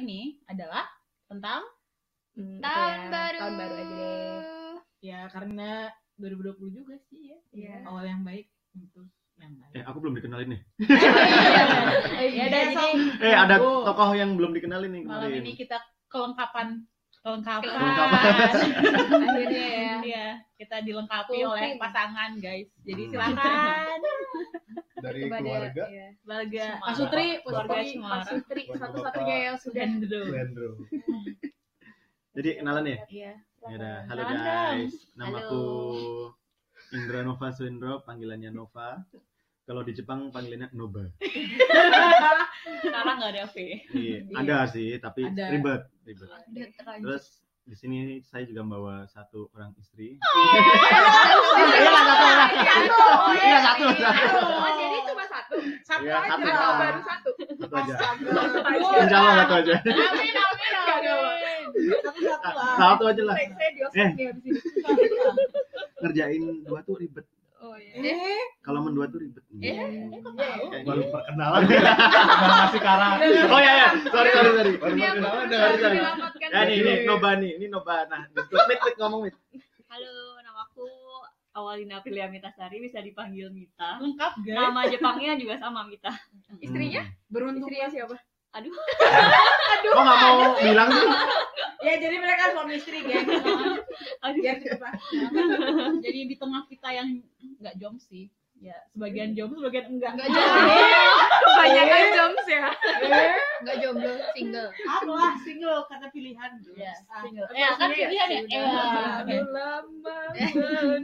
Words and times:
ini 0.00 0.20
adalah 0.46 0.84
tentang 1.26 1.62
Hmm, 2.30 2.62
Tahun 2.62 2.94
ya, 2.94 3.10
baru. 3.10 3.38
Tahun 3.38 3.54
baru 3.54 3.74
aja 3.74 3.90
deh. 3.90 4.76
ya 5.02 5.20
karena 5.28 5.70
2020 6.14 6.70
juga 6.72 6.94
sih 7.02 7.20
ya. 7.26 7.38
Iya. 7.50 7.74
Awal 7.84 8.04
yang 8.06 8.22
baik 8.22 8.46
untuk 8.70 9.10
yang 9.36 9.58
baik. 9.58 9.72
Eh, 9.74 9.82
aku 9.82 9.98
belum 9.98 10.14
dikenalin 10.14 10.48
nih. 10.54 10.60
ya 12.30 12.44
udah 12.46 12.62
jadi 12.70 12.86
Eh, 13.18 13.34
ada 13.34 13.56
tokoh 13.58 14.10
yang 14.14 14.38
belum 14.38 14.52
dikenalin 14.52 14.90
nih 14.90 15.02
malam 15.02 15.26
kemarin. 15.26 15.42
ini 15.42 15.52
kita 15.54 15.76
kelengkapan 16.06 16.86
kelengkapan. 17.20 17.68
Kelengkapan. 17.68 18.54
Akhirnya 19.20 19.66
ya. 19.68 19.94
Iya, 20.00 20.26
kita 20.56 20.76
dilengkapi 20.80 21.38
oleh 21.44 21.76
pasangan 21.76 22.30
guys. 22.38 22.68
Jadi 22.82 23.02
Hmm. 23.04 23.12
silakan 23.12 23.98
dari 25.00 25.20
Kepada- 25.24 25.40
keluarga 25.40 25.84
iya. 25.88 26.08
keluarga 26.18 26.64
Pak 26.78 26.92
Sutri, 26.92 27.26
keluarga. 27.40 27.72
Pak 28.00 28.22
Sutri 28.26 28.62
satu-satunya 28.68 29.36
yang 29.46 29.56
sudah 29.56 29.84
Hendro. 29.84 30.22
Wendro. 30.28 30.68
Jadi 32.36 32.48
kenalan 32.56 32.84
ya? 32.86 32.98
Iya. 33.08 33.32
Ya 33.60 33.92
halo 34.08 34.22
guys. 34.24 34.92
dong. 35.12 35.20
Namaku 35.20 35.64
Indra 36.90 37.20
Nova 37.22 37.48
Suendro, 37.52 38.00
panggilannya 38.02 38.50
Nova. 38.50 39.04
Kalau 39.70 39.86
di 39.86 39.94
Jepang 39.94 40.34
panggilannya 40.34 40.66
Noba. 40.74 41.06
Sekarang 42.82 43.14
nggak 43.16 43.30
ada 43.30 43.46
V. 43.46 43.56
Iya, 43.94 44.18
ada 44.34 44.66
sih, 44.66 44.98
tapi 44.98 45.22
Ada. 45.22 45.46
ribet, 45.46 45.86
ribet. 46.02 46.26
Terlanjur. 46.74 47.06
Terus 47.06 47.24
di 47.62 47.78
sini 47.78 47.98
saya 48.20 48.42
juga 48.42 48.66
membawa 48.66 49.06
satu 49.06 49.46
orang 49.54 49.70
istri. 49.78 50.18
Iya 50.18 50.58
lah, 51.86 52.02
satu 52.02 52.26
lah. 52.34 52.50
Iya, 53.30 53.58
satu, 53.62 53.84
satu. 53.94 54.26
Oh, 54.42 54.70
jadi 54.74 54.98
cuma 55.06 55.24
satu. 55.30 55.56
Satu 55.86 56.02
Iya, 56.02 56.14
aja. 56.18 56.30
satu. 56.34 56.46
Atau 56.50 56.72
baru 56.74 57.00
satu. 57.06 57.30
Satu 57.54 57.74
aja. 57.78 57.94
Insya 58.74 59.16
Allah 59.16 59.34
satu 59.38 59.54
aja. 59.54 59.74
Amin 59.78 60.34
amin 60.34 60.72
amin. 60.74 61.62
Satu-satu 61.94 62.26
lah. 62.50 62.74
Satu 62.74 63.02
aja 63.06 63.22
lah. 63.22 63.36
Saya 63.38 63.54
saya 63.54 63.70
di 63.70 63.78
Eh. 63.94 64.10
Ngerjain 66.02 66.42
dua 66.66 66.82
tuh 66.82 66.98
ribet. 66.98 67.22
Oh 67.60 67.76
iya. 67.76 67.92
Eh, 67.92 68.44
Kalau 68.64 68.80
mendua 68.80 69.04
tuh 69.06 69.20
ribet. 69.20 69.44
Eh, 69.60 69.76
kok 70.16 70.32
tahu? 70.32 70.64
Baru 70.80 71.02
perkenalan. 71.12 71.60
Nggak 71.68 72.56
ngasih 72.56 72.80
karakter. 72.80 73.28
Oh 73.52 73.60
ya 73.60 73.72
ya, 73.76 73.88
sorry 74.08 74.30
sorry 74.32 74.50
sorry. 74.56 74.72
Baru 74.80 74.94
perkenalan 74.96 75.44
harus 75.44 75.50
sorry, 75.52 75.76
sorry. 75.76 75.98
menyelamatkan 76.00 76.48
Ya 76.48 76.60
nih, 76.64 76.76
ini 76.80 76.92
Noba 77.04 77.30
nih, 77.36 77.50
ini 77.60 77.66
Noba. 77.68 78.08
Nah, 78.08 78.20
mit 78.32 78.48
mit 78.80 78.94
ngomong 78.96 79.20
mit. 79.28 79.34
Halo, 79.92 80.14
namaku 80.40 80.88
Awalina 81.50 82.00
Aprilia 82.00 82.30
Mitasari, 82.30 82.80
bisa 82.80 83.02
dipanggil 83.02 83.52
Mita. 83.52 84.00
Lengkap 84.00 84.32
guys. 84.40 84.56
Nama 84.56 84.80
Jepangnya 84.88 85.32
juga 85.36 85.54
sama 85.58 85.84
Mita. 85.84 86.14
Istrinya? 86.64 87.04
beruntung 87.28 87.68
Istrinya 87.68 87.88
siapa? 87.92 88.16
Aduh, 88.52 88.74
Hmm. 89.80 89.96
Oh 89.96 90.02
nggak 90.02 90.18
mau 90.20 90.36
bilang 90.58 90.88
sih? 90.90 91.08
Ya 91.80 91.94
jadi 91.96 92.16
mereka 92.16 92.52
suami 92.52 92.76
istri 92.76 93.00
geng. 93.00 93.24
aduh. 94.24 94.42
Cepat. 94.42 94.92
Jadi 95.98 96.20
di 96.26 96.36
tengah 96.36 96.62
kita 96.66 96.88
yang 96.90 97.08
nggak 97.56 97.74
jom 97.76 97.96
sih. 97.96 98.28
Ya, 98.60 98.76
sebagian 98.92 99.32
jom, 99.32 99.56
sebagian 99.56 99.88
enggak. 99.88 100.12
Enggak 100.12 100.28
jomblo. 100.28 100.76
Kebanyakan 101.48 102.00
joms 102.12 102.44
ya. 102.44 102.64
Enggak 103.56 103.76
jomblo, 103.80 104.12
single. 104.30 104.68
Aku 104.68 105.10
lah 105.10 105.32
single 105.40 105.80
kata 105.88 106.06
pilihan. 106.10 106.50
Ya, 106.76 106.92
Ah, 107.08 107.24
single. 107.24 107.48
aku 107.48 107.56
Eh, 107.56 107.72
kan 107.72 107.88
pilihan 107.88 108.28
ya? 108.28 108.40
Eh, 108.44 108.60
oke. 109.16 109.36
lama. 109.48 110.18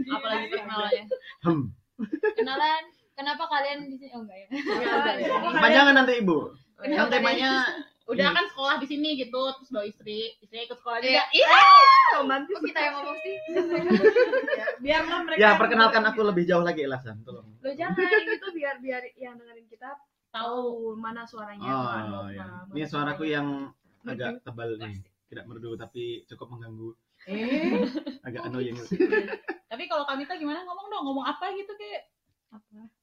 Apalagi 0.04 0.46
perkenalannya. 0.52 1.04
Hmm. 1.40 1.64
Kenalan, 2.36 2.82
kenapa 3.16 3.44
kalian 3.48 3.88
di 3.88 3.96
sini? 3.96 4.12
Oh 4.12 4.20
enggak 4.20 4.36
ya. 4.36 4.48
Panjangan 5.56 5.94
nanti 5.96 6.20
ibu. 6.20 6.52
Kenapa 6.78 7.08
temanya 7.10 7.50
Udah 8.06 8.30
kan 8.30 8.46
sekolah 8.46 8.78
di 8.78 8.86
sini 8.86 9.18
gitu, 9.18 9.34
terus 9.58 9.66
bawa 9.66 9.82
istri, 9.82 10.30
istri 10.38 10.62
ikut 10.62 10.78
sekolah 10.78 11.02
Iya. 11.02 11.26
juga. 11.26 11.58
romantis. 12.14 12.54
Kok 12.54 12.62
kita 12.64 12.80
yang 12.80 12.94
ngomong 12.96 13.18
sih? 13.18 13.34
Ya, 14.56 14.66
biarlah 14.78 15.18
mereka. 15.26 15.40
ya 15.42 15.50
perkenalkan 15.58 16.04
aku 16.06 16.20
lebih 16.22 16.46
jauh 16.46 16.62
lagi 16.62 16.86
Elasan, 16.86 17.18
tolong. 17.26 17.50
Lo 17.58 17.70
jangan 17.72 17.98
gitu 17.98 18.46
biar 18.54 18.78
biar 18.78 19.02
yang 19.16 19.34
dengerin 19.34 19.66
kita 19.66 19.90
Tahu 20.30 20.94
mana 20.94 21.24
suaranya. 21.24 21.66
Oh 21.66 21.82
mana- 21.82 22.30
ya, 22.30 22.44
mana 22.44 22.70
ini 22.70 22.84
suaraku 22.84 23.24
yang 23.24 23.74
agak 24.04 24.38
tebal 24.40 24.76
nih, 24.76 25.00
tidak 25.26 25.44
merdu 25.44 25.74
tapi 25.74 26.22
cukup 26.26 26.46
mengganggu, 26.48 26.94
Eh, 27.24 27.72
agak 28.26 28.44
annoying. 28.44 28.76
Tapi 29.66 29.82
kalau 29.84 30.04
Kamita 30.04 30.36
gimana 30.36 30.62
ngomong 30.62 30.86
dong, 30.86 31.02
ngomong 31.02 31.26
apa 31.26 31.50
gitu 31.52 31.74
kayak 31.74 32.06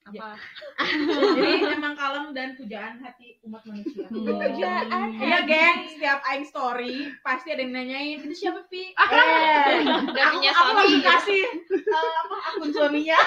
apa? 0.04 0.36
jadi 1.36 1.76
emang 1.76 1.96
kalem 1.96 2.36
dan 2.36 2.56
pujaan 2.60 3.00
hati 3.00 3.40
umat 3.48 3.64
manusia. 3.64 4.08
pujaan. 4.12 5.16
Iya 5.16 5.40
geng, 5.48 5.80
setiap 5.96 6.20
aing 6.28 6.48
story 6.48 7.12
pasti 7.24 7.52
ada 7.56 7.64
yang 7.64 7.74
nanyain 7.76 8.20
itu 8.24 8.36
siapa 8.36 8.64
Pi? 8.68 8.92
Eh, 9.14 9.84
Udah 10.12 10.24
Aku, 10.32 10.36
punya 10.40 10.52
aku 10.52 10.72
langsung 10.76 11.04
kasih 11.04 11.44
eh, 11.72 12.14
apa 12.24 12.36
akun 12.52 12.70
suaminya. 12.72 13.18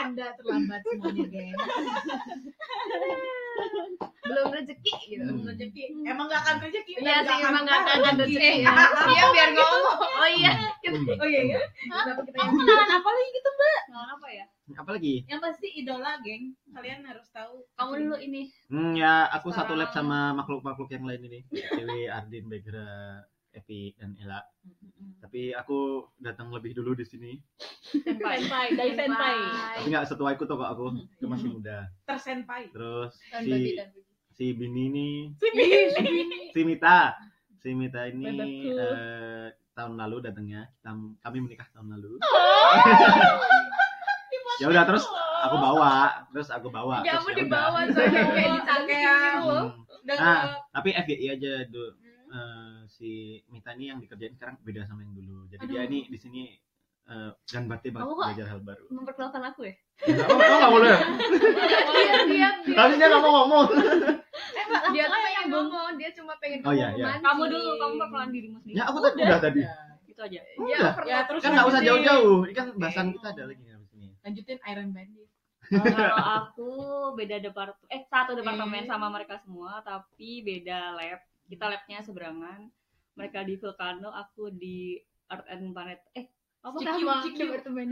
Anda 0.00 0.26
terlambat 0.38 0.80
semuanya 0.86 1.26
geng. 1.28 1.54
belum 4.30 4.46
rezeki 4.54 4.94
gitu. 5.10 5.26
Hmm. 5.26 5.42
Rezeki. 5.42 5.82
Emang 6.06 6.26
gak 6.30 6.40
akan 6.46 6.56
rezeki. 6.62 6.92
Iya 7.02 7.16
sih, 7.26 7.36
emang 7.42 7.62
nggak 7.66 7.78
akan 7.82 7.98
rezeki. 8.14 8.38
Eh, 8.38 8.56
dia 9.10 9.24
biar 9.34 9.50
ngomong. 9.58 9.98
Oh 9.98 10.28
iya. 10.30 10.52
Oh 11.18 11.26
iya 11.28 11.40
ya. 11.56 11.58
Kenapa 11.90 12.20
kita 12.24 12.38
yang 12.38 12.52
Kenalan 12.54 12.90
apa 12.94 13.08
lagi 13.10 13.28
gitu, 13.34 13.48
Mbak? 13.50 13.80
Kenalan 13.90 14.10
apa 14.14 14.28
ya? 14.30 14.44
Apalagi? 14.78 15.14
yang 15.26 15.40
pasti 15.42 15.66
idola 15.74 16.22
geng. 16.22 16.54
Kalian 16.70 17.02
harus 17.02 17.26
tahu. 17.34 17.66
Kamu 17.74 17.92
dulu 18.06 18.16
ini. 18.22 18.42
Hmm, 18.70 18.94
ya 18.94 19.26
aku 19.34 19.50
satu 19.50 19.74
lab 19.74 19.90
sama 19.90 20.30
makhluk-makhluk 20.38 20.90
yang 20.94 21.04
lain 21.10 21.22
ini. 21.26 21.40
Dewi, 21.50 22.06
Ardin, 22.06 22.46
Begra, 22.46 23.26
Epi, 23.50 23.92
dan 23.98 24.14
Ella. 24.16 24.40
Tapi 25.20 25.50
aku 25.52 26.06
datang 26.16 26.54
lebih 26.54 26.72
dulu 26.72 26.94
di 26.94 27.02
sini. 27.02 27.34
Senpai, 27.82 28.46
dari 28.78 28.94
senpai. 28.94 29.36
Tapi 29.82 29.86
nggak 29.90 30.06
setuaiku 30.06 30.46
tuh 30.46 30.54
kok 30.54 30.70
aku, 30.70 30.94
aku 30.94 31.26
masih 31.26 31.50
muda. 31.50 31.90
Tersenpai. 32.06 32.70
Terus 32.70 33.10
Dan 33.30 33.42
bagi 33.46 33.50
si 33.50 33.74
dan 33.74 33.88
bagi. 33.90 34.02
si 34.30 34.44
Bini 34.54 34.82
ini, 34.88 35.08
Ih, 35.34 36.54
si 36.54 36.60
Mita, 36.62 37.18
si 37.58 37.74
Mita 37.74 38.06
ini 38.06 38.24
Bebekku. 38.24 38.78
eh, 38.78 39.46
tahun 39.74 39.98
lalu 39.98 40.16
datangnya. 40.22 40.70
Kita, 40.78 40.90
kami 41.20 41.38
menikah 41.42 41.66
tahun 41.74 41.98
lalu. 41.98 42.16
ya 44.60 44.68
udah 44.68 44.84
terus 44.84 45.04
aku 45.40 45.56
bawa, 45.56 45.92
terus 46.30 46.48
aku 46.52 46.68
bawa. 46.68 47.00
Ya 47.02 47.16
terus 47.16 47.24
ampun 47.24 47.32
ya 47.32 47.34
udah. 47.34 47.44
dibawa 47.44 47.78
saya 47.90 48.08
kayak 48.30 48.50
dicangkir 48.60 48.98
gitu 49.00 49.48
loh. 49.50 49.64
Hmm. 49.72 50.16
Nah, 50.16 50.40
tapi 50.72 50.88
FYI 50.96 51.26
aja 51.34 51.52
dulu. 51.68 51.90
Hmm. 51.96 52.09
Eh, 52.30 52.78
si 52.86 53.10
Mita 53.50 53.74
ini 53.74 53.90
yang 53.90 53.98
dikerjain 53.98 54.38
sekarang 54.38 54.54
beda 54.62 54.86
sama 54.86 55.02
yang 55.02 55.18
dulu. 55.18 55.50
Jadi 55.50 55.64
dia 55.66 55.82
ini 55.82 56.06
di 56.06 56.14
sini 56.14 56.42
eh, 57.10 57.30
dan 57.50 57.66
banget 57.66 57.90
belajar 57.90 58.46
hal 58.46 58.60
baru. 58.62 58.86
Memperkenalkan 58.86 59.42
aku 59.50 59.66
ya? 59.66 59.74
Enggak, 60.06 60.26
oh, 60.30 60.38
oh, 60.38 60.56
nggak 60.62 60.72
boleh. 60.72 60.94
Dia 62.30 62.48
Tadi 62.62 62.94
dia 62.94 63.06
nggak 63.10 63.22
mau 63.22 63.32
ngomong. 63.42 63.66
dia 64.94 65.04
tuh 65.10 65.20
pengen 65.20 65.46
ngomong, 65.50 65.92
dia 65.98 66.10
cuma 66.14 66.32
pengen 66.38 66.58
Oh, 66.62 66.70
iya, 66.70 66.94
iya. 66.94 67.18
Kamu 67.18 67.42
dulu, 67.50 67.70
kamu 67.82 67.94
perkenalan 67.98 68.30
dirimu 68.30 68.56
sendiri. 68.62 68.78
Ya 68.78 68.84
aku 68.86 68.98
tadi 69.02 69.18
udah 69.26 69.40
tadi. 69.42 69.60
Itu 70.06 70.20
aja. 70.22 70.40
Ya. 70.40 70.80
Ya, 71.02 71.18
terus 71.26 71.40
Kan 71.42 71.50
nggak 71.58 71.66
usah 71.66 71.80
jauh-jauh. 71.82 72.36
Ini 72.46 72.54
kan 72.54 72.66
bahasan 72.78 73.06
kita 73.10 73.28
ada 73.34 73.42
lagi 73.50 73.62
di 73.66 73.86
sini. 73.90 74.06
Lanjutin 74.22 74.58
Iron 74.70 74.88
Bandit. 74.94 75.28
Kalau 75.70 76.14
aku 76.42 76.70
beda 77.14 77.38
departemen, 77.38 77.86
eh 77.90 78.02
satu 78.06 78.34
departemen 78.34 78.86
Eh. 78.86 78.90
sama 78.90 79.06
mereka 79.06 79.38
semua, 79.42 79.82
tapi 79.82 80.42
beda 80.42 80.94
lab. 80.94 81.20
Kita 81.50 81.66
labnya 81.66 81.98
seberangan. 82.00 82.70
Mereka 83.18 83.42
di 83.42 83.58
Vulcano, 83.58 84.14
aku 84.14 84.48
di 84.50 84.94
Art 85.26 85.44
and 85.50 85.74
Planet. 85.74 85.98
Eh, 86.14 86.30
apa 86.60 86.76
Ciki. 86.76 87.44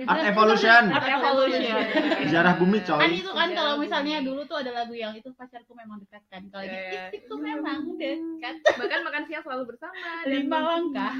Art 0.05 0.23
Evolution. 0.23 0.83
Art 0.89 1.09
Evolution. 1.09 1.75
Sejarah 2.23 2.55
bumi 2.55 2.79
Kan 2.81 3.01
coy. 3.01 3.19
itu 3.19 3.31
kan 3.33 3.49
kalau 3.51 3.81
misalnya 3.81 4.21
dulu 4.21 4.45
tuh 4.45 4.61
ada 4.61 4.71
lagu 4.71 4.93
yang 4.93 5.17
itu 5.17 5.33
pacarku 5.33 5.73
memang 5.73 5.99
dekat 5.99 6.23
kan. 6.29 6.45
Kalau 6.47 6.63
Eh. 6.63 6.71
gitu 6.71 6.97
istriku 7.19 7.35
memang 7.41 7.97
dekat. 7.97 8.57
Bahkan 8.63 9.01
makan 9.03 9.23
siang 9.25 9.43
selalu 9.43 9.65
bersama 9.67 10.23
dan 10.23 10.29
Lima 10.29 10.59
langkah. 10.61 11.15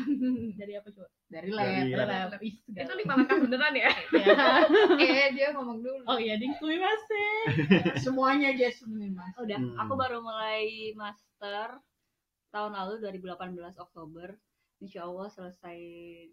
Dari 0.55 0.73
apa 0.77 0.89
coba? 0.93 1.09
Dari 1.27 1.49
Dari 1.49 1.53
lab. 1.53 1.67
lab. 1.67 1.89
Dari 1.89 2.07
lab. 2.29 2.41
Ih, 2.41 2.55
itu 2.69 2.93
lima 2.95 3.13
langkah 3.17 3.37
beneran 3.37 3.75
ya? 3.75 3.91
Ya. 4.13 4.37
Eh, 5.01 5.29
dia 5.33 5.49
ngomong 5.53 5.81
dulu. 5.81 6.01
Oh 6.05 6.17
iya, 6.17 6.37
ding 6.37 6.53
sumimasen. 6.55 7.45
Semuanya 8.05 8.53
nih 8.53 9.11
mas. 9.11 9.33
Udah, 9.37 9.57
Hmm. 9.57 9.77
aku 9.77 9.93
baru 9.95 10.21
mulai 10.21 10.93
master 10.95 11.81
tahun 12.49 12.73
lalu 12.73 12.95
2018 13.21 13.29
Oktober. 13.77 14.29
Insya 14.79 15.05
Allah 15.05 15.27
selesai 15.27 15.79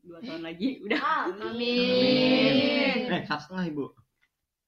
dua 0.05 0.21
tahun 0.21 0.45
lagi. 0.45 0.77
Udah. 0.85 1.33
Amin. 1.33 3.09
Eh, 3.09 3.21
satu 3.25 3.41
setengah 3.49 3.65
ibu. 3.67 3.85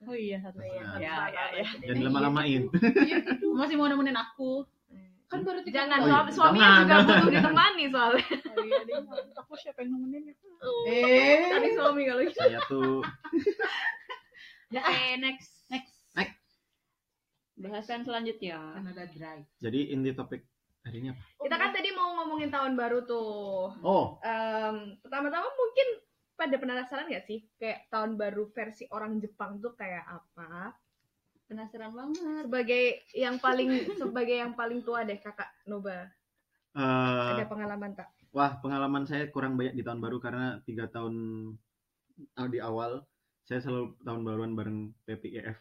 Oh 0.05 0.13
iya, 0.13 0.37
satu 0.41 0.61
Nah, 0.61 0.97
Ya, 0.97 1.29
ya, 1.29 1.45
ya. 1.57 1.65
Jangan 1.83 2.09
lama-lamain. 2.09 2.69
Masih 3.59 3.75
mau 3.77 3.85
nemenin 3.85 4.17
aku. 4.17 4.65
Kan 5.27 5.43
baru 5.43 5.59
tiga 5.59 5.83
Jangan 5.83 5.99
Oh, 5.99 6.07
iya. 6.07 6.13
suami, 6.31 6.31
suaminya 6.31 6.69
juga 6.79 6.95
butuh 7.03 7.29
ditemani 7.33 7.83
soalnya. 7.93 8.25
Oh 8.47 8.63
iya, 8.63 8.79
dia 8.81 8.97
aku 9.35 9.53
siapa 9.59 9.79
yang 9.83 9.91
nemenin 9.93 10.23
ya? 10.31 10.35
Eh. 10.87 11.49
Tadi 11.51 11.67
suami 11.75 12.01
kalau 12.07 12.21
gitu. 12.23 12.39
Saya 12.39 12.59
tuh 12.65 13.01
Oke, 14.67 14.99
next. 15.17 15.51
Next. 15.67 15.95
Bahasan 17.57 18.05
selanjutnya. 18.05 18.57
Kanada 18.77 19.03
Dry. 19.09 19.41
jadi 19.57 19.79
inti 19.89 20.13
topik 20.13 20.45
hari 20.87 20.97
ini 21.03 21.09
apa? 21.11 21.21
Kita 21.43 21.55
kan 21.59 21.69
tadi 21.75 21.89
mau 21.91 22.15
ngomongin 22.23 22.49
tahun 22.49 22.73
baru 22.79 23.03
tuh. 23.03 23.75
Oh, 23.83 24.17
Em, 24.23 24.95
pertama-tama 25.03 25.47
mungkin 25.53 25.87
pada 26.37 26.55
penasaran 26.55 27.09
gak 27.09 27.25
sih 27.25 27.43
kayak 27.57 27.89
tahun 27.91 28.15
baru 28.15 28.47
versi 28.53 28.87
orang 28.93 29.19
Jepang 29.19 29.59
tuh 29.59 29.75
kayak 29.75 30.05
apa? 30.07 30.73
Penasaran 31.47 31.91
banget. 31.95 32.43
Sebagai 32.47 32.83
yang 33.15 33.35
paling 33.39 33.69
sebagai 34.01 34.35
yang 34.35 34.53
paling 34.55 34.79
tua 34.83 35.03
deh 35.03 35.19
kakak 35.19 35.47
Noba 35.67 36.07
eh, 36.77 37.29
ada 37.33 37.45
pengalaman 37.49 37.91
tak? 37.97 38.09
wah 38.35 38.59
pengalaman 38.61 39.07
saya 39.07 39.25
kurang 39.33 39.57
banyak 39.57 39.73
di 39.73 39.81
tahun 39.81 39.97
baru 39.97 40.21
karena 40.21 40.61
tiga 40.61 40.85
tahun 40.91 41.15
ah, 42.37 42.45
di 42.45 42.59
awal 42.61 43.01
saya 43.47 43.63
selalu 43.63 43.95
tahun 44.03 44.21
baruan 44.27 44.53
bareng 44.53 44.79
PPIF 45.07 45.55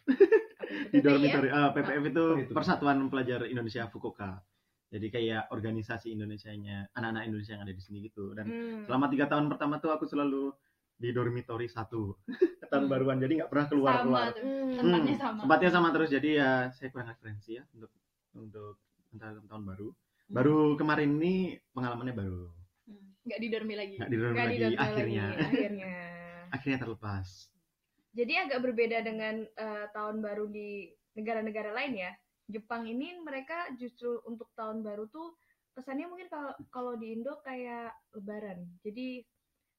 di 0.92 0.98
dormitory. 1.00 1.48
Ah, 1.54 1.70
PPF 1.70 2.04
itu 2.10 2.24
Apa 2.34 2.42
itu? 2.42 2.52
Persatuan 2.52 2.98
Pelajar 3.08 3.46
Indonesia 3.46 3.86
Fukuoka. 3.86 4.42
Jadi 4.86 5.06
kayak 5.10 5.50
organisasi 5.50 6.14
Indonesianya 6.14 6.88
anak-anak 6.94 7.26
Indonesia 7.26 7.58
yang 7.58 7.64
ada 7.66 7.74
di 7.74 7.82
sini 7.82 7.98
gitu. 8.06 8.32
Dan 8.32 8.46
Hmm. 8.46 8.82
selama 8.86 9.10
tiga 9.10 9.26
tahun 9.26 9.50
pertama 9.50 9.76
tuh 9.76 9.90
aku 9.90 10.06
selalu 10.06 10.54
di 10.96 11.12
dormitory 11.12 11.66
satu 11.66 12.14
tahun 12.72 12.86
baruan. 12.86 13.18
Jadi 13.18 13.42
nggak 13.42 13.50
pernah 13.50 13.66
keluar 13.66 13.92
sama 13.92 14.04
keluar 14.06 14.26
tuh. 14.32 14.42
Hmm. 14.46 14.76
tempatnya 14.78 15.16
sama. 15.18 15.40
Tempatnya 15.42 15.70
sama 15.70 15.88
terus. 15.90 16.08
Jadi 16.10 16.28
ya 16.38 16.50
saya 16.70 16.88
kurang 16.94 17.08
referensi 17.10 17.50
ya 17.58 17.62
untuk 17.74 17.90
untuk 18.36 18.74
antara 19.10 19.42
tahun 19.42 19.64
baru. 19.66 19.88
Baru 20.26 20.58
kemarin 20.74 21.18
ini 21.18 21.34
pengalamannya 21.70 22.14
baru. 22.14 22.44
Nggak 23.26 23.40
di 23.42 23.48
dormi 23.50 23.74
lagi. 23.74 23.94
Nggak 23.98 24.10
di 24.10 24.16
dorm 24.18 24.32
Nggak 24.34 24.46
lagi. 24.46 24.54
akhirnya 24.54 24.70
lagi, 24.70 25.42
akhirnya. 25.42 25.90
akhirnya 26.54 26.78
terlepas. 26.78 27.26
Jadi 28.16 28.32
agak 28.32 28.58
berbeda 28.62 28.98
dengan 29.02 29.34
eh, 29.44 29.86
tahun 29.90 30.22
baru 30.22 30.46
di 30.46 30.88
negara-negara 31.18 31.74
lain 31.74 31.92
ya. 31.98 32.12
Jepang 32.46 32.86
ini 32.86 33.18
mereka 33.18 33.70
justru 33.74 34.22
untuk 34.22 34.50
tahun 34.52 34.80
baru 34.80 35.06
tuh 35.06 35.34
kesannya 35.72 36.06
mungkin 36.06 36.26
kalau 36.26 36.52
kalau 36.70 36.92
di 36.94 37.12
Indo 37.12 37.36
kayak 37.40 37.90
Lebaran. 38.12 38.64
Jadi 38.80 39.26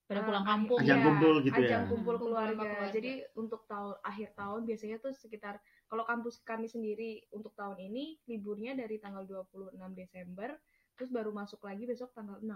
Pada 0.03 0.19
eh, 0.19 0.23
pulang 0.23 0.39
akhir- 0.41 0.51
kampung. 0.53 0.79
Ajang 0.79 0.95
iya, 0.95 1.05
kumpul 1.05 1.33
gitu 1.41 1.57
ya. 1.57 1.67
Ajang 1.67 1.83
kumpul 1.85 1.95
Hmm, 2.13 2.21
kumpul 2.21 2.33
sama 2.33 2.43
keluarga. 2.47 2.63
keluarga. 2.69 2.93
Jadi 2.93 3.11
untuk 3.33 3.61
tahun 3.65 3.95
akhir 4.01 4.29
tahun 4.33 4.61
biasanya 4.63 4.97
tuh 4.97 5.11
sekitar 5.13 5.55
kalau 5.85 6.03
kampus 6.03 6.35
kami 6.41 6.67
sendiri 6.67 7.09
untuk 7.29 7.51
tahun 7.53 7.79
ini 7.81 8.03
liburnya 8.25 8.71
dari 8.73 8.95
tanggal 8.97 9.23
26 9.23 9.71
Desember 9.93 10.55
terus 10.93 11.09
baru 11.09 11.31
masuk 11.31 11.59
lagi 11.61 11.83
besok 11.83 12.11
tanggal 12.11 12.37
6. 12.37 12.51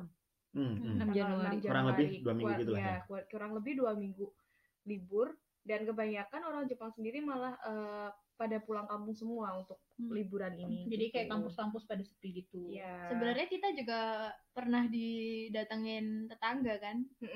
Hmm, 0.51 0.75
hmm. 0.75 0.95
6 0.95 0.99
Tanggal 0.99 1.15
Januari. 1.15 1.55
6 1.55 1.63
Kurang 1.65 1.85
lebih 1.87 2.07
Januari. 2.07 2.21
dua 2.21 2.33
minggu 2.33 2.47
Kur- 2.47 2.59
gitu 2.59 2.71
lah 2.71 2.79
ya, 2.79 2.87
ya. 2.89 2.99
kur- 3.05 3.27
kurang 3.27 3.51
lebih 3.53 3.73
dua 3.73 3.91
minggu 3.93 4.27
libur 4.83 5.27
dan 5.61 5.79
kebanyakan 5.81 6.41
orang 6.43 6.63
Jepang 6.65 6.89
sendiri 6.89 7.19
malah 7.19 7.53
eh, 7.61 8.09
pada 8.41 8.57
pulang 8.57 8.83
kampung 8.83 9.13
semua 9.13 9.53
untuk 9.55 9.77
Hmm. 9.93 10.09
liburan 10.09 10.57
ini. 10.57 10.89
Jadi 10.89 11.05
kayak 11.07 11.25
gitu. 11.25 11.33
kampus-kampus 11.37 11.85
pada 11.85 12.01
sepi 12.01 12.41
gitu. 12.41 12.73
Iya. 12.73 13.05
sebenarnya 13.07 13.45
kita 13.45 13.69
juga 13.71 13.99
pernah 14.49 14.89
didatengin 14.89 16.05
tetangga 16.25 16.75
kan. 16.77 16.97
Iya, 17.19 17.29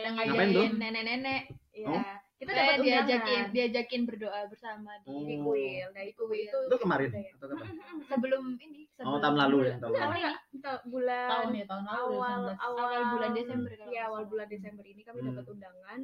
yang 0.00 0.16
didatengin 0.16 0.48
tuh? 0.50 0.68
nenek-nenek 0.72 1.42
Iya. 1.72 1.88
Oh. 1.90 2.04
Kita 2.34 2.50
Kayak 2.50 2.66
dapat 2.66 2.82
diajakin 2.82 3.22
undangan 3.22 3.54
diajakin 3.54 4.02
berdoa 4.02 4.40
bersama 4.50 4.90
di 4.98 5.14
di 5.22 5.34
Oh. 5.38 5.42
kuil. 5.46 5.88
Nah, 5.88 6.02
itu 6.02 6.18
Kuil. 6.18 6.42
itu 6.42 6.56
itu 6.58 6.76
kemarin 6.76 7.10
atau 7.12 7.46
kapan 7.46 7.70
sebelum 8.10 8.42
ini 8.58 8.80
oh 8.82 8.90
sebelum 8.90 9.20
tahun 9.20 9.36
lalu 9.38 9.56
ya 9.62 9.74
tahun 9.78 9.92
lalu 9.94 10.16
enggak. 10.52 10.78
Bulan 10.84 11.28
Tahun 11.30 11.50
ya, 11.52 11.64
tahun 11.64 11.84
lalu. 11.84 12.00
awal 12.10 12.40
19. 12.42 12.58
awal 12.58 12.82
Awal 12.82 13.02
bulan 13.10 13.30
Desember 13.32 13.70
kalau 13.72 13.90
Iya, 13.90 14.02
awal 14.04 14.22
bulan 14.26 14.48
Desember 14.48 14.84
ini 14.84 15.02
kami 15.02 15.18
Hmm. 15.18 15.28
dapat 15.30 15.44
undangan 15.46 16.00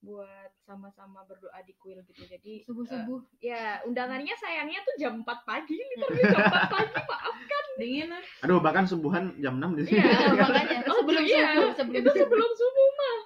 buat 0.00 0.50
sama-sama 0.60 1.22
berdoa 1.24 1.60
di 1.60 1.76
kuil 1.76 2.00
gitu. 2.02 2.24
Jadi 2.24 2.64
subuh 2.64 2.84
subuh 2.84 3.20
ya 3.36 3.84
undangannya 3.84 4.32
sayangnya 4.34 4.80
tuh 4.80 4.94
jam 4.96 5.20
4 5.20 5.28
pagi, 5.44 5.76
literally 5.90 6.24
jam 6.26 6.40
4 6.42 6.72
pagi, 6.72 6.94
maaf. 7.02 7.34
Dingin 7.72 8.08
lah. 8.08 8.20
aduh 8.40 8.60
bahkan 8.60 8.84
subuhan 8.84 9.32
jam 9.38 9.56
6 9.56 9.72
di 9.74 9.82
sini 9.86 10.00
Iya. 10.00 10.36
makanya 10.42 10.78
Oh, 10.84 11.00
sebelum 11.00 11.22
iya. 11.22 11.48
subuh 11.50 11.72
sebelum 11.74 11.96
Itu 11.96 12.10
subuh 12.10 12.20
sebelum 12.20 12.50
subuh, 12.52 12.88
Mas. 12.94 13.24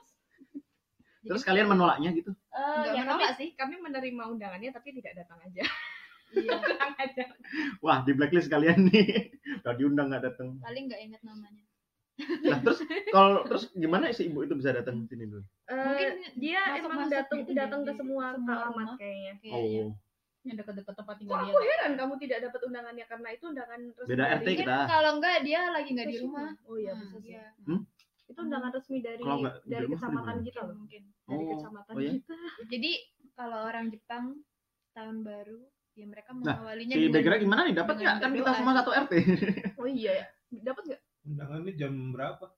terus 1.24 1.42
kalian 1.42 1.66
menolaknya 1.66 2.10
gitu 2.12 2.30
Eh, 2.30 2.62
Nggak 2.76 2.86
ya 2.88 3.02
menolak 3.02 3.18
kami, 3.24 3.34
sih. 3.34 3.48
kami 3.56 3.74
menerima 3.80 4.22
undangannya 4.28 4.70
tapi 4.70 4.94
tidak 4.94 5.12
datang 5.16 5.38
aja. 5.40 5.62
iya 6.32 6.54
datang 6.70 6.92
aja. 6.96 7.24
wah 7.80 7.98
di 8.02 8.12
blacklist 8.12 8.46
kalian 8.46 8.86
nih 8.86 9.34
udah 9.60 9.74
diundang 9.74 10.06
nggak 10.08 10.22
datang 10.24 10.54
paling 10.60 10.86
nggak 10.86 11.02
ingat 11.02 11.22
namanya 11.22 11.64
nah 12.44 12.58
terus 12.60 12.78
kalau 13.10 13.42
terus 13.42 13.66
gimana 13.72 14.06
si 14.08 14.24
ibu 14.24 14.40
itu 14.40 14.54
bisa 14.54 14.70
datang 14.70 15.02
ke 15.02 15.10
sini 15.10 15.26
dulu 15.26 15.42
Eh, 15.64 15.74
Mungkin 15.74 16.10
dia 16.36 16.60
emang 16.76 16.94
masuk-masuk 17.00 17.10
datang 17.10 17.38
gitu 17.40 17.50
datang 17.52 17.80
ke 17.82 17.92
semua, 17.94 18.24
semua 18.32 18.54
alamat 18.60 18.88
kayaknya. 18.94 19.32
kayaknya 19.40 19.82
oh 19.82 19.90
Yang 20.42 20.56
dekat-dekat 20.60 20.94
tempat 20.94 21.14
tinggal 21.16 21.36
dia. 21.36 21.48
aku 21.48 21.58
heran 21.58 21.92
kamu 21.96 22.14
tidak 22.20 22.38
dapat 22.42 22.60
undangannya 22.62 23.04
karena 23.06 23.28
itu 23.30 23.44
undangan 23.46 23.80
resmi 23.90 24.06
Beda 24.06 24.16
dari- 24.20 24.30
RT 24.30 24.44
mungkin 24.44 24.58
kita. 24.60 24.76
kalau 24.86 25.10
enggak 25.16 25.36
dia 25.40 25.60
lagi 25.66 25.88
nggak 25.90 26.06
di 26.06 26.18
rumah 26.20 26.48
Oh 26.62 26.76
iya 26.76 26.92
Hmm, 26.92 27.00
bisa 27.00 27.16
sih. 27.18 27.30
iya. 27.30 27.44
Itu 28.24 28.38
undangan 28.40 28.70
resmi 28.70 28.98
dari 29.00 29.20
Kalau 29.20 29.38
nggak 29.40 29.54
di 29.56 29.68
dari 29.68 29.84
rumah 29.84 29.98
kecamatan 29.98 30.36
kita 30.42 30.60
loh. 30.62 30.76
mungkin 30.76 31.02
Dari 31.24 31.34
Oh, 31.40 31.50
kecamatan 31.50 31.92
oh 31.92 31.98
ya? 31.98 32.12
kita. 32.12 32.36
jadi 32.68 32.90
kalau 33.32 33.58
orang 33.64 33.86
Jepang 33.88 34.24
tahun 34.92 35.16
baru 35.22 35.60
ya 35.92 36.04
mereka 36.04 36.30
Nah, 36.30 36.38
mengawalinya 36.38 36.92
si 36.92 37.00
dengan- 37.00 37.14
Begra 37.16 37.34
gimana 37.36 37.60
nih 37.64 37.74
dapat 37.74 37.94
nggak 37.96 38.16
kan 38.18 38.30
kita 38.30 38.50
semua 38.54 38.74
satu 38.76 38.90
RT 38.92 39.12
Oh 39.74 39.88
iya 39.88 40.12
ya. 40.14 40.26
Dapat 40.62 40.82
nggak? 40.86 41.00
Undangannya 41.24 41.72
jam 41.76 41.92
berapa? 42.12 42.52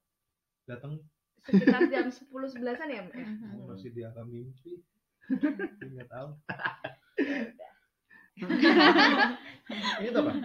Datang 0.67 0.99
Sekitar 1.47 1.87
jam 1.95 2.11
10 2.11 2.27
11-an 2.27 2.89
ya, 2.91 3.01
Mbak? 3.07 3.15
Mhm. 3.15 3.71
masih 3.71 3.91
di 3.95 4.03
alam 4.03 4.27
mimpi. 4.27 4.83
Enggak 5.87 6.09
tahu. 6.11 6.31
itu 10.05 10.13
apa 10.13 10.33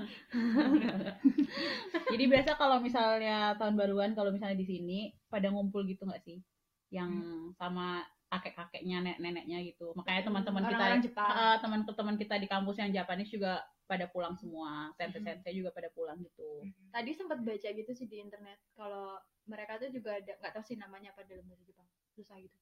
Jadi 2.16 2.24
biasa 2.24 2.56
kalau 2.56 2.80
misalnya 2.80 3.52
tahun 3.60 3.76
baruan 3.76 4.16
kalau 4.16 4.32
misalnya 4.32 4.56
di 4.56 4.64
sini 4.64 5.00
pada 5.28 5.52
ngumpul 5.52 5.84
gitu 5.84 6.08
nggak 6.08 6.24
sih? 6.24 6.40
Yang 6.88 7.12
sama 7.60 8.08
kakek-kakeknya, 8.32 9.04
nenek-neneknya 9.04 9.60
gitu. 9.68 9.92
Makanya 9.92 10.24
teman-teman 10.24 10.64
kita. 11.04 11.20
Ah, 11.20 11.60
teman-teman 11.60 12.16
kita 12.16 12.40
di 12.40 12.48
kampus 12.48 12.80
yang 12.80 12.96
Japanis 12.96 13.28
juga 13.28 13.60
pada 13.92 14.08
pulang 14.08 14.34
semua. 14.34 14.88
Sensei-sensei 14.96 15.52
juga 15.54 15.70
pada 15.70 15.92
pulang 15.92 16.16
gitu. 16.18 16.64
tadi 16.90 17.12
sempat 17.12 17.40
baca 17.40 17.70
gitu 17.70 17.92
sih 17.92 18.08
di 18.08 18.18
internet 18.18 18.56
kalau 18.72 19.20
mereka 19.44 19.76
tuh 19.76 19.92
juga 19.92 20.16
ada 20.16 20.32
nggak 20.40 20.54
tahu 20.54 20.64
sih 20.64 20.76
namanya 20.76 21.12
apa 21.12 21.24
dalam 21.24 21.44
bahasa 21.44 21.64
Jepang 21.64 21.88
susah 22.12 22.38
gitu 22.38 22.56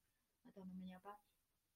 tahu 0.50 0.66
namanya 0.66 0.98
apa 0.98 1.14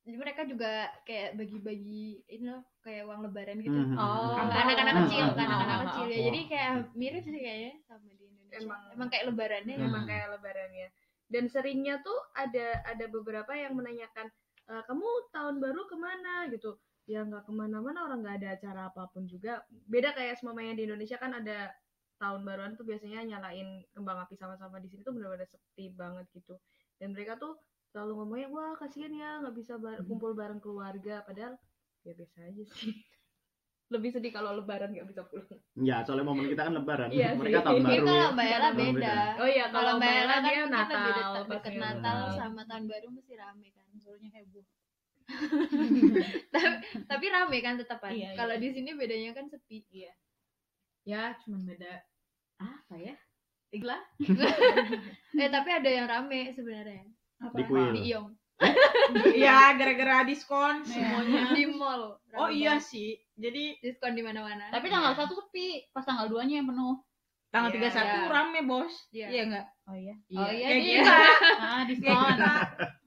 jadi 0.03 0.17
mereka 0.17 0.41
juga 0.43 0.71
kayak 1.03 1.37
bagi-bagi 1.37 2.25
ini 2.27 2.45
loh 2.45 2.61
kayak 2.79 3.05
uang 3.05 3.23
lebaran 3.23 3.57
gitu 3.57 3.73
Mhm. 3.73 3.95
Oh. 3.95 4.35
ke 4.35 4.57
anak-anak 4.59 4.93
Hmm, 4.93 5.03
kecil 5.05 5.23
hmm, 5.23 5.33
ke 5.33 5.41
anak-anak 5.41 5.77
hmm. 5.77 5.85
kecil 5.87 6.05
ya 6.05 6.17
Oh. 6.17 6.25
jadi 6.27 6.39
kayak 6.49 6.71
mirip 6.93 7.23
sih 7.23 7.33
kayaknya 7.35 7.73
sama 7.83 8.09
di 8.11 8.23
Indonesia 8.25 8.57
Emang- 8.59 8.83
emang, 8.91 9.07
kayak 9.09 9.25
lebarannya 9.29 9.75
Hmm. 9.75 9.87
Emang 9.87 10.03
kayak 10.05 10.27
lebarannya. 10.29 10.87
Dan 11.31 11.43
seringnya 11.47 11.95
tuh 11.99 12.19
ada 12.33 12.67
ada 12.83 13.05
beberapa 13.07 13.49
yang 13.51 13.73
menanyakan, 13.73 14.29
"E, 14.69 14.73
kamu 14.85 15.07
tahun 15.31 15.55
baru 15.57 15.81
ke 15.87 15.95
mana 15.97 16.45
gitu? 16.47 16.77
Ya 17.03 17.19
nggak 17.21 17.43
ke 17.43 17.51
mana-mana 17.51 18.07
orang 18.07 18.23
nggak 18.23 18.35
ada 18.39 18.49
acara 18.55 18.81
apa 18.87 19.11
pun 19.11 19.27
juga. 19.27 19.59
Beda 19.85 20.11
kayak 20.11 20.39
semamanya 20.39 20.73
di 20.73 20.87
Indonesia 20.87 21.17
kan 21.17 21.33
ada 21.33 21.71
tahun 22.15 22.41
baruan 22.41 22.73
tuh 22.73 22.87
biasanya 22.87 23.27
nyalain 23.27 23.83
kembang 23.91 24.23
api 24.23 24.39
sama-sama 24.39 24.79
di 24.79 24.87
sini 24.87 25.03
tuh 25.03 25.11
benar-benar 25.11 25.43
sepi 25.43 25.91
banget 25.91 26.23
gitu. 26.31 26.55
Dan 26.95 27.11
mereka 27.11 27.35
tuh 27.35 27.59
selalu 27.91 28.11
ngomongnya 28.15 28.47
wah 28.49 28.73
kasihan 28.73 29.11
ya 29.11 29.29
nggak 29.43 29.53
bisa 29.53 29.75
bar- 29.75 29.99
kumpul 30.01 30.31
bareng 30.31 30.63
keluarga. 30.63 31.19
Padahal 31.21 31.59
ya 32.03 32.13
biasa 32.15 32.37
aja 32.47 32.63
sih. 32.63 32.95
Lebih 33.93 34.09
sedih 34.09 34.31
kalau 34.31 34.55
lebaran 34.55 34.89
nggak 34.89 35.05
bisa 35.05 35.21
pulang. 35.27 35.59
ya 35.77 36.01
soalnya 36.01 36.25
momen 36.25 36.47
kita 36.47 36.65
kan 36.65 36.73
lebaran 36.73 37.11
Iya 37.11 37.35
mereka 37.35 37.59
sih. 37.59 37.65
tahun 37.67 37.81
baru 37.83 38.05
kalau 38.07 38.15
ya. 38.15 38.27
Mbak 38.31 38.47
Ella 38.47 38.69
beda. 38.71 38.87
beda. 38.87 39.15
Oh 39.37 39.49
iya 39.51 39.65
Kalau 39.69 39.91
Mbak 39.99 40.11
Ella 40.15 40.25
kan 40.25 40.41
dia 40.41 40.63
Natal 40.65 41.03
deket 41.43 41.73
Natal. 41.75 41.75
Natal. 41.83 42.19
sama 42.33 42.61
tahun 42.63 42.85
baru 42.87 43.07
mesti 43.11 43.33
rame 43.35 43.67
kan. 43.69 43.85
Seluruhnya 43.99 44.31
heboh. 44.33 44.63
tapi, 46.53 46.67
tapi 47.11 47.25
rame 47.27 47.57
kan 47.59 47.75
tetap 47.75 47.99
kan. 47.99 48.11
Iya, 48.11 48.33
iya. 48.33 48.37
Kalau 48.37 48.55
di 48.57 48.69
sini 48.69 48.93
bedanya 48.93 49.31
kan 49.33 49.45
sepi. 49.47 49.83
Iya. 49.89 50.11
Ya, 51.03 51.23
cuman 51.43 51.67
beda 51.67 51.93
apa 52.59 52.95
ya? 52.95 53.15
Igla? 53.69 53.97
Eh 55.41 55.49
tapi 55.49 55.69
ada 55.73 55.89
yang 55.89 56.05
rame 56.07 56.53
sebenarnya. 56.53 57.03
Apa? 57.41 57.55
Di 57.57 57.63
kuil. 57.65 57.91
Di 57.91 58.01
Iong. 58.13 58.29
Iya, 59.33 59.75
gara-gara 59.75 60.23
diskon 60.23 60.85
Iya. 60.85 60.87
semuanya. 60.87 61.41
Di 61.51 61.63
mall. 61.67 62.21
Rame 62.29 62.39
Oh 62.39 62.49
iya 62.49 62.77
banget. 62.77 62.87
sih. 62.87 63.09
Jadi 63.33 63.81
Diskon 63.81 64.13
di 64.13 64.21
mana-mana. 64.21 64.69
Tapi 64.69 64.87
tanggal 64.87 65.17
satu 65.17 65.33
sepi, 65.33 65.89
pas 65.89 66.05
tanggal 66.05 66.29
2-nya 66.29 66.61
yang 66.61 66.69
penuh. 66.69 67.01
tanggal 67.49 67.69
Iya, 67.69 67.89
31 67.89 67.97
iya. 67.97 68.29
rame, 68.29 68.59
Bos. 68.63 68.93
Iya. 69.09 69.27
Iya 69.29 69.41
enggak? 69.49 69.65
Oh 69.83 69.93
iya. 69.93 70.15
Oh 70.31 70.47
iya, 70.47 70.67
Kayak 70.69 70.79
dia. 70.79 70.95
kita. 70.95 71.17
Ah, 71.59 71.81
Kayak 71.83 71.87
diskon. 71.89 72.15
kita. 72.33 72.53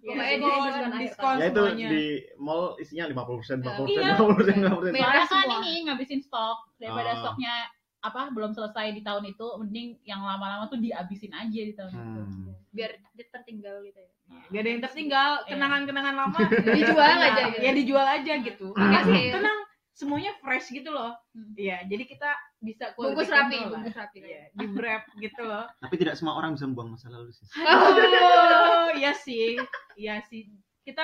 Pokoknya 0.06 0.37
Diskon, 0.37 0.90
diskon 0.95 1.35
ya 1.35 1.47
itu 1.47 1.62
semuanya. 1.66 1.88
di 1.88 2.04
mall 2.38 2.64
isinya 2.76 3.04
50% 3.09 3.59
50% 3.59 3.90
Iya. 3.90 4.14
50% 4.14 4.54
50% 4.54 4.95
Merah 4.95 5.25
Soalnya 5.25 5.49
kan 5.50 5.64
ini 5.64 5.73
ngabisin 5.83 6.21
stok 6.21 6.59
daripada 6.76 7.11
Oh. 7.11 7.18
stoknya 7.23 7.54
apa 7.99 8.30
belum 8.30 8.52
selesai 8.52 8.92
di 8.92 9.02
tahun 9.02 9.25
itu 9.26 9.47
mending 9.59 9.99
yang 10.04 10.23
lama-lama 10.23 10.68
tuh 10.68 10.78
dihabisin 10.78 11.33
aja 11.33 11.49
di 11.61 11.75
tahun 11.75 11.90
itu 11.90 12.21
Hmm. 12.23 12.54
biar 12.71 12.90
dia 13.11 13.26
tertinggal 13.26 13.83
gitu 13.83 13.99
ya 13.99 14.11
Gak 14.47 14.61
ada 14.61 14.68
yang 14.68 14.83
tertinggal, 14.85 15.30
Iya. 15.40 15.49
kenangan-kenangan 15.49 16.14
lama 16.14 16.38
Dijual 16.76 17.14
aja 17.16 17.42
gitu. 17.49 17.62
Ya 17.62 17.73
dijual 17.73 18.06
aja 18.06 18.33
gitu. 18.37 18.66
Sih. 18.75 19.26
tenang, 19.33 19.59
semuanya 19.97 20.37
fresh 20.38 20.69
gitu 20.69 20.93
loh. 20.93 21.17
Hmm. 21.33 21.57
Iya, 21.57 21.88
jadi 21.88 22.05
kita 22.05 22.31
bisa 22.61 22.93
bungkus 22.93 23.26
rapi 23.26 23.57
lah. 23.57 23.69
bungkus 23.73 23.97
rapi 23.97 24.19
Iya, 24.21 24.53
di 24.53 24.67
wrap 24.71 25.09
gitu 25.17 25.41
loh. 25.41 25.65
Tapi 25.83 25.95
tidak 25.97 26.15
semua 26.15 26.37
orang 26.37 26.53
bisa 26.53 26.69
membuang 26.69 26.93
masa 26.93 27.09
lalu 27.09 27.33
sih. 27.33 27.49
Oh, 27.57 28.93
iya 28.93 29.17
sih. 29.17 29.57
Iya 29.97 30.21
sih. 30.23 30.53
Kita 30.85 31.03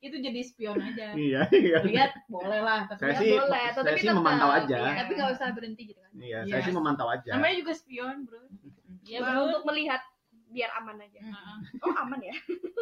itu 0.00 0.16
jadi 0.18 0.40
spion 0.40 0.80
aja. 0.80 1.12
Iya, 1.14 1.46
iya. 1.52 1.78
Lihat 1.80 2.26
boleh 2.26 2.60
lah, 2.60 2.88
tapi 2.88 2.98
Saya 2.98 3.12
ya 3.12 3.20
sih, 3.20 3.30
boleh, 3.30 3.64
saya 3.70 3.84
tapi 3.84 3.98
sih 3.98 4.08
tetap, 4.08 4.18
memantau 4.18 4.50
aja. 4.50 4.76
iya, 4.80 4.92
tapi 4.98 5.12
nggak 5.14 5.30
usah 5.32 5.48
berhenti 5.52 5.82
gitu 5.86 6.00
kan 6.00 6.10
Iya, 6.16 6.38
Iya. 6.42 6.50
saya 6.50 6.60
sih 6.64 6.74
memantau 6.74 7.06
aja. 7.08 7.28
namanya 7.30 7.54
juga 7.56 7.72
spion, 7.72 8.16
Bro. 8.24 8.40
ya 9.04 9.20
bro 9.20 9.40
untuk 9.46 9.62
melihat 9.64 10.00
biar 10.48 10.70
aman 10.80 10.96
aja. 10.98 11.20
Heeh. 11.20 11.56
Oh 11.80 11.94
aman 11.94 12.20
ya. 12.20 12.34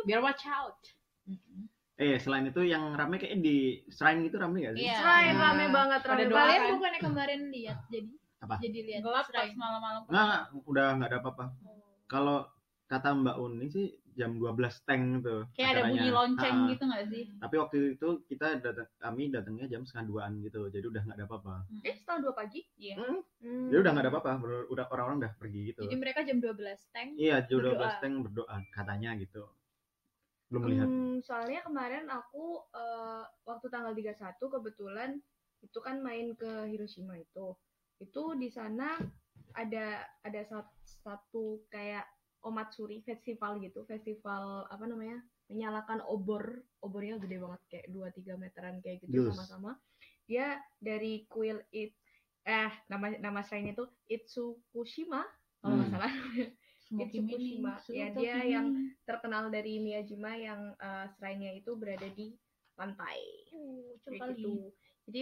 Biar 0.02 0.20
watch 0.20 0.46
out. 0.46 0.78
Eh, 2.02 2.18
selain 2.18 2.44
itu 2.44 2.61
yang 2.64 2.92
rame 2.92 3.14
kayaknya 3.16 3.40
di 3.40 3.56
shrine 3.88 4.21
gitu 4.23 4.37
rame 4.37 4.59
gak 4.61 4.75
sih? 4.75 4.85
Iya. 4.85 4.97
Selain 4.97 5.32
Nah, 5.32 5.42
rame 5.47 5.64
banget 5.71 6.00
pada 6.00 6.12
rame 6.12 6.25
doa 6.25 6.35
banget. 6.35 6.50
kalian 6.50 6.62
kan? 6.64 6.75
bukannya 6.75 7.00
kemarin 7.00 7.40
lihat 7.49 7.78
jadi 7.87 8.11
Apa? 8.40 8.54
jadi 8.59 8.78
lihat 8.82 9.00
gelap 9.00 9.23
pas 9.23 9.30
shrine. 9.30 9.54
malam-malam 9.56 10.00
Nggak, 10.04 10.38
udah 10.64 10.87
nggak 10.97 11.09
ada 11.09 11.18
apa-apa. 11.21 11.44
Kalau 12.06 12.38
kata 12.85 13.09
Mbak 13.14 13.37
Uni 13.38 13.66
sih 13.68 13.87
jam 14.12 14.37
12 14.37 14.52
tank 14.82 15.04
tuh. 15.23 15.49
kayak 15.50 15.68
ada 15.71 15.80
acaranya. 15.80 15.92
bunyi 15.94 16.11
lonceng 16.11 16.52
Ah, 16.54 16.68
gitu 16.68 16.82
nggak 16.85 17.04
sih 17.09 17.23
Tapi 17.38 17.54
waktu 17.56 17.76
itu 17.97 18.09
kita 18.26 18.47
datang, 18.59 18.88
kami 18.99 19.23
datangnya 19.28 19.64
jam 19.66 19.82
setengah 19.82 20.06
duaan 20.06 20.32
gitu, 20.38 20.68
jadi 20.68 20.85
udah 20.85 21.00
nggak 21.02 21.16
ada 21.16 21.25
apa-apa. 21.25 21.54
Eh 21.80 21.94
setengah 21.94 22.21
dua 22.21 22.35
pagi. 22.35 22.61
iya 22.76 22.94
Hmm. 22.94 23.25
Jadi 23.66 23.78
udah 23.78 23.90
nggak 23.90 24.04
ada 24.04 24.12
apa-apa, 24.12 24.30
udah 24.68 24.85
orang-orang 24.87 25.16
udah 25.18 25.32
pergi 25.35 25.61
gitu. 25.66 25.80
jadi 25.82 25.97
mereka 25.97 26.21
jam 26.23 26.37
12 26.37 26.52
tank 26.90 27.09
Iya, 27.16 27.37
jam 27.40 27.56
12 27.59 27.73
berdoa. 27.73 27.90
tank 27.99 28.14
berdoa 28.21 28.56
katanya 28.71 29.11
gitu. 29.16 29.42
Belum 30.52 30.68
melihat. 30.68 30.85
Hmm, 30.85 31.25
soalnya 31.25 31.64
kemarin 31.64 32.04
aku 32.12 32.61
eh, 32.76 33.25
waktu 33.49 33.66
tanggal 33.73 33.97
31 33.97 34.37
kebetulan 34.52 35.11
itu 35.64 35.78
kan 35.80 36.04
main 36.04 36.37
ke 36.37 36.68
Hiroshima 36.68 37.16
itu. 37.16 37.56
Itu 37.97 38.37
di 38.37 38.52
sana 38.52 39.00
ada 39.56 40.04
ada 40.21 40.40
sat- 40.44 40.76
satu 40.85 41.64
kayak 41.73 42.04
omatsuri 42.44 43.00
festival 43.00 43.64
gitu, 43.64 43.88
festival 43.88 44.68
apa 44.68 44.85
namanya? 44.85 45.25
menyalakan 45.52 46.00
obor, 46.09 46.64
obornya 46.80 47.21
gede 47.21 47.37
banget 47.37 47.61
kayak 47.68 47.87
2 47.92 48.09
3 48.09 48.40
meteran 48.40 48.80
kayak 48.80 49.04
gitu 49.04 49.21
Yes. 49.21 49.37
sama-sama. 49.37 49.76
Dia 50.25 50.56
dari 50.80 51.28
kuil 51.28 51.61
it 51.76 51.92
eh 52.49 52.73
nama 52.88 53.12
nama 53.21 53.44
shrine 53.44 53.76
itu 53.76 53.85
Itsukushima 54.09 55.21
kalau 55.61 55.76
nggak 55.76 55.92
Hmm. 55.92 55.97
salah. 56.00 56.12
Smoky 56.92 57.18
Itsukushima. 57.18 57.72
Mini, 57.80 57.96
Ya, 57.96 58.06
dia 58.12 58.37
yang 58.44 58.66
terkenal 59.02 59.49
dari 59.49 59.80
Miyajima 59.80 60.37
yang 60.37 60.76
eh, 60.76 61.06
shrine-nya 61.11 61.56
itu 61.56 61.72
berada 61.72 62.04
di 62.06 62.37
pantai. 62.72 63.20
Kayak 64.04 64.20
kali. 64.20 64.32
gitu. 64.37 64.52
Jadi 65.08 65.20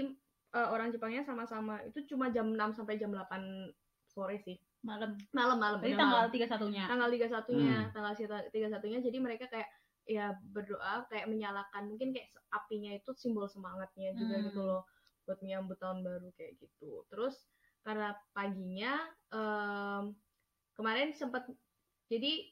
eh, 0.50 0.68
orang 0.68 0.90
Jepangnya 0.90 1.22
sama-sama 1.22 1.78
itu 1.82 2.02
cuma 2.06 2.26
jam 2.28 2.50
6 2.50 2.58
sampai 2.74 2.96
jam 2.96 3.08
8 3.08 3.70
sore 4.04 4.36
sih. 4.38 4.58
malam 4.80 5.12
Malam-malam. 5.30 5.78
Tadi 5.78 5.92
udah 5.92 6.00
tanggal 6.00 6.22
malam. 6.24 6.32
tiga 6.32 6.46
satunya 6.48 6.84
tanggal 6.86 7.08
31-nya, 7.08 7.76
Hmm. 7.78 7.92
tanggal 7.92 8.12
31-nya 8.48 8.98
jadi 9.00 9.18
mereka 9.20 9.44
kayak 9.46 9.68
ya 10.08 10.32
berdoa 10.42 11.04
kayak 11.06 11.28
menyalakan 11.28 11.86
mungkin 11.86 12.10
kayak 12.10 12.32
apinya 12.50 12.90
itu 12.90 13.12
simbol 13.12 13.46
semangatnya 13.46 14.10
juga 14.16 14.34
Hmm. 14.34 14.44
gitu 14.48 14.60
loh 14.60 14.82
buat 15.22 15.38
menyambut 15.38 15.76
tahun 15.76 16.00
baru 16.02 16.32
kayak 16.34 16.58
gitu. 16.58 17.04
Terus 17.06 17.38
karena 17.80 18.16
paginya 18.32 18.98
em, 19.30 20.16
kemarin 20.80 21.12
sempat 21.12 21.44
jadi 22.08 22.48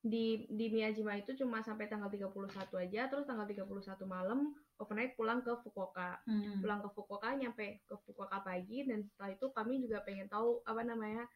di 0.00 0.26
di 0.48 0.66
Miyajima 0.68 1.14
itu 1.14 1.34
cuma 1.34 1.58
sampai 1.60 1.86
tanggal 1.86 2.06
31 2.06 2.30
aja 2.76 3.06
terus 3.06 3.22
tanggal 3.24 3.44
31 3.44 3.66
malam 4.04 4.50
overnight 4.76 5.14
pulang 5.14 5.38
ke 5.40 5.50
Fukuoka 5.60 6.18
Hmm. 6.24 6.58
pulang 6.58 6.78
ke 6.80 6.88
Fukuoka 6.88 7.34
nyampe 7.34 7.82
ke 7.82 7.94
Fukuoka 8.00 8.38
pagi 8.40 8.82
dan 8.84 9.02
setelah 9.04 9.30
itu 9.32 9.46
kami 9.48 9.78
juga 9.80 9.98
pengen 10.00 10.26
tahu 10.26 10.62
apa 10.64 10.82
namanya 10.82 11.26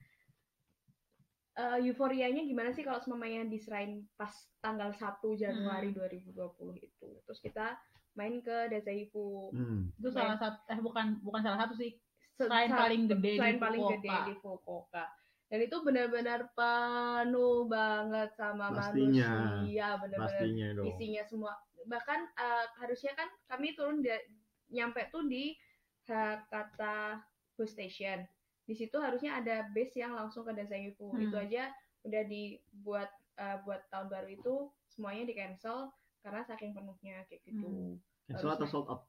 eh, 1.54 1.78
euforianya 1.82 2.42
gimana 2.42 2.70
sih 2.70 2.80
kalau 2.80 2.98
semuanya 2.98 3.44
di 3.44 3.56
shrine 3.56 4.06
pas 4.14 4.30
tanggal 4.58 4.88
1 4.90 5.02
Januari 5.36 5.90
2020 5.92 6.32
itu 6.80 7.08
terus 7.20 7.40
kita 7.40 7.76
main 8.12 8.40
ke 8.40 8.68
Dazaifu 8.68 9.50
Hmm. 9.50 9.90
itu 9.92 10.08
salah 10.08 10.38
satu 10.38 10.58
eh 10.68 10.78
bukan 10.78 11.18
bukan 11.20 11.40
salah 11.40 11.66
satu 11.66 11.74
sih 11.74 11.98
sa- 12.32 12.48
paling 12.48 13.04
gede 13.06 13.36
selain 13.36 13.56
di 13.56 13.60
paling 13.60 13.80
Fukuoka. 13.80 13.98
gede 13.98 14.16
di 14.22 14.34
Fukuoka 14.38 15.04
dan 15.52 15.60
itu 15.60 15.76
benar-benar 15.84 16.48
penuh 16.56 17.68
banget 17.68 18.32
sama 18.32 18.72
Pastinya. 18.72 19.28
manusia 19.60 20.00
benar-benar 20.00 20.48
isinya 20.88 21.22
semua 21.28 21.52
bahkan 21.84 22.24
eh, 22.32 22.66
harusnya 22.80 23.12
kan 23.12 23.28
kami 23.46 23.76
turun 23.76 24.00
di, 24.00 24.08
nyampe 24.72 25.12
tuh 25.12 25.28
di 25.28 25.52
Hakata 26.08 27.20
bus 27.54 27.70
station 27.70 28.24
di 28.64 28.74
situ 28.74 28.94
harusnya 28.96 29.38
ada 29.38 29.68
base 29.70 29.98
yang 29.98 30.14
langsung 30.14 30.42
ke 30.42 30.54
Dazaifu 30.54 31.12
Hmm. 31.12 31.22
itu 31.22 31.36
aja 31.36 31.68
udah 32.02 32.22
dibuat 32.26 33.10
eh, 33.36 33.56
buat 33.62 33.84
tahun 33.88 34.08
baru 34.08 34.28
itu 34.30 34.54
semuanya 34.88 35.24
di 35.26 35.34
cancel 35.34 35.92
karena 36.22 36.40
saking 36.42 36.72
penuhnya 36.72 37.26
kayak 37.28 37.42
gitu 37.44 37.68
Hmm. 37.68 37.94
Cancel 38.24 38.54
atau 38.54 38.66
sold 38.66 38.86
out? 38.88 39.02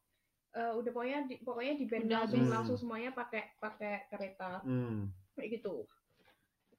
Eh, 0.54 0.74
udah 0.74 0.92
pokoknya 0.92 1.20
di, 1.26 1.36
pokoknya 1.42 1.74
di 1.78 1.86
band 1.88 2.06
langsung 2.10 2.42
habis. 2.44 2.54
langsung 2.54 2.78
semuanya 2.78 3.10
pakai 3.12 3.54
pakai 3.58 4.06
kereta 4.10 4.62
Hmm. 4.62 5.10
kayak 5.34 5.62
gitu 5.62 5.86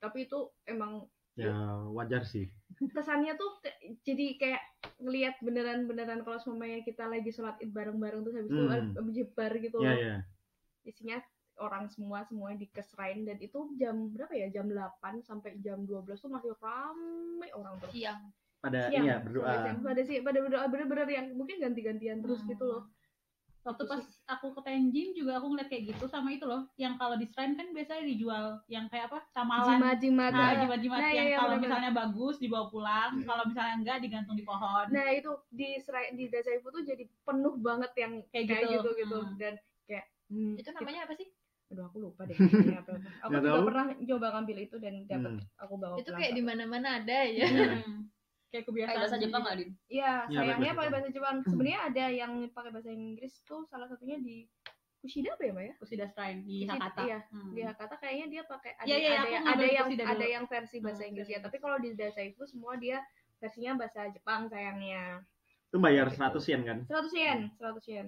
tapi 0.05 0.19
itu 0.25 0.39
emang 0.65 1.09
Ya 1.35 1.51
wajar 1.91 2.23
sih. 2.23 2.47
kesannya 2.87 3.35
tuh 3.35 3.59
ke- 3.59 3.75
jadi 4.01 4.27
kayak 4.37 4.63
ngelihat 4.99 5.35
beneran-beneran 5.41 6.23
kalau 6.23 6.39
semuanya 6.39 6.79
kita 6.81 7.05
lagi 7.05 7.27
sholat 7.29 7.59
id 7.59 7.71
bareng-bareng 7.71 8.23
terus 8.23 8.37
habis 8.37 8.51
itu 8.51 8.63
Hmm. 8.63 8.95
menyebar 9.01 9.53
gitu 9.57 9.77
loh. 9.79 9.91
ya. 9.91 10.23
isinya 10.85 11.19
orang 11.57 11.89
semua 11.89 12.23
semua 12.23 12.53
di 12.53 12.69
kesrain 12.69 13.25
dan 13.25 13.39
itu 13.39 13.57
jam 13.75 14.11
berapa 14.11 14.31
ya 14.33 14.53
jam 14.53 14.69
8 14.69 14.95
sampai 15.21 15.57
jam 15.59 15.83
12 15.83 16.19
tuh 16.19 16.29
masih 16.29 16.53
rame 16.55 17.49
orang 17.53 17.79
terus 17.79 17.95
siang 17.95 18.21
Pada 18.61 18.87
Siang, 18.87 19.03
iya 19.03 19.17
berdoa. 19.19 19.49
siang. 19.61 19.79
pada 19.81 20.03
sih 20.03 20.19
pada 20.21 20.39
berdoa 20.39 20.65
bener-bener 20.67 21.09
yang 21.11 21.27
mungkin 21.33 21.57
ganti-gantian 21.59 22.21
terus 22.21 22.41
Hmm. 22.41 22.49
gitu 22.49 22.65
loh 22.65 22.83
waktu 23.65 23.83
Itu 23.83 23.91
pas 23.91 24.05
aku 24.29 24.47
ke 24.53 24.61
Tenjin 24.63 25.09
juga 25.13 25.41
aku 25.41 25.47
ngeliat 25.49 25.69
kayak 25.69 25.85
gitu 25.91 26.05
sama 26.05 26.29
itu 26.31 26.45
loh 26.45 26.69
yang 26.77 26.95
kalau 26.95 27.17
di 27.17 27.25
shrine 27.25 27.57
kan 27.57 27.73
biasanya 27.73 28.05
dijual 28.05 28.45
yang 28.69 28.87
kayak 28.87 29.09
apa? 29.09 29.25
Samalan 29.27 29.81
jimat-jimat 29.81 30.31
nah 30.31 30.41
nah, 30.45 30.53
jimat-jimat 30.61 31.01
Nah, 31.01 31.11
yang 31.11 31.29
iya, 31.33 31.39
kalau 31.39 31.57
misalnya 31.57 31.91
bagus 31.91 32.37
dibawa 32.37 32.67
pulang 32.69 33.13
kalau 33.25 33.45
misalnya 33.45 33.75
enggak 33.81 33.99
digantung 33.99 34.37
di 34.37 34.45
pohon. 34.45 34.87
Nah 34.89 35.09
itu 35.11 35.31
di 35.49 35.81
Srai- 35.81 36.13
di 36.13 36.29
Dazaifu 36.29 36.69
tuh 36.69 36.85
jadi 36.85 37.09
penuh 37.25 37.57
banget 37.59 37.93
yang 37.97 38.13
Kayak 38.29 38.47
kayak, 38.47 38.63
gitu. 38.69 38.79
gitu 38.85 38.91
gitu. 39.01 39.17
Hmm. 39.19 39.35
dan 39.37 39.55
kayak 39.85 40.05
hmm, 40.29 40.53
itu 40.61 40.69
namanya 40.71 41.01
apa 41.09 41.15
sih? 41.17 41.29
Aduh 41.73 41.85
aku 41.89 41.97
lupa 41.99 42.29
deh. 42.29 42.37
Apa 42.85 42.93
aku 43.25 43.31
Nggak 43.33 43.43
juga 43.43 43.57
tahu. 43.57 43.67
pernah 43.73 43.85
coba 43.97 44.27
ngambil 44.37 44.57
itu 44.61 44.77
dan 44.77 44.95
dapat 45.09 45.33
Hmm. 45.41 45.49
aku 45.57 45.75
bawa 45.81 45.95
itu 45.97 46.05
pulang 46.05 46.21
kayak 46.21 46.33
di 46.37 46.43
mana-mana 46.45 46.89
ada 47.01 47.19
ya. 47.25 47.47
Hmm. 47.49 48.13
Kayak 48.55 48.71
kebiasaan 48.71 48.99
bahasa 49.03 49.19
Jepang 49.19 49.43
nggak, 49.43 49.57
Din? 49.59 49.71
Iya, 49.91 50.13
Iya, 50.31 50.39
sayangnya 50.39 50.73
pakai 50.73 50.91
bahasa 50.95 51.09
Jepang. 51.11 51.37
Sebenarnya 51.43 51.81
ada 51.83 52.05
yang 52.07 52.33
pakai 52.49 52.71
bahasa 52.71 52.91
Inggris 52.91 53.35
tuh 53.43 53.67
salah 53.67 53.91
satunya 53.91 54.17
di 54.17 54.47
Kushida 55.03 55.35
apa 55.35 55.43
ya, 55.43 55.53
Mbak 55.53 55.65
ya? 55.67 55.75
Kusida 55.77 56.07
Shrine 56.09 56.41
di 56.41 56.57
Kushida, 56.63 56.73
Hakata 56.79 57.03
iya. 57.03 57.19
Hmm. 57.29 57.51
Di 57.51 57.61
Hakata 57.61 57.95
kayaknya 57.99 58.27
dia 58.31 58.43
pakai 58.47 58.73
ada 58.73 58.87
Iya, 58.87 58.97
iya, 58.97 59.11
ada, 59.11 59.29
yang- 59.29 59.45
ada 59.45 59.65
yang 59.67 59.87
Kushida 59.91 60.05
ada 60.07 60.27
yang 60.31 60.45
versi 60.47 60.77
bahasa 60.79 61.03
Hmm, 61.03 61.11
Inggris 61.11 61.29
ya. 61.29 61.39
Tapi 61.43 61.57
kalau 61.59 61.77
di 61.77 61.91
Dazaifu 61.93 62.43
semua 62.47 62.79
dia 62.79 63.03
versinya 63.37 63.73
bahasa 63.75 64.07
Jepang 64.09 64.47
sayangnya. 64.47 65.21
Itu 65.69 65.77
bayar 65.77 66.07
100 66.09 66.47
yen 66.47 66.63
kan? 66.63 66.79
100 66.87 67.11
yen, 67.13 67.39
100 67.59 67.85
yen. 67.85 68.07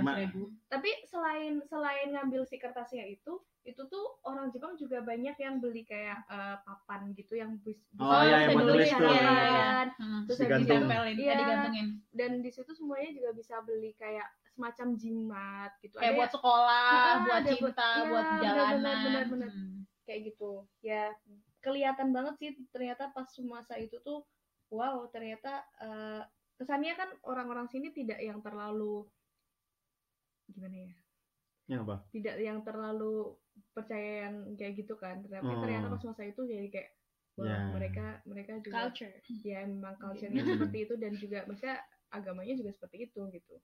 Ma- 0.00 0.14
12.000. 0.16 0.50
Tapi 0.66 0.90
selain 1.04 1.60
selain 1.62 2.08
ngambil 2.10 2.42
si 2.42 2.56
kertasnya 2.56 3.04
itu, 3.04 3.38
itu 3.62 3.78
tuh 3.86 4.04
orang 4.22 4.50
Jepang 4.50 4.74
juga 4.74 4.98
banyak 5.00 5.36
yang 5.36 5.58
beli 5.58 5.82
kayak 5.82 6.26
eh, 6.26 6.56
papan 6.60 7.14
gitu 7.14 7.34
yang 7.34 7.54
bis, 7.60 7.78
Oh, 7.94 8.10
bisa 8.10 8.24
iya, 8.24 8.36
yang 8.42 8.50
buat 8.52 8.66
tulis 8.68 8.90
tuh. 8.90 9.06
Iya. 9.06 9.22
kan. 9.22 9.86
Hmm. 9.96 10.22
Terus 10.26 10.38
Digantung. 10.40 10.66
ditempelin 10.66 11.16
Iya. 11.16 11.34
digantungin 11.36 11.86
dan 12.10 12.30
di 12.38 12.50
situ 12.50 12.72
semuanya 12.72 13.10
juga 13.12 13.30
bisa 13.32 13.54
beli 13.60 13.94
kayak 13.94 14.26
semacam 14.48 14.88
jimat 14.94 15.72
gitu 15.80 15.94
kayak 15.94 16.04
Ada 16.04 16.12
buat 16.12 16.22
yang 16.22 16.34
sekolah 16.34 16.84
Ah, 16.84 17.16
buat 17.18 17.32
ada 17.32 17.48
buat- 17.48 17.56
cinta 17.56 17.88
iya, 17.88 18.04
buat 18.04 18.26
benar, 18.26 18.42
jalanan 18.42 18.76
benar, 18.76 18.96
benar, 19.00 19.24
benar. 19.26 19.50
Hmm. 19.50 19.78
kayak 20.02 20.20
gitu 20.26 20.50
ya 20.80 21.02
kelihatan 21.58 22.08
banget 22.10 22.34
sih 22.36 22.50
ternyata 22.68 23.08
pas 23.08 23.30
masa 23.40 23.74
itu 23.76 23.96
tuh 23.98 24.26
wow 24.68 25.06
ternyata 25.08 25.62
eh, 25.78 26.22
kesannya 26.58 26.92
kan 26.92 27.08
orang-orang 27.22 27.66
sini 27.66 27.90
tidak 27.90 28.18
yang 28.18 28.38
terlalu 28.38 29.06
gimana 30.48 30.76
ya 30.82 30.92
Yang 31.72 31.82
apa? 31.88 31.96
tidak 32.12 32.34
yang 32.38 32.58
terlalu 32.60 33.14
percaya 33.72 34.28
yang 34.28 34.34
kayak 34.56 34.72
gitu 34.84 34.94
kan 34.96 35.24
tapi 35.24 35.48
Oh. 35.48 35.60
ternyata 35.60 35.88
pas 35.88 36.02
masa 36.04 36.22
itu 36.24 36.40
jadi 36.44 36.68
kayak 36.68 36.90
wah 37.36 37.48
Ya. 37.48 37.58
mereka 37.72 38.06
mereka 38.28 38.52
juga 38.60 38.92
culture 38.92 39.14
ya 39.44 39.64
memang 39.64 39.96
culture-nya 39.96 40.42
Hmm. 40.44 40.52
seperti 40.52 40.78
itu 40.84 40.94
dan 41.00 41.12
juga 41.16 41.38
maksudnya 41.48 41.80
agamanya 42.12 42.54
juga 42.56 42.70
seperti 42.76 43.08
itu 43.08 43.20
gitu 43.32 43.54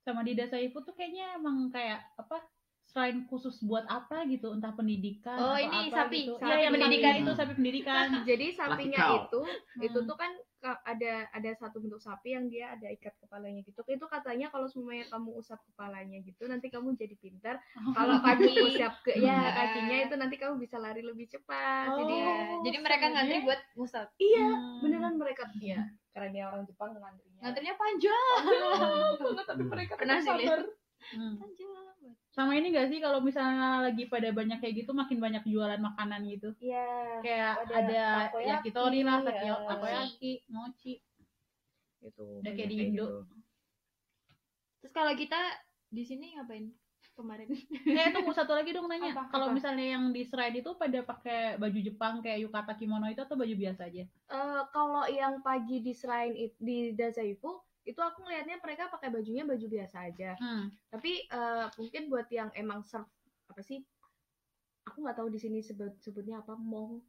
sama 0.00 0.22
di 0.22 0.32
Dasaifu 0.32 0.80
tuh 0.80 0.94
kayaknya 0.94 1.36
emang 1.36 1.68
kayak 1.68 2.00
apa 2.16 2.40
selain 2.86 3.22
khusus 3.30 3.62
buat 3.62 3.86
apa 3.86 4.26
gitu 4.26 4.50
entah 4.50 4.74
pendidikan 4.74 5.38
Oh, 5.38 5.54
atau 5.54 5.62
ini 5.62 5.78
apa 5.86 5.94
sapi, 6.06 6.18
gitu. 6.26 6.34
sapi 6.38 6.50
Iya, 6.50 6.58
yang 6.66 6.72
pendidikan. 6.74 7.14
itu 7.22 7.32
sapi 7.38 7.52
pendidikan 7.54 8.06
Jadi 8.30 8.46
sapinya 8.50 8.98
itu 9.22 9.40
itu 9.78 9.98
tuh 10.02 10.16
kan 10.18 10.32
ka- 10.34 10.49
ada 10.62 11.12
ada 11.30 11.50
satu 11.54 11.78
bentuk 11.78 11.98
sapi 11.98 12.32
yang 12.32 12.46
dia 12.46 12.72
ada 12.72 12.86
ikat 12.86 13.16
kepalanya 13.18 13.60
gitu. 13.62 13.80
Itu 13.84 14.04
katanya 14.04 14.48
kalau 14.48 14.66
semuanya 14.66 15.08
kamu 15.08 15.32
usap 15.34 15.58
kepalanya 15.66 16.20
gitu 16.20 16.44
nanti 16.44 16.68
kamu 16.68 16.92
jadi 16.94 17.16
pintar. 17.16 17.56
Kalau 17.72 18.20
kamu 18.20 18.48
usap 18.68 19.00
ke 19.00 19.16
ya 19.16 19.32
Hmm. 19.32 19.54
kakinya 19.54 19.96
itu 20.02 20.14
nanti 20.14 20.36
kamu 20.36 20.54
bisa 20.56 20.76
lari 20.76 21.00
lebih 21.00 21.26
cepat. 21.26 21.88
Jadi 21.94 22.12
Oh, 22.12 22.18
Iya, 22.20 22.34
jadi 22.62 22.78
mereka 22.78 23.04
ngantri 23.08 23.38
buat 23.40 23.60
ngusap. 23.74 24.06
iya 24.16 24.46
Hmm. 24.46 24.80
beneran 24.82 25.14
mereka 25.16 25.42
iya 25.56 25.80
karena 26.10 26.28
dia 26.30 26.44
orang 26.46 26.66
Jepang 26.66 26.90
ngantrinya. 26.92 27.40
Ngantrinya 27.40 27.74
panjang. 27.74 28.42
banget 29.16 29.46
tapi 29.50 29.62
mereka 29.64 29.92
Pernah 29.96 30.18
sih 30.20 30.79
Hmm. 31.00 31.40
Sama 32.30 32.54
ini 32.54 32.70
gak 32.70 32.88
sih 32.88 33.02
kalau 33.02 33.18
misalnya 33.18 33.82
lagi 33.82 34.06
pada 34.06 34.30
banyak 34.30 34.60
kayak 34.60 34.84
gitu 34.84 34.94
makin 34.94 35.18
banyak 35.18 35.42
jualan 35.42 35.80
makanan 35.80 36.22
gitu 36.30 36.54
Iya. 36.62 37.18
kayak 37.20 37.52
Ada 37.66 37.74
ada, 37.74 38.02
takoyaki, 38.28 38.48
yakitori 38.54 39.00
lah 39.02 39.18
ya. 39.26 39.54
takoyaki, 39.66 40.32
mochi 40.46 40.94
Itu. 42.00 42.40
Udah 42.40 42.52
kayak 42.54 42.68
di 42.70 42.76
Indo. 42.80 42.92
gitu. 42.92 43.06
Terus 44.80 44.92
kalau 44.94 45.12
kita 45.12 45.36
di 45.90 46.02
sini 46.06 46.32
ngapain 46.38 46.70
kemarin? 47.12 47.48
eh 48.00 48.08
tunggu 48.14 48.32
satu 48.32 48.56
lagi 48.56 48.72
dong 48.72 48.88
nanya 48.88 49.12
kalau 49.28 49.52
misalnya 49.52 49.98
yang 49.98 50.08
di 50.08 50.24
shrine 50.24 50.64
itu 50.64 50.72
pada 50.72 51.04
pakai 51.04 51.60
baju 51.60 51.76
Jepang 51.76 52.24
kayak 52.24 52.48
yukata 52.48 52.72
kimono 52.78 53.04
itu 53.10 53.20
atau 53.20 53.36
baju 53.36 53.52
biasa 53.52 53.92
aja 53.92 54.08
Eh, 54.08 54.62
kalau 54.72 55.04
yang 55.04 55.44
pagi 55.44 55.84
di 55.84 55.92
it- 56.38 56.56
di 56.56 56.96
Dazaifu 56.96 57.60
itu 57.90 58.00
aku 58.00 58.22
ngelihatnya 58.22 58.62
mereka 58.62 58.86
pakai 58.86 59.10
bajunya 59.10 59.42
baju 59.42 59.66
biasa 59.66 59.96
aja. 60.06 60.38
hmm. 60.38 60.64
Tapi 60.94 61.26
eh, 61.26 61.66
mungkin 61.74 62.02
buat 62.06 62.30
yang 62.30 62.54
emang 62.54 62.86
serve 62.86 63.10
apa 63.50 63.60
sih? 63.66 63.82
Aku 64.86 65.02
nggak 65.02 65.18
tahu 65.18 65.28
di 65.28 65.38
sini 65.42 65.58
sebut 65.58 65.98
sebutnya 65.98 66.38
apa 66.38 66.54
mong. 66.54 67.02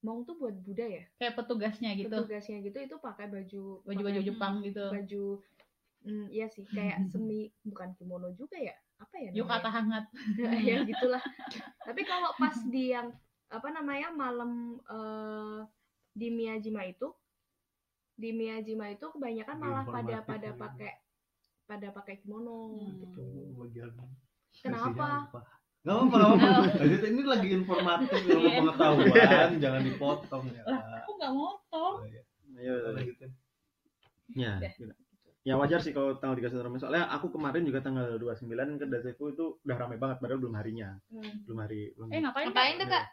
Mong 0.00 0.24
tuh 0.24 0.32
buat 0.40 0.56
Buddha 0.56 0.88
ya. 0.88 1.04
kayak 1.20 1.36
petugasnya 1.36 1.92
gitu 1.92 2.08
Petugasnya 2.08 2.64
gitu 2.64 2.78
itu 2.80 2.96
pakai 3.04 3.28
baju 3.28 3.84
baju-baju 3.84 4.16
pakai 4.16 4.28
Jepang 4.32 4.54
gitu 4.64 4.84
baju 4.88 5.24
hmm, 6.08 6.26
iya 6.32 6.48
sih 6.48 6.64
kayak 6.64 7.04
semi 7.12 7.52
bukan 7.68 7.92
kimono 8.00 8.32
juga 8.32 8.56
ya. 8.56 8.72
Apa 8.96 9.16
ya? 9.20 9.28
namanya? 9.28 9.36
yukata 9.36 9.68
hangat 9.68 10.04
ya 10.72 10.80
gitulah 10.88 11.20
tapi 11.84 12.00
kalau 12.08 12.32
pas 12.40 12.56
di 12.64 12.96
yang 12.96 13.12
apa 13.52 13.68
namanya 13.68 14.08
malam 14.08 14.80
eh, 14.88 15.68
di 16.16 16.32
Miyajima 16.32 16.88
itu 16.88 17.12
di 18.20 18.30
Miyajima 18.30 18.86
itu 18.88 19.08
kebanyakan 19.08 19.56
malah 19.56 19.84
pada 19.84 20.16
pada 20.20 20.50
pakai 20.52 20.92
pada 21.64 21.88
pakai 21.90 22.20
kimono 22.20 22.76
Hmm. 22.76 23.00
gitu 23.00 23.24
bagian 23.56 23.90
Kenapa? 24.52 25.30
Gak 25.80 25.96
apa-apa, 25.96 26.18
gak 26.18 26.36
apa-apa. 26.36 26.76
Lanjut, 26.76 27.00
ini 27.06 27.22
lagi 27.24 27.48
informatif, 27.50 28.20
ilmu 28.20 28.44
Iya. 28.44 28.58
pengetahuan, 28.60 29.50
jangan 29.56 29.82
dipotong 29.82 30.44
ya. 30.50 30.62
aku 30.98 31.10
nggak 31.14 31.32
motong 31.32 31.94
Oh, 31.96 32.04
iya. 32.04 32.22
Ayo, 32.52 32.74
Lanjutin. 32.92 33.30
ya, 34.30 34.52
Udah. 34.58 34.72
gitu. 34.74 34.92
ya 35.40 35.54
wajar 35.56 35.80
sih 35.80 35.90
kalau 35.90 36.12
tanggal 36.14 36.36
31 36.36 36.60
ramai 36.60 36.76
soalnya 36.76 37.08
aku 37.08 37.32
kemarin 37.32 37.64
juga 37.64 37.80
tanggal 37.80 38.12
29 38.14 38.76
ke 38.76 38.84
Dasefu 38.84 39.32
itu 39.32 39.56
udah 39.64 39.76
ramai 39.78 39.96
banget 39.96 40.20
padahal 40.20 40.36
belum 40.36 40.52
harinya 40.52 41.00
belum 41.48 41.58
hari 41.58 41.96
belum 41.96 42.08
eh 42.10 42.20
ngapain 42.20 42.46
Ngapain 42.46 42.74
tuh 42.76 42.86
kak? 42.86 43.04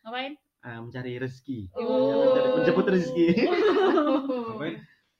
ngapain 0.00 0.32
Ah, 0.64 0.80
mencari 0.80 1.16
rezeki 1.16 1.68
Oh. 1.74 2.24
Mencari- 2.24 2.52
menjemput 2.56 2.86
rezeki 2.88 3.26
Ngapain? 4.48 4.76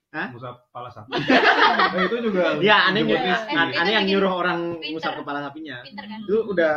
Hah? 0.09 0.31
Musab 0.31 0.63
kepala 0.63 0.87
sapi. 0.89 1.11
Nah, 1.11 2.01
itu 2.07 2.15
juga. 2.23 2.55
ya 2.63 2.87
aneh 2.87 3.03
rezeki. 3.03 3.51
Eh, 3.51 3.75
aneh 3.75 3.91
yang 3.91 4.01
bikin 4.01 4.15
nyuruh 4.15 4.33
orang 4.33 4.59
pinter. 4.75 4.91
ngusap 4.95 5.13
kepala 5.19 5.39
sapinya 5.41 5.75
Pinter 5.81 6.05
kan? 6.05 6.19
itu 6.19 6.37
udah 6.45 6.73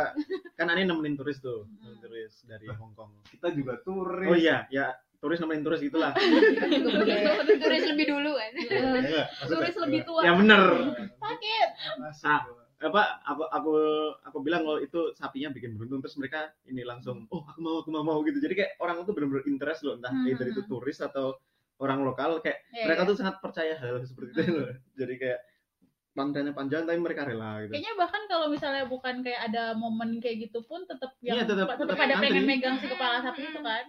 kan 0.53 0.67
aneh 0.67 0.83
nemenin 0.83 1.15
turis 1.15 1.39
tuh 1.39 1.65
nemenin 1.73 1.97
turis 1.99 2.33
dari 2.43 2.67
Hong 2.69 2.91
Kong 2.93 3.15
Kita 3.25 3.47
juga 3.49 3.79
turis. 3.79 4.27
oh 4.27 4.35
iya 4.35 4.67
ya 4.69 4.91
turis 5.17 5.39
nemenin 5.39 5.63
turis 5.63 5.79
gitulah 5.79 6.11
Turis 7.63 7.83
lebih 7.87 8.05
dulu 8.07 8.31
kan? 8.33 8.51
Ya, 8.51 8.77
enggak? 8.77 9.25
Maksudnya, 9.31 9.47
turis 9.47 9.75
lebih 9.79 9.99
tua 10.03 10.21
ya 10.21 10.31
bener 10.35 10.61
sakit 11.15 11.67
Masuk. 11.97 12.41
Apa 12.79 13.19
aku 13.21 13.43
aku 13.45 13.73
aku 14.23 14.37
bilang 14.39 14.63
kalau 14.63 14.79
itu 14.79 15.11
sapinya 15.13 15.51
bikin 15.51 15.75
beruntung 15.75 15.99
terus 15.99 16.15
mereka 16.15 16.47
ini 16.63 16.81
langsung 16.81 17.27
oh 17.27 17.43
aku 17.43 17.59
mau 17.59 17.75
aku 17.79 17.89
mau 17.89 18.01
mau 18.01 18.19
gitu. 18.23 18.39
Jadi 18.39 18.55
kayak 18.55 18.71
orang 18.79 19.03
itu 19.03 19.11
benar-benar 19.11 19.43
interest 19.45 19.83
loh 19.83 19.95
entah 19.95 20.09
Hmm, 20.09 20.23
either 20.25 20.47
itu 20.47 20.61
hmm. 20.61 20.69
turis 20.69 20.99
atau 20.99 21.35
orang 21.77 22.03
lokal 22.03 22.39
kayak 22.39 22.63
Iya, 22.71 22.87
mereka 22.87 23.01
iya. 23.03 23.09
tuh 23.11 23.15
sangat 23.15 23.35
percaya 23.39 23.75
hal 23.75 23.99
seperti 24.03 24.31
itu 24.33 24.51
loh. 24.53 24.71
Jadi 24.95 25.13
kayak 25.15 25.39
pantainya 26.09 26.51
panjang 26.51 26.83
tapi 26.83 26.99
mereka 26.99 27.23
rela 27.23 27.63
gitu. 27.63 27.71
Kayaknya 27.71 27.93
bahkan 27.95 28.21
kalau 28.27 28.47
misalnya 28.47 28.83
bukan 28.85 29.15
kayak 29.21 29.41
ada 29.45 29.63
momen 29.73 30.19
kayak 30.19 30.47
gitu 30.47 30.63
pun 30.63 30.83
tetap 30.83 31.11
yang 31.19 31.35
Iya, 31.35 31.43
tetap- 31.45 31.67
tetap 31.69 31.83
tetap 31.83 31.95
pada 31.95 32.15
pengen 32.17 32.43
megang 32.43 32.75
si 32.75 32.87
kepala 32.87 33.19
sapi 33.19 33.43
itu 33.43 33.59
kan. 33.59 33.85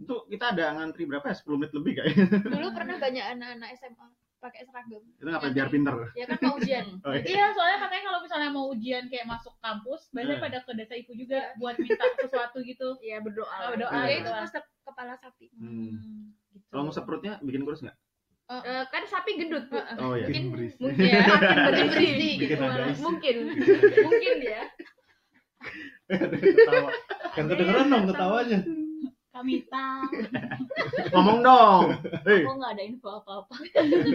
itu 0.00 0.14
kita 0.32 0.56
ada 0.56 0.64
ngantri 0.76 1.04
berapa 1.04 1.24
ya? 1.24 1.36
10 1.36 1.60
menit 1.60 1.72
lebih 1.74 1.92
kayaknya 1.96 2.24
Dulu 2.40 2.66
pernah 2.72 2.96
banyak 2.96 3.24
anak-anak 3.36 3.68
SMA 3.76 4.06
pakai 4.38 4.62
seragam. 4.62 5.02
itu 5.02 5.24
ngapain 5.24 5.50
biar 5.50 5.68
pinter 5.68 5.94
Ya 6.12 6.24
kan 6.24 6.38
mau 6.40 6.54
ujian. 6.56 6.86
oh, 7.04 7.12
iya. 7.12 7.22
Iya, 7.24 7.46
soalnya 7.52 7.78
katanya 7.80 8.02
kalau 8.04 8.18
misalnya 8.22 8.50
mau 8.50 8.66
ujian 8.68 9.04
kayak 9.06 9.26
masuk 9.26 9.54
kampus, 9.58 10.06
biasanya 10.08 10.34
Eh. 10.34 10.42
pada 10.42 10.58
ke 10.60 10.72
desa 10.72 10.94
ibu 10.94 11.12
juga 11.12 11.38
buat 11.56 11.74
minta 11.76 12.04
sesuatu 12.22 12.58
gitu. 12.60 12.88
ya 13.00 13.18
berdoa 13.18 13.50
Oh, 13.50 13.68
berdoa. 13.72 13.98
Ya 14.04 14.14
itu 14.16 14.30
ngusap 14.30 14.64
kepala 14.82 15.14
sapi. 15.16 15.50
Hmm. 15.54 16.30
gitu. 16.48 16.64
kalau 16.68 16.82
ngusap 16.84 17.02
perutnya 17.02 17.36
bikin 17.40 17.62
kurus 17.62 17.82
nggak 17.82 17.98
Eh, 18.48 18.84
kan 18.88 19.04
sapi 19.04 19.36
gendut 19.36 19.68
bu 19.68 19.76
oh 19.76 20.16
iya 20.16 20.24
Bikin 20.24 20.48
berisik. 20.48 20.80
mungkin 20.80 21.04
ya 21.04 21.20
makin 21.20 21.86
berisi 21.90 22.30
Bikin 22.40 22.56
gitu 22.56 22.64
mungkin 22.96 23.36
mungkin 24.00 24.36
ya 24.40 24.62
Ketawa. 26.08 26.90
Kan 27.34 27.44
kedengeran 27.44 27.86
dong 27.88 28.04
ketawanya. 28.08 28.58
Kamita. 29.38 29.88
ngomong 31.14 31.38
dong 31.40 31.82
hei 32.26 32.42
Aku 32.42 32.52
nggak 32.58 32.72
ada 32.74 32.82
info 32.82 33.08
apa-apa. 33.16 33.54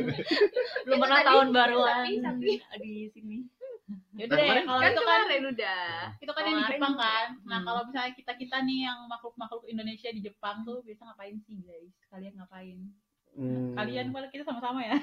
Belum 0.85 0.97
pernah 0.99 1.19
tahun 1.23 1.47
baruan 1.49 2.03
sapi, 2.11 2.59
di 2.79 2.93
sini. 3.09 3.37
Yaudah 4.13 4.35
deh, 4.35 4.45
Kemarin- 4.45 4.65
kalau 4.65 4.79
kan 4.79 4.91
itu 4.91 5.01
kan 5.01 5.19
kemarin 5.23 5.43
udah 5.49 5.83
itu 6.19 6.31
kan 6.31 6.43
yang 6.43 6.57
di 6.57 6.65
Jepang 6.69 6.95
kan. 6.95 7.27
Nah, 7.43 7.57
Hmm. 7.59 7.65
kalau 7.65 7.81
misalnya 7.87 8.11
kita-kita 8.13 8.57
nih 8.61 8.79
yang 8.85 8.99
makhluk-makhluk 9.07 9.63
Indonesia 9.65 10.09
di 10.09 10.21
Jepang 10.21 10.61
tuh 10.63 10.83
biasa 10.83 11.01
ngapain 11.03 11.35
sih, 11.41 11.57
guys? 11.61 11.93
Kalian 12.07 12.33
ngapain? 12.35 12.77
Hmm. 13.33 13.73
Kalian 13.73 14.13
malah 14.13 14.29
kita 14.29 14.45
sama-sama 14.45 14.79
ya. 14.79 14.93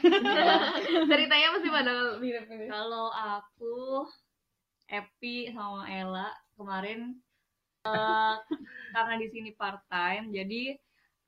ceritanya 1.10 1.48
masih 1.50 1.70
pada 1.70 1.92
mirip-mirip 2.18 2.68
Kalau 2.68 3.10
aku, 3.10 4.06
Epi 4.86 5.50
sama 5.50 5.86
Ella 5.86 6.28
kemarin 6.54 7.18
eh, 7.82 8.34
karena 8.90 9.14
di 9.16 9.26
sini 9.28 9.50
part 9.52 9.80
time, 9.86 10.30
jadi 10.30 10.62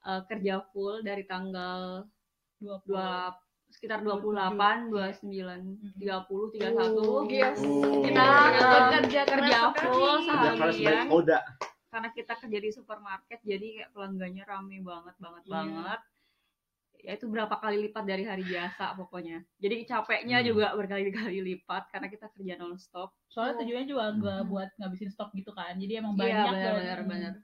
eh, 0.03 0.23
kerja 0.27 0.65
full 0.71 1.01
dari 1.01 1.25
tanggal 1.25 2.05
20. 2.61 2.87
dua 2.87 3.33
sekitar 3.73 4.05
28, 4.05 4.93
29, 4.93 5.97
30, 5.97 6.53
31 6.53 6.93
Oh, 6.93 7.25
yes. 7.25 7.57
Oh. 7.59 8.05
kita 8.05 8.25
kerja 8.93 9.21
kerja 9.25 9.59
full 9.73 10.17
seharian 10.23 11.09
karena 11.89 12.09
kita 12.09 12.33
kerja 12.37 12.59
di 12.59 12.71
supermarket 12.73 13.41
jadi 13.43 13.67
kayak 13.81 13.91
pelanggannya 13.93 14.45
rame 14.45 14.81
banget 14.81 15.17
banget 15.17 15.43
Iya. 15.45 15.53
banget 15.53 16.01
ya 17.03 17.19
itu 17.19 17.27
berapa 17.27 17.51
kali 17.59 17.91
lipat 17.91 18.07
dari 18.07 18.23
hari 18.23 18.47
biasa 18.47 18.95
pokoknya. 18.95 19.43
Jadi 19.59 19.85
capeknya 19.85 20.39
Hmm. 20.41 20.47
juga 20.55 20.67
berkali-kali 20.73 21.43
lipat 21.43 21.91
karena 21.91 22.07
kita 22.07 22.31
kerja 22.31 22.55
non 22.57 22.79
stop 22.79 23.11
Soalnya 23.27 23.59
tujuannya 23.61 23.89
juga 23.91 24.05
nggak 24.15 24.41
buat 24.47 24.69
ngabisin 24.79 25.11
stok 25.11 25.35
gitu 25.35 25.51
kan. 25.51 25.75
Jadi 25.77 25.99
emang 25.99 26.15
iya 26.15 26.23
banyak 26.23 26.47
benar 26.55 26.63
dan- 26.63 26.79
benar. 26.79 26.99
Benar 27.05 27.35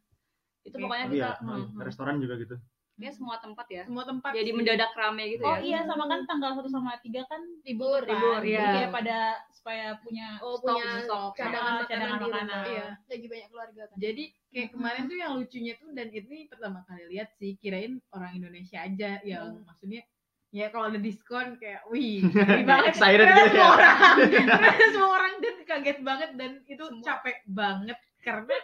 itu 0.62 0.77
pokoknya 0.77 1.05
Oh 1.05 1.11
kita 1.11 1.16
iya 1.18 1.31
hmm, 1.40 1.49
hmm. 1.75 1.81
restoran 1.81 2.16
juga 2.21 2.35
gitu 2.38 2.57
ya 2.99 3.11
semua 3.11 3.39
tempat 3.39 3.67
ya 3.67 3.83
semua 3.83 4.03
tempat 4.03 4.35
jadi 4.35 4.45
sih. 4.45 4.57
mendadak 4.57 4.91
rame 4.93 5.23
gitu 5.31 5.43
Oh 5.43 5.55
ya 5.55 5.63
iya 5.63 5.79
sama 5.83 6.05
kan 6.05 6.21
tanggal 6.25 6.51
1 6.53 6.67
sama 6.67 6.99
3 6.99 7.07
kan 7.25 7.43
libur. 7.63 8.03
kan. 8.03 8.11
Libur, 8.11 8.41
Jadi 8.41 8.51
iya. 8.53 8.67
kayak 8.75 8.91
pada 8.91 9.19
supaya 9.49 9.87
punya 9.99 10.27
oh 10.39 10.55
stok, 10.57 10.75
punya 10.75 10.91
stok 11.03 11.31
cadangan 11.33 11.73
Ah, 11.75 11.87
cadangan 11.87 12.17
makanan 12.17 12.19
di 12.19 12.27
makanan. 12.27 12.47
rumah. 12.59 12.67
Iya. 12.69 12.87
Lagi 13.07 13.27
banyak 13.29 13.49
keluarga 13.49 13.83
kan. 13.87 13.97
Jadi 13.97 14.25
kayak 14.49 14.69
kemarin 14.73 15.03
tuh 15.05 15.17
yang 15.17 15.33
lucunya 15.33 15.73
tuh 15.75 15.89
dan 15.93 16.07
ini 16.09 16.39
pertama 16.45 16.79
kali 16.85 17.05
lihat 17.09 17.29
sih 17.33 17.55
kirain 17.55 17.93
orang 18.11 18.33
Indonesia 18.35 18.79
aja 18.81 19.11
yang 19.23 19.63
maksudnya 19.63 20.03
ya 20.49 20.73
kalau 20.73 20.89
ada 20.89 20.97
diskon 20.97 21.55
kayak 21.55 21.85
wih 21.87 22.25
banget 22.67 22.97
Excited 22.97 23.27
gitu 23.27 23.43
semua 23.47 23.61
ya. 23.61 23.69
orang 23.71 23.97
semua 24.91 25.11
orang 25.13 25.33
dan 25.39 25.55
kaget 25.63 25.99
banget 26.01 26.31
dan 26.35 26.51
itu 26.65 26.85
capek 26.99 27.37
banget 27.45 27.99
karena 28.19 28.57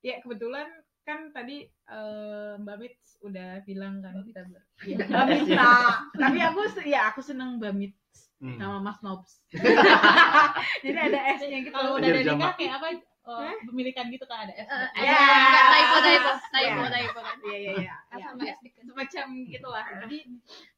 ya 0.00 0.16
kebetulan 0.18 0.64
kan 1.10 1.34
tadi 1.34 1.56
eh, 1.66 2.52
Mbak 2.56 2.76
Mits 2.78 3.18
udah 3.20 3.66
bilang 3.66 3.98
kan 3.98 4.14
kita 4.22 4.46
ber- 4.46 4.68
ya, 4.86 4.96
Mbak 5.02 5.26
Mita 5.42 5.74
tapi 6.14 6.38
aku 6.40 6.60
ya 6.86 7.10
aku 7.10 7.20
seneng 7.20 7.58
Mbak 7.58 7.74
Mits 7.74 7.98
Hmm. 8.40 8.56
sama 8.56 8.80
Mas 8.80 8.96
Nobs. 9.04 9.44
Jadi 10.80 10.96
ada 10.96 11.20
S-nya 11.36 11.60
gitu. 11.60 11.76
Kalau 11.76 12.00
udah 12.00 12.08
ada 12.08 12.22
nikah 12.24 12.52
kayak 12.56 12.72
apa? 12.80 12.86
Eh, 13.22 13.54
pemilikan 13.62 14.06
gitu 14.08 14.24
kan 14.24 14.44
ada 14.44 14.54
S. 14.54 14.66
Eh, 14.66 14.88
Ya. 15.02 15.18
Typo 15.70 15.96
typo 16.00 16.30
typo 16.48 16.82
Ya. 16.82 16.90
typo 16.90 17.18
kan. 17.18 17.36
iya 17.42 17.56
iya 17.56 17.72
iya 17.78 17.94
Ya. 18.12 18.26
sama 18.26 18.42
S 18.44 18.58
semacam 18.80 19.26
gitulah 19.46 19.86
jadi 19.98 20.18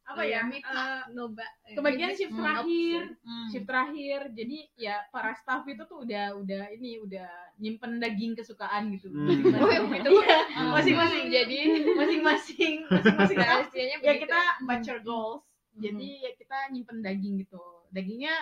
apa 0.02 0.18
Oh 0.18 0.24
ya 0.24 0.40
meet 0.42 0.61
eh, 0.61 1.02
Noba. 1.11 1.46
kebagian 1.72 2.11
shift 2.12 2.35
terakhir 2.35 3.02
Hmm. 3.22 3.46
shift 3.48 3.64
terakhir 3.64 4.20
jadi 4.31 4.59
ya 4.74 4.94
para 5.09 5.33
staff 5.33 5.62
itu 5.64 5.81
tuh 5.83 6.02
udah 6.02 6.35
udah 6.37 6.62
ini 6.70 6.98
udah 6.98 7.31
nyimpen 7.57 7.96
daging 7.96 8.35
kesukaan 8.35 8.90
gitu 8.90 9.09
Hmm. 9.09 9.31
masing-masing. 9.31 10.02
Oh. 10.02 10.22
Iya, 10.22 10.38
Hmm. 10.50 10.70
masing-masing 10.72 11.24
Jadi 11.26 11.59
masing-masing 11.94 12.74
masing-masing 12.90 13.38
rahasianya 13.38 13.96
ya 13.98 14.12
kita 14.18 14.40
butcher 14.61 14.98
goals 15.00 15.46
jadi 15.72 16.09
ya 16.20 16.31
kita 16.35 16.59
nyimpen 16.68 17.00
daging 17.00 17.40
gitu 17.40 17.62
dagingnya 17.88 18.35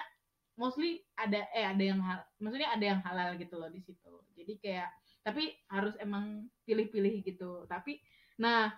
mostly 0.61 0.91
ada 1.17 1.49
eh 1.51 1.65
ada 1.65 1.81
yang 1.81 1.99
hal 1.99 2.21
maksudnya 2.37 2.69
ada 2.69 2.85
yang 2.85 3.01
halal 3.01 3.33
gitu 3.35 3.57
loh 3.57 3.73
di 3.73 3.81
situ. 3.81 4.13
Jadi 4.37 4.53
kayak 4.61 4.93
tapi 5.21 5.49
harus 5.67 5.97
emang 5.97 6.25
pilih-pilih 6.63 7.25
gitu. 7.25 7.65
Tapi 7.65 7.97
nah 8.37 8.69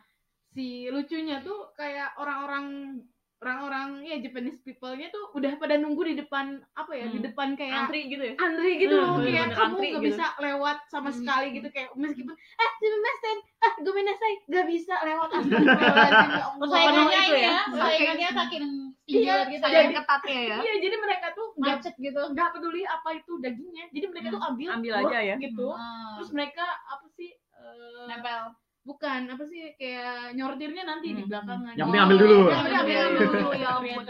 si 0.47 0.87
lucunya 0.87 1.43
tuh 1.43 1.75
kayak 1.75 2.15
orang-orang 2.15 2.99
orang-orang 3.43 4.07
ya 4.07 4.23
Japanese 4.23 4.63
people-nya 4.63 5.11
tuh 5.11 5.35
udah 5.35 5.59
pada 5.59 5.75
nunggu 5.75 6.07
di 6.07 6.15
depan 6.15 6.63
apa 6.79 6.95
ya 6.95 7.11
di 7.11 7.19
Hmm. 7.19 7.27
depan 7.27 7.49
kayak 7.59 7.91
Antri 7.91 8.07
gitu 8.07 8.23
ya? 8.23 8.35
antri 8.39 8.71
gitu 8.79 8.95
Hmm, 8.95 9.03
loh. 9.03 9.19
kayak 9.19 9.51
bener-bener 9.51 9.59
kamu 9.59 9.75
gak 9.75 9.91
gitu. 9.91 10.07
bisa 10.07 10.27
lewat 10.39 10.79
sama 10.87 11.11
sekali 11.11 11.47
gitu. 11.51 11.69
Kayak 11.69 11.91
meskipun 11.99 12.35
ah 12.37 12.71
sumimasen 12.79 13.37
ah 13.59 13.73
gomenasai 13.83 14.35
gak 14.47 14.67
bisa 14.71 14.95
lewat. 15.03 15.29
Astagfirullahaladzim 15.33 16.31
ya 16.31 16.47
Persaingannya 16.55 17.19
itu 17.19 17.27
ini 17.27 17.43
ya? 17.43 17.51
ya, 17.51 17.59
persaingannya 17.67 18.29
saking 18.31 18.65
Iya, 19.05 19.51
gitu 19.51 19.59
jadi- 19.61 19.67
ya. 19.67 19.81
Saking 19.83 19.97
ketatnya 19.97 20.41
ya. 20.43 20.57
iya 20.65 20.75
jadi 20.79 20.97
mereka 20.97 21.27
tuh 21.33 21.47
Macet 21.55 21.95
gitu. 21.97 22.21
nggak 22.29 22.49
peduli 22.51 22.83
apa 22.85 23.09
itu 23.13 23.33
dagingnya 23.37 23.85
jadi 23.91 24.07
mereka 24.07 24.29
tuh 24.31 24.43
ambil 24.45 24.69
Ambil 24.73 24.93
aja 24.97 25.19
ya. 25.21 25.37
gitu 25.37 25.69
Hmm. 25.69 26.15
terus 26.17 26.31
mereka 26.31 26.63
apa 26.65 27.07
sih 27.11 27.31
eh, 27.33 28.05
nempel. 28.07 28.55
bukan 28.83 29.21
apa 29.29 29.45
sih 29.45 29.75
kayak 29.77 30.35
nyortirnya 30.35 30.83
nanti 30.83 31.11
di 31.11 31.19
Hmm. 31.19 31.31
belakangan 31.31 31.73
Yang 31.73 31.87
penting 31.89 32.03
ambil 32.03 32.17
dulu. 32.19 32.35
Yang 32.43 32.59
penting 32.59 32.79
ambil 32.99 32.99
dulu 33.23 33.49
ya 33.53 33.69
ampun. 33.73 34.05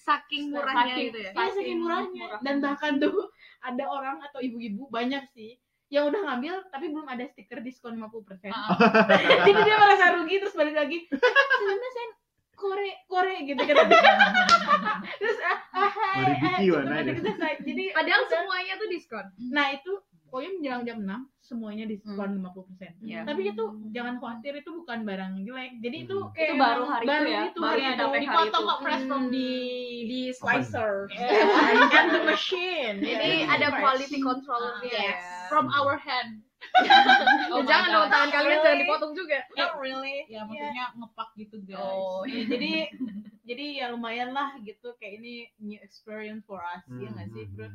Saking 0.00 0.42
murahnya 0.48 0.82
Saking- 0.84 1.04
gitu 1.04 1.18
ya. 1.20 1.30
Iya 1.32 1.50
saking 1.52 1.78
murahnya 1.78 2.26
dan 2.40 2.54
bahkan 2.60 2.92
tuh 2.96 3.16
ada 3.60 3.84
orang 3.86 4.16
atau 4.20 4.38
ibu-ibu 4.40 4.86
banyak 4.88 5.22
sih 5.28 5.58
yang 5.88 6.06
udah 6.06 6.18
ngambil 6.20 6.66
tapi 6.66 6.86
belum 6.88 7.06
ada 7.06 7.22
stiker 7.24 7.58
diskon 7.60 7.94
50% 7.94 8.50
Ah. 8.50 8.74
jadi 9.46 9.60
dia 9.60 9.76
merasa 9.76 10.06
rugi 10.12 10.36
terus 10.36 10.54
balik 10.54 10.74
lagi 10.74 11.06
sebenarnya 11.06 11.90
saya 11.92 12.06
kore 12.56 12.90
kore 13.06 13.36
gitu 13.44 13.60
dia 13.60 13.76
terus 15.20 15.38
ah, 15.40 15.58
ah 15.76 15.92
hai, 15.92 16.58
gitu, 16.58 16.72
kata 16.74 17.00
deh. 17.02 17.14
kita, 17.14 17.32
saya. 17.36 17.54
jadi 17.60 17.84
Padahal 17.92 18.22
udah. 18.22 18.30
semuanya 18.32 18.72
tuh 18.74 18.88
diskon. 18.88 19.26
nah 19.46 19.66
itu 19.70 19.92
pokoknya 20.26 20.50
menjelang 20.52 20.82
jam 20.82 20.98
6 20.98 21.06
semuanya 21.40 21.84
diskon 21.84 22.30
50% 22.34 22.98
Iya. 22.98 23.20
tapi 23.22 23.46
itu 23.46 23.64
jangan 23.88 24.18
khawatir 24.18 24.52
itu 24.56 24.70
bukan 24.74 24.98
barang 25.02 25.32
jelek 25.40 25.72
jadi 25.78 25.96
itu 26.02 26.16
Hmm. 26.18 26.32
kayak 26.32 26.50
Itu 26.50 26.58
baru 26.58 26.82
hari 26.84 27.04
itu 27.04 27.08
baru 27.08 27.26
ya? 27.26 27.40
itu 27.44 27.58
Baru 27.58 27.68
hari 27.68 27.80
yang 27.80 27.92
itu 27.92 28.02
dapet 28.02 28.16
hari 28.16 28.26
dipotong 28.26 28.48
itu. 28.58 28.66
kok 28.66 28.78
fresh 28.80 29.04
from 29.06 29.22
di 29.30 29.50
di 30.02 30.20
slicer. 30.32 30.92
and 31.94 32.08
the 32.10 32.22
machine 32.24 32.96
Jadi 32.98 33.30
Yeah, 33.38 33.54
ada 33.54 33.66
quality 33.76 34.18
controllernya 34.18 34.90
Yes. 34.90 35.14
ya. 35.14 35.46
from 35.46 35.70
our 35.70 35.94
hand 35.96 36.42
Oh 37.48 37.58
my 37.58 37.64
jangan 37.64 37.88
dong 37.88 38.08
tangan 38.08 38.28
kalian 38.30 38.48
Really? 38.50 38.64
jangan 38.64 38.80
dipotong 38.80 39.12
juga. 39.12 39.38
not 39.52 39.72
really 39.76 40.18
Ya 40.26 40.40
maksudnya 40.42 40.84
ngepak 40.92 41.28
gitu 41.36 41.56
guys. 41.62 41.80
Oh, 41.80 42.22
iya, 42.22 42.42
jadi 42.52 42.70
jadi 43.42 43.64
ya 43.76 43.86
lumayan 43.88 44.30
lah 44.30 44.58
gitu 44.60 44.92
kayak 44.96 45.18
ini 45.18 45.34
new 45.58 45.78
experience 45.78 46.42
for 46.42 46.60
us 46.60 46.82
ya 46.92 47.08
nggak 47.08 47.28
sih 47.28 47.44
bro? 47.48 47.68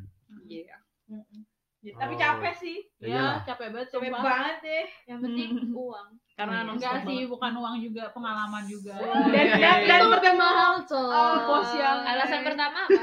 Iya. 0.43 0.75
Mm-mm. 1.07 1.41
Ya, 1.81 1.97
Tapi 1.97 2.13
Oh. 2.13 2.19
capek 2.19 2.53
sih, 2.55 2.77
Ya 2.95 3.01
Ya, 3.01 3.09
iyalah. 3.09 3.37
capek 3.41 3.67
banget 3.69 3.87
capek 3.89 4.05
sumpah. 4.05 4.21
banget 4.21 4.57
deh. 4.61 4.85
Yang 5.07 5.19
penting 5.23 5.49
uang. 5.73 6.07
Karena 6.31 6.53
Iya. 6.53 6.61
non 6.63 6.73
Enggak 6.77 6.95
sih, 7.01 7.19
bukan 7.25 7.51
uang 7.53 7.75
juga, 7.81 8.03
pengalaman 8.11 8.63
juga. 8.65 8.93
Dan 9.01 9.45
dan, 9.57 9.77
dan 9.81 9.99
Itu 9.99 10.07
pertama 10.07 10.37
mahal 10.45 10.73
coy. 10.83 11.09
oh, 11.09 11.35
bos 11.43 11.69
yang 11.73 11.99
Alasan 12.05 12.41
pertama 12.43 12.79
apa? 12.79 12.97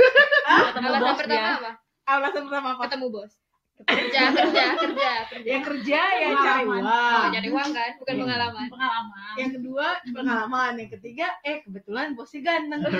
Alasan 0.78 1.02
bos 1.02 1.18
pertama 1.18 1.48
apa? 1.56 1.72
alasan 2.06 2.42
pertama 2.46 2.68
apa? 2.72 2.82
Ketemu 2.86 3.06
bos. 3.10 3.32
Kerja, 3.78 4.34
kerja, 4.34 4.64
kerja, 4.74 5.10
kerja. 5.30 5.46
Yang 5.46 5.62
kerja 5.64 6.00
ya 6.12 6.28
cari 6.34 6.64
uang. 6.64 6.82
Oh, 6.82 7.24
Cari 7.30 7.48
uang 7.48 7.70
kan, 7.70 7.90
bukan 7.96 8.10
Iya. 8.10 8.22
pengalaman. 8.24 8.66
Pengalaman. 8.68 9.32
Yang 9.34 9.50
kedua 9.54 9.86
pengalaman, 10.04 10.72
yang 10.74 10.90
ketiga 10.92 11.26
eh 11.42 11.56
kebetulan 11.62 12.06
bosnya 12.12 12.40
ganteng 12.42 12.80
gitu. 12.90 12.98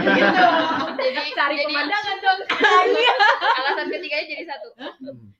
Jadi 0.97 1.31
Cari 1.33 1.55
jadi 1.57 1.67
pemandangan 1.67 2.17
dong. 2.25 2.39
alasan 3.59 3.87
ketiganya 3.89 4.27
jadi 4.29 4.45
satu. 4.47 4.69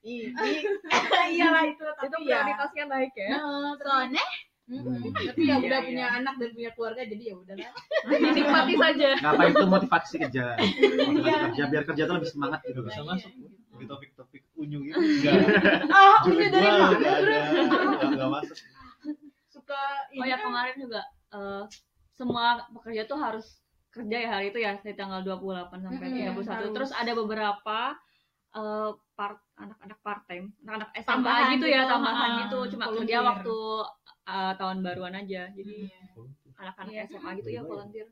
Ih, 0.03 0.35
iyalah 1.35 1.65
itu 1.67 1.85
Itu 1.87 1.95
tapi 2.09 2.25
ya. 2.25 2.43
prioritasnya 2.43 2.85
naik 2.87 3.15
ya. 3.15 3.29
Nah, 3.31 3.39
tapi- 3.73 3.85
Soalnya. 3.85 4.25
Tapi 4.69 5.41
ya 5.41 5.55
Iya, 5.55 5.55
udah 5.61 5.81
iya. 5.81 5.87
punya 5.87 6.07
anak 6.13 6.35
dan 6.37 6.51
punya 6.53 6.71
keluarga 6.77 7.03
jadi 7.03 7.25
ya 7.25 7.35
udahlah. 7.37 7.73
Dinikmati 8.07 8.75
saja. 8.77 9.09
Ngapain 9.17 9.51
itu 9.51 9.65
motivasi 9.67 10.15
kerja? 10.21 10.45
Motivasi 10.59 11.25
Iya. 11.25 11.37
kerja 11.47 11.63
biar 11.69 11.85
kerja 11.87 12.03
tuh 12.05 12.15
lebih 12.19 12.29
semangat 12.29 12.61
gitu. 12.63 12.81
Bisa 12.83 13.01
Iya, 13.01 13.09
masuk 13.09 13.33
iya. 13.33 13.49
Di 13.79 13.87
topik-topik 13.87 14.43
unyu 14.55 14.79
gitu. 14.83 14.99
Enggak. 15.01 15.35
Ah, 15.89 16.19
udah 16.21 16.27
Julid 16.27 16.51
dari 16.51 16.67
mana? 16.67 16.87
nggak 16.89 16.93
bro? 16.93 17.09
ada. 17.09 17.39
Nggak- 17.65 18.11
nggak 18.13 18.31
masuk. 18.33 18.57
Suka 19.49 19.81
Oh 20.11 20.15
ini 20.17 20.29
ya 20.29 20.37
kan? 20.37 20.45
kemarin 20.45 20.77
juga 20.77 21.01
eh, 21.31 21.63
semua 22.13 22.45
pekerja 22.71 23.03
tuh 23.05 23.19
harus 23.19 23.47
kerja 23.89 24.17
ya 24.17 24.29
hari 24.31 24.47
itu 24.49 24.59
ya 24.59 24.77
dari 24.77 24.95
tanggal 24.95 25.23
28 25.23 25.81
sampai 25.81 26.05
Mm-mm, 26.05 26.43
31. 26.43 26.45
harus. 26.47 26.71
Terus 26.73 26.91
ada 26.93 27.13
beberapa 27.15 27.79
eh, 28.51 28.91
part 29.13 29.39
anak-anak 29.57 29.99
part 30.01 30.23
time, 30.25 30.47
anak-anak 30.63 30.91
SMA 30.97 31.09
Tambahan 31.09 31.47
gitu 31.55 31.67
ya, 31.67 31.81
gitu, 31.81 31.91
tambahan 31.91 32.31
ah, 32.31 32.39
gitu, 32.41 32.59
cuma 32.69 32.85
volunteer. 32.87 33.01
kerja 33.05 33.19
waktu 33.25 33.57
eh, 34.27 34.53
tahun 34.55 34.77
baruan 34.81 35.15
aja. 35.15 35.43
Jadi 35.51 35.77
anak-anak 36.55 36.93
Iya. 36.93 37.03
SMA 37.09 37.31
gitu 37.37 37.51
ya 37.51 37.63
volunteer. 37.63 38.09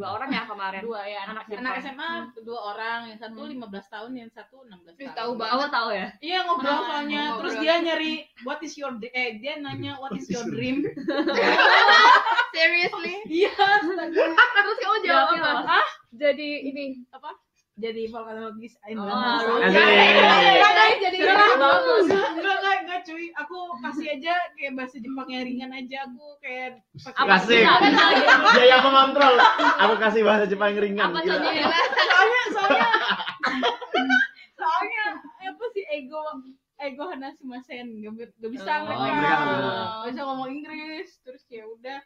Dua 0.00 0.16
orang 0.16 0.30
ya 0.32 0.42
kemarin. 0.48 0.80
dua 0.80 1.00
ya 1.04 1.18
anak, 1.28 1.44
Anak 1.44 1.60
anak 1.60 1.74
SMA. 1.84 2.10
Dua 2.40 2.60
orang 2.72 3.00
yang 3.12 3.18
satu 3.20 3.40
Hmm. 3.44 3.52
15 3.60 3.84
tahun 3.86 4.10
yang 4.16 4.30
satu 4.32 4.56
16 4.64 4.96
Ih, 4.96 5.12
tahun 5.12 5.34
tahu. 5.36 5.44
Awal 5.44 5.68
tahu 5.68 5.88
ya? 5.92 6.06
iya 6.24 6.38
ngobrol 6.48 6.64
Kenalan, 6.64 6.88
soalnya 6.88 7.20
ngobrol. 7.20 7.36
terus 7.44 7.54
dia 7.60 7.74
nyari 7.78 8.12
what 8.42 8.60
is 8.64 8.72
your 8.74 8.92
eh 9.12 9.28
dia 9.36 9.60
nanya 9.60 9.92
what 10.00 10.16
is 10.16 10.24
your 10.26 10.48
dream 10.48 10.80
Seriously? 12.54 13.14
iya. 13.28 13.52
Terus 14.56 14.78
kamu 14.80 14.96
jawab 15.06 15.26
apa? 15.38 15.50
apa? 15.62 15.80
Jadi 16.10 16.48
ini 16.66 16.84
jadi 17.80 18.02
vulkanologis 18.06 18.76
Oh, 18.78 18.86
Indonesia 18.86 19.26
lucu. 19.42 19.60
Asik. 19.60 19.80
Enggak, 20.60 20.92
jadi 21.00 21.16
bagus. 21.56 22.04
enggak, 22.06 22.28
enggak, 22.30 22.76
enggak, 22.78 23.00
cuy. 23.02 23.26
Aku 23.34 23.58
kasih 23.80 24.06
aja 24.12 24.34
kayak 24.52 24.72
bahasa 24.74 24.96
Jepang 24.96 25.26
yang 25.26 25.42
ringan 25.42 25.70
aja. 25.72 25.96
Aku 26.04 26.24
kayak 26.38 26.68
Kasih. 27.10 27.60
Dia 28.52 28.64
yang 28.68 28.82
mengontrol. 28.82 29.34
Aku 29.80 29.94
kasih 29.98 30.22
bahasa 30.22 30.44
Jepang 30.44 30.70
yang 30.70 30.80
ringan. 30.82 31.08
Apa 31.08 31.20
contohnya? 31.20 31.64
soalnya 31.96 32.42
soalnya 32.50 32.88
soalnya 34.52 35.04
apa 35.42 35.64
sih 35.72 35.84
ego 35.90 36.20
ego 36.78 37.04
hanasimasen 37.06 37.86
gak, 37.98 38.12
ber- 38.14 38.36
gak 38.38 38.50
bisa 38.50 38.70
Oh, 38.70 38.84
mereka 38.84 39.36
bisa 40.04 40.20
ngomong 40.22 40.48
Inggris 40.50 41.08
terus 41.20 41.44
ya 41.46 41.64
udah 41.66 42.00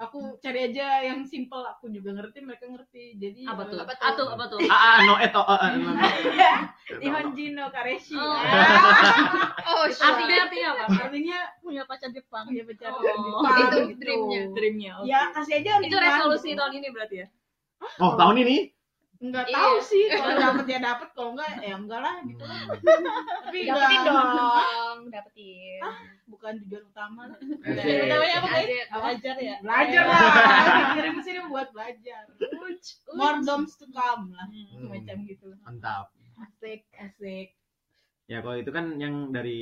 aku 0.00 0.40
cari 0.40 0.72
aja 0.72 1.04
yang 1.04 1.28
simple 1.28 1.60
aku 1.60 1.92
juga 1.92 2.16
ngerti 2.16 2.40
mereka 2.40 2.64
ngerti 2.72 3.20
jadi 3.20 3.44
Apa 3.44 3.68
tuh? 3.68 3.78
Apa 3.84 3.92
tuh? 3.92 4.06
Atu, 4.08 4.24
apa 4.32 4.44
tuh? 4.48 4.58
Ah, 4.64 4.80
ah, 4.80 4.96
no 5.04 5.14
eto. 5.20 5.42
ah, 5.44 5.60
ah, 5.60 5.70
no, 5.76 5.92
kareshi 7.76 8.16
Oh. 8.16 8.40
Oh. 9.70 9.84
Artinya 9.86 10.36
artinya 10.48 10.68
apa? 10.74 10.84
artinya 11.06 11.38
punya 11.60 11.82
pacar 11.84 12.10
Jepang. 12.10 12.48
punya 12.48 12.64
pacar 12.64 12.90
Oh, 12.90 13.04
Jepang 13.04 13.56
itu 13.60 13.76
gitu. 13.92 14.00
dreamnya. 14.00 14.40
Dreamnya. 14.56 14.90
oke. 14.98 15.06
ya 15.06 15.20
kasih 15.36 15.54
aja 15.60 15.72
Itu 15.84 15.96
resolusi 16.00 16.48
tahun 16.56 16.72
ini 16.80 16.88
berarti 16.90 17.16
ya? 17.22 17.26
Oh, 18.00 18.16
tahun 18.16 18.40
ini? 18.44 18.56
Enggak 19.20 19.46
Iya. 19.46 19.54
tahu 19.54 19.74
sih 19.82 20.04
kalau 20.10 20.32
dapet 20.34 20.64
ya 20.66 20.78
dapet 20.80 21.08
kalau 21.12 21.30
enggak 21.30 21.50
ya 21.60 21.74
enggak 21.76 22.00
lah 22.00 22.16
gitu 22.22 22.40
lah 22.40 22.60
tapi 23.44 23.58
Dapetin 23.62 23.98
enggak 24.00 24.04
dong, 24.08 24.98
dapetin. 25.08 25.80
bukan 26.24 26.52
tujuan 26.64 26.84
utama 26.86 27.22
lah. 27.28 27.36
Asik. 27.36 28.08
Namanya 28.08 28.34
apa 28.34 28.48
guys? 28.48 28.68
Belajar 28.88 29.34
ya. 29.36 29.56
belajar 29.60 30.02
lah 30.06 30.20
kirim 30.94 31.12
ke 31.12 31.22
sini 31.22 31.38
buat 31.46 31.68
belajar 31.70 32.22
more 33.12 33.38
doms 33.40 33.76
to 33.76 33.84
come 33.90 34.32
lah 34.32 34.48
Hmm. 34.48 34.88
macam 34.88 35.16
gitu 35.22 35.52
Mantap. 35.60 36.08
asik 36.38 36.88
asik 36.94 37.52
Ya 38.24 38.38
kalau 38.38 38.56
itu 38.56 38.70
kan 38.70 38.94
yang 38.96 39.34
dari 39.34 39.58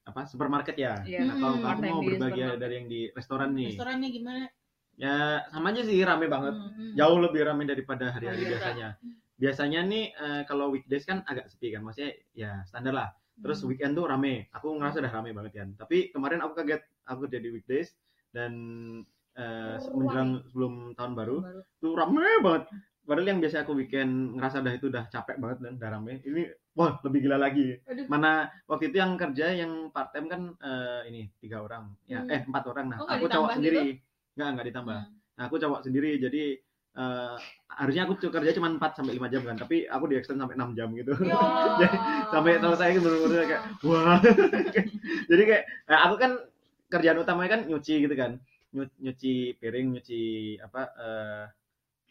apa 0.00 0.22
supermarket 0.22 0.78
ya. 0.78 1.02
Iya. 1.02 1.26
Nah, 1.26 1.34
kalau 1.34 1.50
Hmm, 1.50 1.58
aku 1.58 1.66
part-time 1.66 1.90
mau 1.90 2.00
berbagi 2.00 2.42
dari 2.56 2.74
yang 2.76 2.86
di 2.86 3.00
restoran 3.10 3.50
nih. 3.52 3.74
restorannya 3.74 4.08
gimana 4.08 4.42
Ya 4.98 5.46
sama 5.48 5.70
aja 5.70 5.82
sih 5.82 6.02
rame 6.02 6.26
banget. 6.26 6.54
Hmm. 6.54 6.92
Jauh 6.92 7.18
lebih 7.18 7.46
rame 7.46 7.62
daripada 7.64 8.10
hari-hari 8.10 8.42
Oh, 8.42 8.44
biasa. 8.44 8.54
biasanya. 8.58 8.88
Biasanya 9.38 9.80
nih 9.86 10.04
eh, 10.12 10.42
kalau 10.44 10.68
weekdays 10.68 11.06
kan 11.06 11.22
agak 11.24 11.46
sepi 11.46 11.70
kan. 11.70 11.86
Maksudnya 11.86 12.12
ya 12.34 12.50
standar 12.66 12.90
lah. 12.92 13.08
Terus 13.38 13.62
Hmm. 13.62 13.70
weekend 13.70 13.94
tuh 13.94 14.04
rame. 14.04 14.50
Aku 14.50 14.74
ngerasa 14.74 14.98
udah 14.98 15.12
rame 15.12 15.30
banget 15.30 15.52
kan. 15.56 15.68
Tapi 15.78 16.10
kemarin 16.10 16.42
aku 16.42 16.58
kaget 16.58 16.82
aku 17.04 17.26
jadi 17.26 17.48
weekdays 17.48 17.94
dan 18.28 18.52
eh, 19.32 19.78
menjelang 19.94 20.42
sebelum 20.44 20.98
tahun 20.98 21.12
baru 21.14 21.36
Baru. 21.38 21.60
tuh 21.78 21.92
rame 21.94 22.26
banget. 22.42 22.62
Padahal 23.08 23.24
yang 23.24 23.40
biasa 23.40 23.62
aku 23.62 23.72
weekend 23.72 24.34
ngerasa 24.34 24.60
udah 24.60 24.74
itu 24.74 24.90
udah 24.90 25.06
capek 25.08 25.38
banget 25.38 25.58
dan 25.62 25.72
udah 25.78 25.90
rame. 25.94 26.18
Ini 26.20 26.42
wah 26.74 26.98
lebih 27.00 27.22
gila 27.22 27.38
lagi. 27.38 27.78
Aduh. 27.86 28.04
Mana 28.04 28.30
waktu 28.66 28.90
itu 28.90 28.98
yang 28.98 29.14
kerja 29.14 29.54
yang 29.54 29.94
part 29.94 30.10
time 30.10 30.26
kan 30.26 30.42
eh, 30.58 31.00
ini 31.06 31.30
tiga 31.38 31.62
orang. 31.62 31.94
Ya 32.04 32.20
Hmm. 32.20 32.28
eh 32.28 32.42
empat 32.42 32.66
orang. 32.66 32.86
Nah 32.90 32.98
Oh, 32.98 33.06
aku 33.06 33.30
cowok 33.30 33.50
sendiri. 33.54 34.02
Nggak 34.38 34.48
nggak 34.54 34.66
ditambah. 34.70 34.98
Hmm. 35.02 35.14
Nah, 35.34 35.42
aku 35.50 35.56
cowok 35.58 35.80
sendiri 35.82 36.10
jadi 36.22 36.44
eh, 36.98 37.36
harusnya 37.74 38.02
aku 38.06 38.14
kerja 38.22 38.54
cuma 38.54 38.70
4 38.70 38.90
sampai 38.94 39.18
5 39.18 39.26
jam 39.30 39.42
kan, 39.42 39.54
tapi 39.58 39.86
aku 39.86 40.04
di 40.10 40.14
extend 40.18 40.38
sampai 40.38 40.54
6 40.54 40.74
jam 40.78 40.88
gitu. 40.94 41.14
Jadi, 41.78 41.96
sampai 42.30 42.52
selesai 42.58 42.88
itu 42.94 43.00
bener-bener 43.02 43.44
kayak 43.46 43.62
wah. 43.86 44.18
jadi 45.30 45.42
kayak 45.46 45.64
nah, 45.86 45.98
aku 46.10 46.14
kan 46.18 46.32
kerjaan 46.90 47.18
utamanya 47.22 47.50
kan 47.58 47.60
nyuci 47.66 47.94
gitu 48.02 48.14
kan. 48.14 48.38
Nyu- 48.74 48.94
nyuci 48.98 49.58
piring, 49.58 49.94
nyuci 49.94 50.22
apa 50.58 50.80
eh 50.98 51.44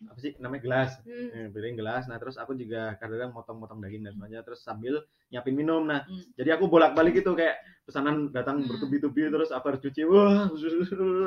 apa 0.07 0.19
sih 0.21 0.31
namanya 0.37 0.61
gelas. 0.61 0.91
Hmm. 1.03 1.29
Eh, 1.35 1.47
piring 1.51 1.75
gelas. 1.75 2.05
Nah, 2.07 2.15
terus 2.21 2.37
aku 2.37 2.53
juga 2.53 2.95
kadang-kadang 3.01 3.33
motong-motong 3.33 3.81
daging 3.81 4.05
dan 4.05 4.13
sebagainya 4.15 4.45
terus 4.45 4.61
sambil 4.61 5.03
nyiapin 5.33 5.57
minum. 5.57 5.83
Nah, 5.83 6.05
Hmm. 6.05 6.23
jadi 6.37 6.55
aku 6.55 6.69
bolak-balik 6.69 7.17
gitu 7.17 7.33
kayak 7.33 7.57
pesanan 7.83 8.29
datang 8.31 8.61
Hmm. 8.63 8.69
bertubi-tubi 8.71 9.27
terus 9.27 9.49
aku 9.51 9.73
harus 9.73 9.81
cuci. 9.83 10.01
Wah. 10.05 10.47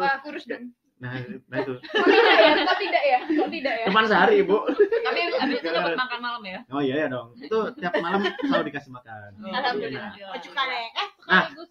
Wah, 0.01 0.17
kurus 0.23 0.47
dong. 0.47 0.71
Nah, 1.01 1.17
nah 1.49 1.59
itu. 1.65 1.75
Kok 1.81 2.07
tidak 2.13 2.37
ya? 2.37 2.53
Kok 2.61 2.77
tidak 2.77 3.03
ya? 3.09 3.19
Kok 3.25 3.49
tidak 3.49 3.75
ya? 3.81 3.87
Cuman 3.89 4.05
sehari, 4.05 4.45
Bu. 4.45 4.69
Tapi 4.69 5.19
abis 5.33 5.57
itu 5.57 5.69
dapat 5.73 5.97
makan 5.97 6.19
malam 6.21 6.43
ya. 6.45 6.59
Oh 6.69 6.81
iya 6.85 6.95
ya 7.01 7.07
dong. 7.09 7.33
Itu 7.41 7.73
tiap 7.81 7.97
malam 8.05 8.29
selalu 8.45 8.65
dikasih 8.69 8.93
makan. 8.93 9.29
Alhamdulillah. 9.41 10.13
Baju 10.13 10.49
kare. 10.53 10.83
Eh, 10.93 11.09
Ah. 11.25 11.49
sekaligus. 11.49 11.71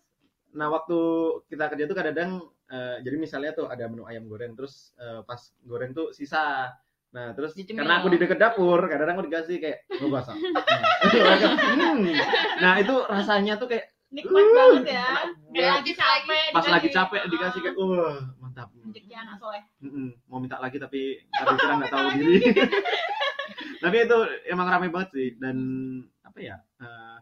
Nah, 0.49 0.67
waktu 0.73 0.97
kita 1.45 1.63
kerja 1.69 1.83
tuh 1.85 1.93
kadang 1.93 2.31
eh, 2.73 2.97
jadi 3.05 3.15
misalnya 3.21 3.51
tuh 3.53 3.69
ada 3.69 3.85
menu 3.85 4.09
ayam 4.09 4.25
goreng 4.25 4.57
terus 4.57 4.97
eh, 4.97 5.21
pas 5.21 5.37
goreng 5.61 5.93
tuh 5.93 6.09
sisa. 6.09 6.73
Nah, 7.09 7.33
terus 7.33 7.53
Dicemil. 7.57 7.85
karena 7.85 8.01
aku 8.01 8.13
di 8.13 8.17
deket 8.21 8.37
dapur, 8.37 8.81
kadang-kadang 8.85 9.17
aku 9.17 9.25
dikasih 9.29 9.57
kayak 9.61 9.77
oh 9.97 10.09
basah. 10.09 10.33
Nah, 10.33 11.93
hmm. 11.97 12.13
nah, 12.61 12.73
itu 12.81 12.95
rasanya 13.09 13.57
tuh 13.61 13.69
kayak 13.69 13.93
Nikmat 14.09 14.41
banget 14.41 14.97
ya. 14.97 15.05
Ya, 15.53 15.69
lagi 15.77 15.93
capek. 15.93 16.49
pas 16.49 16.65
lagi 16.65 16.89
capek 16.89 17.21
dikasih 17.29 17.59
kayak 17.61 17.75
wah, 17.77 18.17
mantap. 18.59 18.91
Rezeki 18.91 19.13
anak 19.15 19.35
soleh. 19.39 19.63
Mm-mm, 19.79 20.07
mau 20.27 20.39
minta 20.43 20.57
lagi 20.59 20.77
tapi 20.77 21.23
karena 21.31 21.55
kita 21.55 21.73
nggak 21.79 21.91
tahu 21.91 22.07
diri. 22.19 22.37
tapi 23.83 23.95
itu 24.03 24.17
emang 24.51 24.67
rame 24.67 24.87
banget 24.91 25.09
sih 25.15 25.29
dan 25.39 25.57
apa 26.23 26.39
ya? 26.43 26.57
eh, 26.59 27.17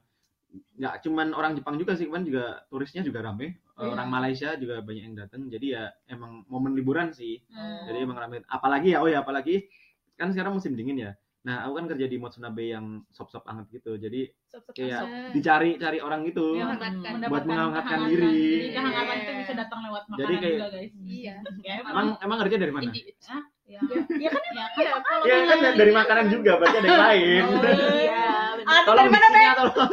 nggak 0.78 1.06
cuman 1.06 1.28
orang 1.38 1.54
Jepang 1.54 1.78
juga 1.78 1.94
sih, 1.94 2.10
kan 2.10 2.26
juga 2.26 2.66
turisnya 2.70 3.06
juga 3.06 3.22
rame. 3.22 3.62
Eh, 3.78 3.78
Iya. 3.78 3.94
Orang 3.94 4.10
Malaysia 4.10 4.50
juga 4.58 4.82
banyak 4.82 5.04
yang 5.06 5.14
datang. 5.18 5.46
Jadi 5.54 5.78
ya 5.78 5.94
emang 6.10 6.42
momen 6.50 6.74
liburan 6.74 7.14
sih. 7.14 7.46
Hmm. 7.54 7.86
Jadi 7.86 7.98
emang 8.10 8.18
rame. 8.18 8.42
Apalagi 8.50 8.98
ya, 8.98 9.06
oh 9.06 9.10
ya 9.10 9.22
apalagi 9.22 9.70
kan 10.18 10.34
sekarang 10.34 10.58
musim 10.58 10.74
dingin 10.74 10.98
ya. 10.98 11.12
Nah, 11.48 11.64
aku 11.64 11.80
kan 11.80 11.86
kerja 11.88 12.06
di 12.06 12.20
Monsunabe 12.20 12.60
yang 12.68 12.86
sop-sop 13.08 13.48
anget 13.48 13.80
gitu. 13.80 13.96
Jadi 13.96 14.28
kayak 14.76 15.32
dicari-cari 15.32 16.04
orang 16.04 16.28
gitu. 16.28 16.60
Iya, 16.60 16.76
mendapatkan 16.76 17.32
Buat 17.32 17.44
menghangatkan 17.48 18.00
diri. 18.12 18.36
Jadi 18.60 18.76
kehangatan 18.76 19.16
itu 19.16 19.32
bisa 19.40 19.54
datang 19.56 19.80
lewat 19.88 20.04
makanan 20.06 20.20
Jadi 20.20 20.34
kayak- 20.38 20.60
juga, 20.60 20.68
guys. 20.68 20.92
Iya. 21.00 21.36
Ya, 21.64 21.74
emang. 21.80 21.92
Emang 21.96 22.08
emang 22.20 22.38
kerja 22.44 22.56
dari 22.60 22.74
mana? 22.76 22.92
Ya, 22.92 23.80
ya 23.80 23.80
kan 24.28 24.42
ya 24.52 24.66
kan 24.68 25.00
kalau 25.04 25.24
Ya 25.24 25.36
kan 25.42 25.58
bilang- 25.60 25.78
dari 25.80 25.92
makanan 25.96 26.26
juga, 26.28 26.52
berarti 26.60 26.78
ada 26.78 26.88
yang 26.88 27.04
lain. 27.08 27.42
Oh, 27.44 27.52
iya. 28.04 28.28
Ah, 28.68 28.82
Tolong 28.84 29.08
dari 29.08 29.24
mana, 29.32 29.52
tolong. 29.56 29.90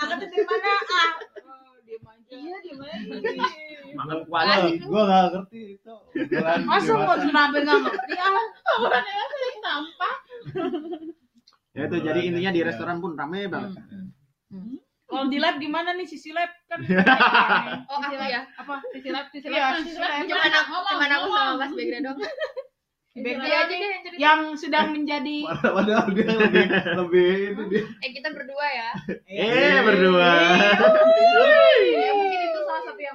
Angkat 0.00 0.18
dari 0.24 0.40
mana? 0.42 0.72
Ah. 0.72 1.10
Oh, 1.44 1.76
diem 1.84 2.00
aja. 2.02 2.32
Iya, 2.32 2.56
diem 2.64 2.80
aja. 2.80 3.73
Makan 3.94 4.16
Wah, 4.26 4.42
kuali. 4.44 4.72
gua 4.82 5.02
nggak 5.04 5.24
ngerti 5.30 5.60
itu. 5.78 5.94
Masa 6.62 6.92
mau 6.94 7.14
tsunami 7.14 7.56
nggak 7.60 7.78
ngerti? 7.80 8.12
Ah, 8.16 8.44
Orang 8.76 9.04
yang 9.04 9.28
sering 9.30 9.58
sampah. 9.58 10.14
Ya 11.74 11.82
itu 11.86 11.96
jadi 12.00 12.20
intinya 12.22 12.50
di 12.50 12.60
restoran 12.62 12.98
pun 12.98 13.14
rame 13.14 13.46
banget. 13.46 13.78
Kalau 15.04 15.26
di 15.26 15.38
lab 15.38 15.58
gimana 15.58 15.94
nih 15.94 16.06
sisi 16.06 16.30
lab 16.30 16.50
kan? 16.66 16.80
Oh, 17.90 17.98
aku 17.98 18.14
ya. 18.16 18.42
Apa? 18.56 18.82
Sisi 18.90 19.08
lab, 19.08 19.26
sisi 19.30 19.46
Iya, 19.46 19.78
lab, 19.78 19.82
sisi 19.82 19.94
lab. 19.94 20.26
Cuman 20.26 20.50
aku, 20.50 20.74
cuman 20.90 21.10
aku 21.12 21.26
sama 21.28 21.52
Mas 21.56 21.72
Begra 21.72 21.98
dong. 22.02 22.18
Begra 23.14 23.46
aja 23.46 23.70
deh 23.70 23.78
yang 23.78 24.02
cerita. 24.02 24.18
yang 24.18 24.40
sedang 24.58 24.90
menjadi 24.90 25.46
Padahal 25.76 26.10
dia 26.10 26.34
lebih 26.34 26.66
lebih 26.98 27.30
itu 27.54 27.62
dia. 27.70 27.82
Eh, 28.02 28.10
kita 28.10 28.28
berdua 28.34 28.66
ya. 28.66 28.90
Eh 29.30 29.78
berdua. 29.86 30.30
Ya 31.94 32.10
mungkin 32.10 32.40
itu 32.42 32.58
salah 32.66 32.82
satu 32.82 32.98
yang 32.98 33.14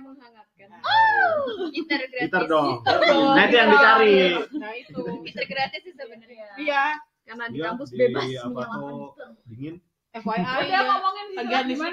menghangatkan. 0.69 1.71
Gitar 1.71 2.01
gratis. 2.03 2.21
Gitar 2.23 2.43
dong. 2.45 2.67
dong. 2.79 3.33
Nah 3.33 3.43
itu 3.43 3.55
yang 3.55 3.69
dicari. 3.69 4.13
Nah 4.53 4.71
itu. 4.73 5.01
Gitar 5.23 5.45
gratis 5.45 5.81
sih 5.81 5.93
sebenarnya. 5.93 6.47
Iya. 6.55 6.83
Karena 7.23 7.45
di 7.45 7.55
Dia 7.55 7.65
kampus 7.67 7.89
di 7.89 7.97
bebas 7.99 8.23
apa 8.25 8.47
menyalakan 8.47 8.79
tuh 8.79 8.97
gitar. 9.09 9.29
dingin. 9.45 9.75
FYI 10.09 10.41
Udah 10.41 10.65
ya. 10.65 10.79
ngomongin 10.83 11.25
di 11.29 11.35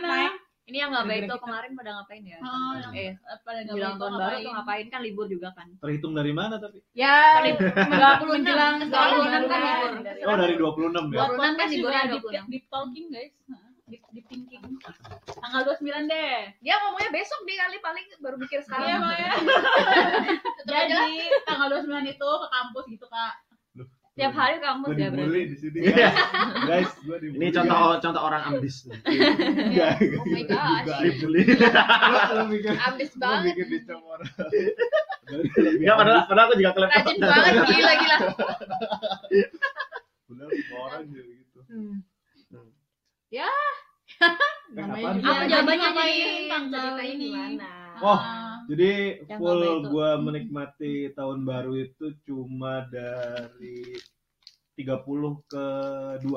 naik. 0.03 0.35
Ini 0.67 0.83
yang 0.83 0.91
nggak 0.91 1.07
baik 1.07 1.23
tuh 1.23 1.31
kita. 1.31 1.45
kemarin 1.47 1.71
pada 1.73 1.91
ngapain 1.95 2.23
ya? 2.27 2.39
Oh, 2.43 2.73
Eh, 2.91 3.12
pada 3.47 3.59
nggak 3.62 3.71
bilang 3.71 3.95
baik 3.95 4.03
tahun 4.03 4.11
tuh 4.11 4.19
baru 4.19 4.19
ngapain? 4.19 4.43
tuh 4.43 4.53
ngapain 4.59 4.87
kan 4.91 5.01
libur 5.01 5.27
juga 5.31 5.49
kan? 5.55 5.67
Terhitung 5.79 6.11
dari 6.11 6.33
mana 6.35 6.55
tapi? 6.59 6.79
Ya, 6.91 7.39
26 7.39 8.27
menjelang 8.27 8.75
tahun 8.83 8.91
tahun 8.91 9.11
baru 9.15 9.31
kan 9.31 9.43
baru. 9.47 9.87
libur. 9.95 10.27
Oh 10.27 10.35
dari 10.35 10.55
26 10.59 11.07
ya. 11.07 11.23
Buat 11.23 11.31
26 11.31 11.39
kan 11.39 11.55
podcast 11.55 11.71
juga 11.71 11.87
liburnya 11.87 12.03
deep, 12.11 12.25
26. 12.43 12.51
deep 12.51 12.65
talking 12.67 13.07
guys. 13.09 13.33
Hah, 13.87 13.92
Deep, 13.94 14.03
deep 14.11 14.27
thinking. 14.27 14.62
Tanggal 15.38 15.62
29 15.62 16.11
deh. 16.11 16.37
Dia 16.59 16.75
ngomongnya 16.83 17.11
besok 17.14 17.38
nih 17.46 17.55
kali 17.55 17.77
paling 17.79 18.07
baru 18.18 18.35
mikir 18.35 18.59
Iya, 18.59 18.66
sekarang. 18.66 18.99
Bang 18.99 19.14
ya. 19.14 19.33
Jadi 20.90 21.14
tanggal 21.46 21.66
29 21.70 22.11
itu 22.11 22.27
ke 22.27 22.49
kampus 22.51 22.85
gitu, 22.90 23.07
Kak. 23.07 23.35
Tiap 24.16 24.33
hari 24.35 24.59
kampus 24.59 24.90
ya 24.99 25.09
berarti. 25.14 25.38
di 25.46 25.57
sini. 25.61 25.79
Iya. 25.87 26.09
Guys, 26.66 26.90
gua 27.07 27.16
dibully. 27.22 27.38
Ini 27.38 27.46
contoh 27.55 27.79
contoh 28.03 28.22
orang 28.27 28.42
ambis. 28.51 28.77
Enggak. 28.90 30.03
Oh 30.03 30.27
my 30.35 30.42
gosh. 30.51 30.87
Dibully. 31.07 31.42
Ambis 32.90 33.11
banget. 33.14 33.55
mikir 33.55 33.66
dicomor. 33.70 34.18
Enggak 35.62 35.94
padahal 35.94 36.20
padahal 36.27 36.46
aku 36.51 36.55
juga 36.59 36.70
kelepet. 36.75 36.96
Rajin 37.07 37.16
banget 37.22 37.55
gila 37.70 37.92
gila. 38.03 38.16
Padahal 40.27 40.51
semua 40.59 40.81
orang 40.90 41.03
juga 41.07 41.22
gitu. 43.37 43.64
Namanya 44.77 45.12
juga 45.14 45.29
Apa 45.29 45.44
jawabannya 45.46 45.90
jadi 45.92 47.05
ini? 47.07 47.27
gimana? 47.29 47.68
Oh, 47.99 48.20
Jadi 48.66 48.90
Yang 49.25 49.38
full 49.38 49.61
apa 49.62 49.88
gua 49.88 50.09
menikmati 50.18 50.92
tahun 51.12 51.38
baru 51.42 51.72
itu 51.79 52.07
cuma 52.22 52.83
dari 52.87 53.94
30 54.75 55.49
ke 55.49 55.66
2 56.20 56.29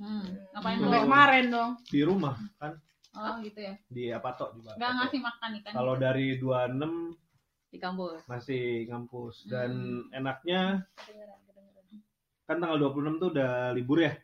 hmm, 0.00 0.24
ngapain 0.50 0.74
Sampai 0.74 0.74
lo? 0.74 0.82
Sampai 0.82 1.00
kemarin 1.04 1.44
dong. 1.48 1.70
di 1.86 2.00
rumah 2.02 2.34
kan 2.56 2.72
Oh, 3.12 3.36
gitu 3.44 3.60
ya. 3.60 3.76
di 3.86 4.08
Apato 4.08 4.56
juga. 4.56 4.72
Enggak 4.74 4.92
ngasih 4.96 5.20
makan 5.20 5.50
ikan. 5.60 5.72
Kalau 5.76 5.94
dari 5.94 6.26
26 6.40 7.12
Di 7.68 7.78
kampus. 7.78 8.20
masih 8.24 8.64
ngampus 8.88 9.34
dan 9.46 9.70
Hmm. 10.08 10.16
enaknya 10.16 10.88
kan 12.42 12.56
tanggal 12.56 12.80
26 12.80 13.20
tuh 13.20 13.28
udah 13.30 13.70
libur 13.70 14.00
ya. 14.00 14.16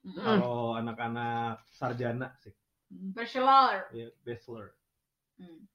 Hmm. 0.00 0.16
Kalau 0.16 0.74
anak-anak 0.80 1.60
sarjana 1.76 2.32
sih, 2.40 2.54
Bachelor. 2.88 3.84
ya 3.92 4.08
bachelor. 4.24 4.72
Hmm. 5.36 5.68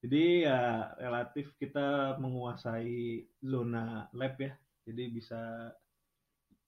Jadi 0.00 0.46
ya 0.46 0.94
relatif 0.96 1.52
kita 1.58 2.16
menguasai 2.22 3.28
zona 3.44 4.08
lab 4.16 4.34
ya. 4.40 4.56
Jadi 4.88 5.04
bisa 5.12 5.72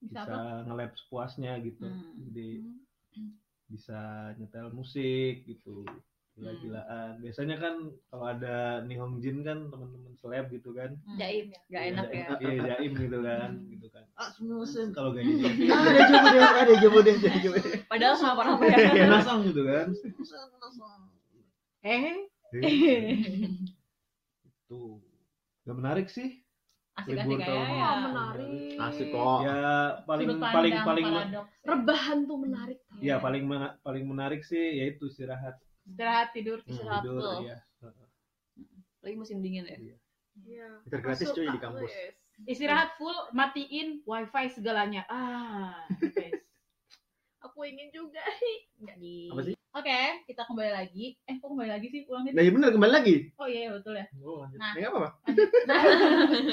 Bisa 0.00 0.24
bisa, 0.24 0.36
nge-lab 0.68 0.92
sepuasnya 0.96 1.52
gitu. 1.60 1.84
Hmm. 1.88 2.16
Jadi 2.28 2.48
bisa 3.70 4.32
nyetel 4.36 4.72
musik 4.72 5.44
gitu. 5.46 5.84
Gila-gilaan. 6.38 7.10
Biasanya 7.20 7.56
kan 7.58 7.74
kalau 8.08 8.26
ada 8.30 8.80
Nihongjin 8.86 9.42
kan 9.42 9.66
teman-teman 9.68 10.12
seleb 10.16 10.46
gitu 10.54 10.70
kan. 10.72 10.94
Hmm. 11.04 11.18
Jaim 11.18 11.46
ya. 11.50 11.60
Gak 11.68 11.82
enak 11.94 12.06
ya. 12.10 12.26
Iya, 12.38 12.60
jaim 12.74 12.92
gitu 12.96 13.18
kan, 13.20 13.50
gitu 13.66 13.86
kan. 13.90 14.04
Ah, 14.14 14.28
semua 14.32 14.64
sen 14.64 14.94
kalau 14.94 15.10
gak 15.12 15.26
gitu. 15.26 15.44
Ada 15.70 16.00
coba 16.06 16.28
deh, 16.32 16.42
ada 16.44 16.74
coba 16.80 16.98
deh, 17.02 17.16
ada 17.18 17.48
deh. 17.58 17.64
Padahal 17.90 18.14
sama 18.16 18.42
apa 18.46 18.64
ya. 18.64 19.06
Nasang 19.10 19.40
gitu 19.44 19.62
kan. 19.66 19.86
Eh, 21.80 22.28
Tuh. 24.68 25.02
Gak 25.66 25.76
menarik 25.76 26.08
sih. 26.08 26.40
Asik-asik 26.98 27.22
Libur 27.24 27.38
kayak 27.38 27.48
tahun 27.48 27.68
ya. 27.70 27.86
Oh, 27.86 27.98
menarik. 28.10 28.76
Asik 28.76 29.06
kok. 29.14 29.38
Ya 29.46 29.62
paling 30.04 30.28
paling 30.36 30.74
paling 30.84 31.04
paradoks. 31.06 31.50
Rebahan 31.64 32.18
tuh 32.26 32.38
menarik. 32.40 32.78
ya 33.00 33.16
paling 33.22 33.44
paling 33.80 34.04
menarik 34.04 34.42
sih 34.44 34.84
yaitu 34.84 35.08
istirahat. 35.08 35.56
Istirahat 35.86 36.28
tidur. 36.36 36.58
Istirahat 36.66 37.02
tidur, 37.04 37.20
full. 37.20 37.38
iya. 37.46 37.56
Lagi 39.00 39.16
musim 39.16 39.40
dingin 39.40 39.64
ya. 39.64 39.78
Iya. 40.40 40.68
Gitar 40.88 41.00
gratis 41.00 41.28
cuy 41.32 41.48
di 41.48 41.60
kampus. 41.60 41.92
Istirahat 42.48 42.96
full, 42.96 43.16
matiin 43.36 44.00
wifi 44.08 44.46
segalanya. 44.52 45.04
Ah, 45.12 45.84
guys. 46.00 46.40
Aku 47.48 47.64
ingin 47.64 47.88
juga. 47.92 48.20
Nggak 48.80 48.96
di. 49.00 49.28
Apa 49.32 49.40
sih? 49.44 49.54
Oke, 49.70 50.00
kita 50.26 50.42
kembali 50.50 50.72
lagi. 50.74 51.14
Eh, 51.30 51.38
kok 51.38 51.46
kembali 51.46 51.70
lagi 51.70 51.86
sih? 51.94 52.02
Ulang 52.10 52.26
Nah, 52.34 52.42
iya 52.42 52.52
bener 52.52 52.74
kembali 52.74 52.92
lagi. 52.92 53.14
Oh 53.38 53.46
iya, 53.46 53.60
iya, 53.68 53.70
betul 53.70 53.94
ya. 53.94 54.06
Oh, 54.18 54.42
lanjut. 54.42 54.58
Nah. 54.58 54.72
Ya, 54.74 54.86
nggak 54.90 54.92
apa-apa. 54.92 55.10
Nah, 55.70 55.82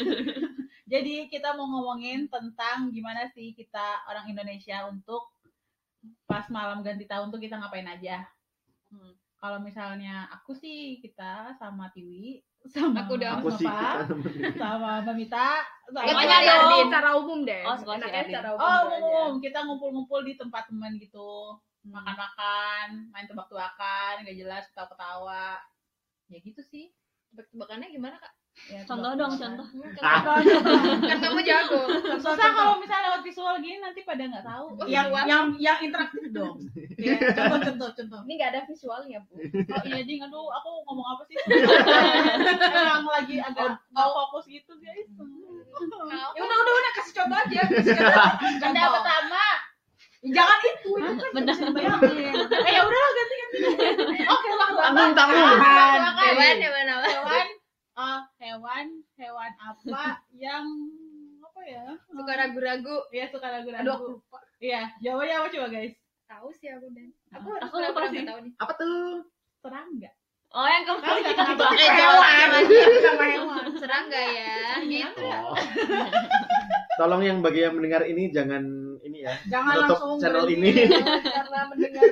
jadi 0.94 1.16
kita 1.28 1.50
mau 1.58 1.66
ngomongin 1.66 2.30
tentang 2.30 2.94
gimana 2.94 3.26
sih 3.34 3.58
kita 3.58 4.06
orang 4.06 4.30
Indonesia 4.30 4.86
untuk 4.86 5.34
pas 6.30 6.46
malam 6.54 6.86
ganti 6.86 7.10
tahun 7.10 7.34
tuh 7.34 7.42
kita 7.42 7.58
ngapain 7.58 7.90
aja. 7.90 8.30
Hmm. 8.88 9.14
kalau 9.38 9.60
misalnya 9.62 10.26
aku 10.32 10.56
sih 10.56 10.98
kita 11.04 11.54
sama 11.60 11.92
Tiwi 11.92 12.42
sama 12.68 13.06
Aku 13.06 13.16
udah 13.16 13.30
Aku 13.40 13.50
sih 13.56 13.68
Nova, 13.68 14.04
sama 14.60 14.90
Mbak 15.06 15.16
Mita 15.16 15.50
sama 15.88 16.04
Semuanya 16.04 16.38
dong. 16.44 16.88
secara 16.92 17.10
umum 17.16 17.40
deh. 17.48 17.64
Oh, 17.64 17.76
Adin. 17.78 18.28
secara 18.28 18.50
umum. 18.52 18.64
Oh, 18.66 18.76
aja. 18.76 18.96
umum, 19.00 19.32
kita 19.40 19.60
ngumpul-ngumpul 19.64 20.20
di 20.28 20.34
tempat 20.36 20.68
teman 20.68 21.00
gitu. 21.00 21.56
Makan-makan, 21.88 23.08
main 23.16 23.24
tebak-tebakan, 23.30 24.28
gak 24.28 24.36
jelas, 24.36 24.68
ketawa-ketawa. 24.74 25.64
Ya 26.28 26.38
gitu 26.44 26.60
sih. 26.60 26.92
Tebak-tebakannya 27.32 27.88
gimana 27.88 28.20
kak? 28.20 28.34
Ya, 28.68 28.84
Contoh 28.84 29.16
dong, 29.16 29.32
tebak-tebakan. 29.32 29.64
contoh. 29.96 30.04
Ah. 30.04 31.00
kan 31.14 31.18
kamu 31.24 31.40
jago 31.40 31.80
Susah 32.20 32.50
kalau 32.52 32.76
misalnya 32.84 33.08
lewat 33.08 33.22
visual 33.24 33.56
gini 33.64 33.80
nanti 33.80 34.04
pada 34.04 34.28
nggak 34.28 34.44
tahu. 34.44 34.66
Oh, 34.76 34.84
yang 34.84 35.08
visual. 35.08 35.24
yang 35.24 35.44
yang 35.56 35.78
interaktif 35.80 36.28
dong. 36.34 36.60
Ya, 36.98 37.14
contoh 37.32 37.62
contoh 37.62 37.90
contoh. 37.94 38.20
Ini 38.26 38.34
nggak 38.36 38.50
ada 38.52 38.62
visualnya, 38.66 39.22
Bu. 39.30 39.38
Oh 39.70 39.82
iya 39.86 40.02
ding, 40.02 40.18
aduh 40.18 40.50
aku 40.50 40.82
ngomong 40.84 41.08
apa 41.14 41.24
sih? 41.30 41.38
Emang 42.98 43.06
lagi 43.06 43.38
agak 43.38 43.78
nggak 43.78 44.10
fokus 44.10 44.46
gitu 44.50 44.74
guys. 44.82 45.06
Ya 46.36 46.42
udah 46.42 46.58
udah 46.58 46.74
udah 46.74 46.92
kasih 46.98 47.14
contoh 47.14 47.38
aja. 47.38 47.62
Kasih 47.70 47.94
contoh. 48.02 48.30
Contoh 48.58 48.88
pertama, 48.98 49.46
Jangan 50.18 50.60
itu. 50.66 50.92
itu 50.98 51.24
kan 51.24 51.42
bisa 51.46 51.62
dibayangin. 51.62 52.34
eh 52.42 52.72
ya 52.74 52.82
udahlah 52.82 53.12
ganti 53.14 53.36
ganti. 53.38 53.58
Oke 54.26 54.50
lah, 54.52 54.70
Tanggung, 54.74 55.12
tanggung. 55.14 55.38
Hewan, 55.38 56.58
hewan 56.58 56.58
hewan 56.58 56.86
hewan, 57.06 57.47
eh, 57.98 58.20
hewan, 58.40 58.88
hewan 59.16 59.52
apa 59.58 59.82
yang 60.38 60.66
apa 61.40 61.62
ya? 61.64 61.86
suka 62.08 62.34
ragu-ragu 62.36 62.96
Iya 63.10 63.26
suka 63.28 63.48
Aduh, 63.48 63.56
ragu-ragu. 63.56 63.90
aku 63.90 64.06
lupa. 64.16 64.38
Iya, 64.58 64.82
jawabannya 65.00 65.36
apa 65.36 65.48
coba 65.50 65.68
guys? 65.72 65.94
tahu 66.28 66.52
sih 66.54 66.68
aku 66.68 66.92
dan 66.92 67.08
aku 67.32 67.48
Aku 67.58 67.76
lupa 67.80 68.02
sih. 68.08 68.22
tahu 68.22 68.40
nih 68.42 68.54
Apa 68.58 68.74
tuh? 68.76 69.24
Serangga. 69.58 70.12
Oh, 70.50 70.64
yang 70.64 70.84
Tahu 70.86 70.96
kemarin 70.98 71.24
kita 71.28 71.44
bahas. 71.56 71.76
eh 71.76 71.90
Hewan. 71.90 71.98
jawab 71.98 72.24
Sama 73.04 73.26
hewan. 73.28 73.64
serangga 73.76 74.22
ya 74.24 74.56
gitu 74.82 75.22
Oh. 75.28 75.56
Tolong 76.96 77.22
yang 77.22 77.38
bagi 77.40 77.62
yang 77.62 77.74
mendengar 77.74 78.04
ini 78.04 78.30
jangan 78.30 78.64
ini 79.18 79.26
ya. 79.26 79.34
Jangan 79.50 79.74
langsung 79.82 80.12
channel 80.22 80.46
ini. 80.46 80.70
karena 81.36 81.60
mendengar 81.74 82.04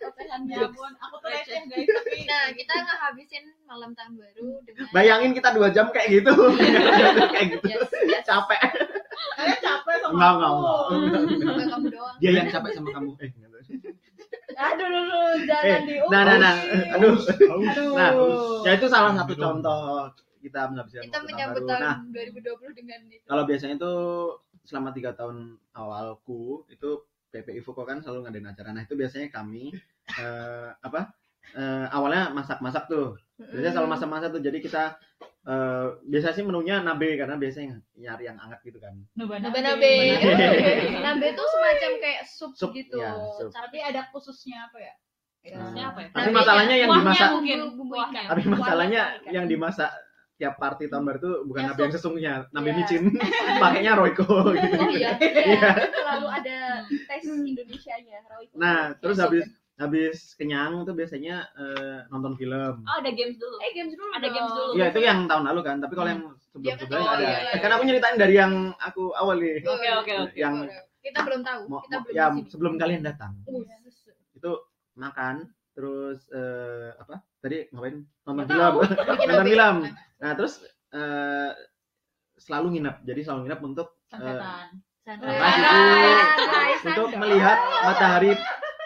ocehannya 0.00 0.56
ampun. 0.64 0.92
Aku 0.96 1.14
tuh 1.20 1.28
receh 1.28 1.60
guys, 1.68 1.84
tapi 1.84 2.18
nah 2.24 2.44
kita 2.56 2.72
ngehabisin 2.72 3.44
malam 3.68 3.90
tahun 3.92 4.12
baru 4.16 4.46
dengan 4.64 4.84
Bayangin 4.96 5.32
kita 5.36 5.48
dua 5.52 5.68
jam 5.68 5.92
kayak 5.92 6.08
gitu. 6.08 6.32
kayak 7.36 7.46
gitu. 7.52 7.66
yes, 7.68 7.84
yes. 8.08 8.24
Capek. 8.24 8.60
kalian 9.36 9.58
capek 9.60 9.94
sama 10.00 10.12
Enggak, 10.16 10.30
aku. 10.32 10.40
enggak, 10.40 10.62
enggak. 10.94 11.22
Semoga 11.36 11.64
kamu 11.68 11.86
doang 11.92 12.16
Dia 12.18 12.30
yang 12.32 12.48
capek 12.48 12.70
sama 12.72 12.88
kamu. 12.96 13.10
Eh, 13.20 13.30
enggak. 13.30 13.52
Aduh, 14.54 14.86
aduh, 14.86 15.02
aduh, 15.02 15.34
jangan 15.44 15.66
Eh, 15.66 15.78
diulang. 15.84 16.10
nah, 16.14 16.22
nah, 16.24 16.36
nah. 16.38 16.54
Aduh. 16.96 17.14
Aduh. 17.18 17.90
Nah, 17.92 18.10
ya 18.64 18.70
itu 18.78 18.86
salah 18.88 19.12
satu 19.12 19.34
contoh 19.34 20.08
kita 20.44 20.60
menghabiskan 20.68 21.08
kita 21.08 21.18
waktu 21.18 21.28
menyambut 21.32 21.62
baru. 21.64 21.80
Nah, 21.80 21.96
tahun 22.04 22.12
2020 22.12 22.80
dengan 22.84 23.00
itu 23.08 23.24
kalau 23.24 23.44
biasanya 23.48 23.74
itu 23.80 23.94
selama 24.68 24.88
tiga 24.92 25.10
tahun 25.16 25.56
awalku 25.72 26.68
itu 26.68 26.90
PPI 27.32 27.60
Fuko 27.64 27.82
kan 27.82 27.98
selalu 28.04 28.28
ngadain 28.28 28.46
acara. 28.52 28.70
Nah 28.70 28.82
itu 28.84 28.94
biasanya 28.94 29.32
kami 29.32 29.74
eh, 30.22 30.68
apa 30.70 31.10
eh, 31.56 31.86
awalnya 31.90 32.30
masak-masak 32.30 32.86
tuh. 32.86 33.16
Biasanya 33.40 33.72
selalu 33.74 33.88
masak-masak 33.90 34.28
tuh. 34.38 34.42
Jadi 34.44 34.58
kita 34.62 34.94
eh, 35.48 35.86
biasa 36.06 36.36
sih 36.36 36.44
menunya 36.46 36.84
nabe 36.84 37.18
karena 37.18 37.34
biasanya 37.34 37.80
nyari 37.98 38.30
yang 38.30 38.38
hangat 38.38 38.60
gitu 38.62 38.78
kan. 38.78 38.94
Nabe 39.18 39.40
nabe 39.42 39.58
nabe 39.58 39.92
Nabe 41.02 41.26
itu 41.34 41.44
semacam 41.48 41.90
kayak 41.98 42.22
sup, 42.30 42.52
Sup, 42.54 42.70
gitu. 42.70 43.02
ya, 43.02 43.16
sup. 43.40 43.50
Tapi 43.50 43.82
ada 43.82 44.06
khususnya 44.14 44.70
apa 44.70 44.78
ya? 44.78 44.94
Khususnya 45.44 45.84
apa 45.92 45.98
ya? 46.00 46.08
Tapi 46.14 46.30
masalahnya 46.32 46.76
yang 46.78 46.90
dimasak, 46.94 47.28
mungkin 47.36 47.58
tapi 48.14 48.42
masalahnya 48.48 49.02
Kuahnya 49.20 49.32
yang 49.34 49.46
dimasak 49.50 49.90
tiap 50.34 50.58
party 50.58 50.86
tahun 50.86 51.04
baru 51.04 51.18
itu 51.18 51.32
bukan 51.46 51.62
Ya, 51.62 51.70
sup. 51.70 51.78
yang 51.78 51.92
sesungguhnya, 51.92 52.34
nabe 52.50 52.68
Ya. 52.68 52.74
micin. 52.74 53.02
Pakainya 53.62 53.92
Royco 53.94 54.26
gitu. 54.50 54.76
oh 54.76 54.90
iya 54.90 55.14
Iya. 55.20 55.70
Selalu 55.86 56.26
ada 56.28 56.56
tes 57.06 57.22
Indonesianya. 57.22 58.18
Royco. 58.26 58.54
Nah, 58.54 58.92
terus 58.98 59.16
Ya, 59.16 59.22
sup. 59.22 59.30
habis 59.30 59.46
habis 59.74 60.16
kenyang 60.34 60.82
tuh 60.82 60.94
biasanya 60.94 61.50
eh, 61.52 61.98
nonton 62.08 62.34
film. 62.34 62.82
Oh, 62.82 62.96
ada 62.98 63.10
games 63.10 63.34
dulu. 63.36 63.58
Eh, 63.58 63.70
games 63.72 63.90
dulu 63.90 64.06
Ada 64.12 64.28
games 64.28 64.52
dulu. 64.52 64.70
Iya 64.74 64.84
itu 64.90 65.00
yang 65.00 65.18
tahun 65.26 65.44
lalu 65.46 65.60
kan, 65.62 65.76
tapi 65.78 65.94
kalau 65.94 66.08
yang 66.08 66.22
sebelum 66.38 66.62
Dia 66.62 66.72
kan 66.72 66.78
sebelumnya 66.82 67.06
tahu, 67.06 67.14
ada. 67.14 67.24
iya, 67.24 67.38
iya. 67.44 67.56
Kan 67.58 67.70
aku 67.70 67.82
nyeritain 67.84 68.16
dari 68.16 68.34
yang 68.34 68.52
aku 68.78 69.02
awal 69.14 69.36
nih. 69.38 69.62
Oke, 69.62 69.88
oke, 69.92 70.12
oke. 70.24 70.34
Yang 70.34 70.54
kita 70.98 71.20
belum 71.20 71.40
tahu 71.42 71.60
mau, 71.68 71.80
kita 71.82 71.96
belum 72.00 72.14
ya 72.14 72.26
sebelum 72.48 72.72
kalian 72.74 73.02
datang 73.04 73.32
Uh, 73.44 73.60
itu 74.34 74.52
makan 74.94 75.46
terus 75.72 76.24
eh, 76.30 76.96
apa 76.96 77.20
tadi 77.44 77.68
ngapain? 77.68 78.00
Nonton 78.24 78.48
film. 78.48 78.74
nonton 78.88 79.44
film. 79.44 79.76
Nah 80.16 80.30
terus 80.32 80.64
eh, 80.96 81.52
selalu 82.40 82.66
nginep. 82.80 82.96
Jadi 83.04 83.20
selalu 83.20 83.40
nginep 83.44 83.60
untuk 83.60 83.88
Sunrise 84.08 84.72
untuk 86.88 87.12
melihat 87.20 87.58
matahari 87.84 88.32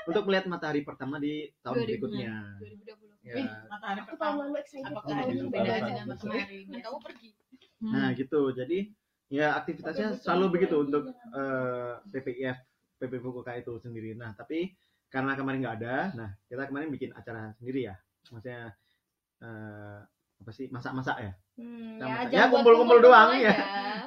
untuk 0.09 0.23
melihat 0.27 0.51
matahari 0.51 0.81
pertama 0.83 1.23
di 1.23 1.47
tahun 1.63 1.85
2000. 1.85 1.87
berikutnya. 1.87 2.33
2020 2.59 3.29
ya. 3.31 3.35
Matahari 3.71 4.03
pertama. 4.03 4.51
Apakah 4.51 5.17
gitu. 5.31 5.47
bedanya 5.47 5.81
dengan 5.87 6.07
matahari? 6.11 6.67
Dan 6.67 6.81
kamu 6.83 6.99
pergi. 6.99 7.29
Nah 7.79 8.11
gitu. 8.19 8.51
Jadi 8.51 8.91
ya 9.31 9.55
aktivitasnya 9.55 10.19
selalu 10.19 10.59
begitu 10.59 10.83
untuk 10.83 11.15
eh, 11.15 11.93
PPIF 12.11 12.59
PP 12.99 13.13
Fukuoka 13.23 13.55
itu 13.55 13.79
sendiri. 13.79 14.19
Nah 14.19 14.35
tapi 14.35 14.75
karena 15.09 15.33
kemarin 15.35 15.59
nggak 15.65 15.77
ada 15.81 15.97
nah 16.13 16.31
kita 16.47 16.69
kemarin 16.69 16.93
bikin 16.93 17.11
acara 17.17 17.53
sendiri 17.57 17.89
ya 17.89 17.97
maksudnya 18.31 18.73
eh, 19.39 19.99
apa 20.39 20.51
sih 20.51 20.67
masak-masak 20.69 21.19
ya 21.19 21.33
Hmm, 21.59 21.99
Sama- 21.99 22.31
ya, 22.31 22.39
ya, 22.39 22.43
kumpul-kumpul 22.47 23.03
kumpul 23.03 23.11
doang, 23.11 23.35
aja. 23.35 23.43
ya. 23.43 23.55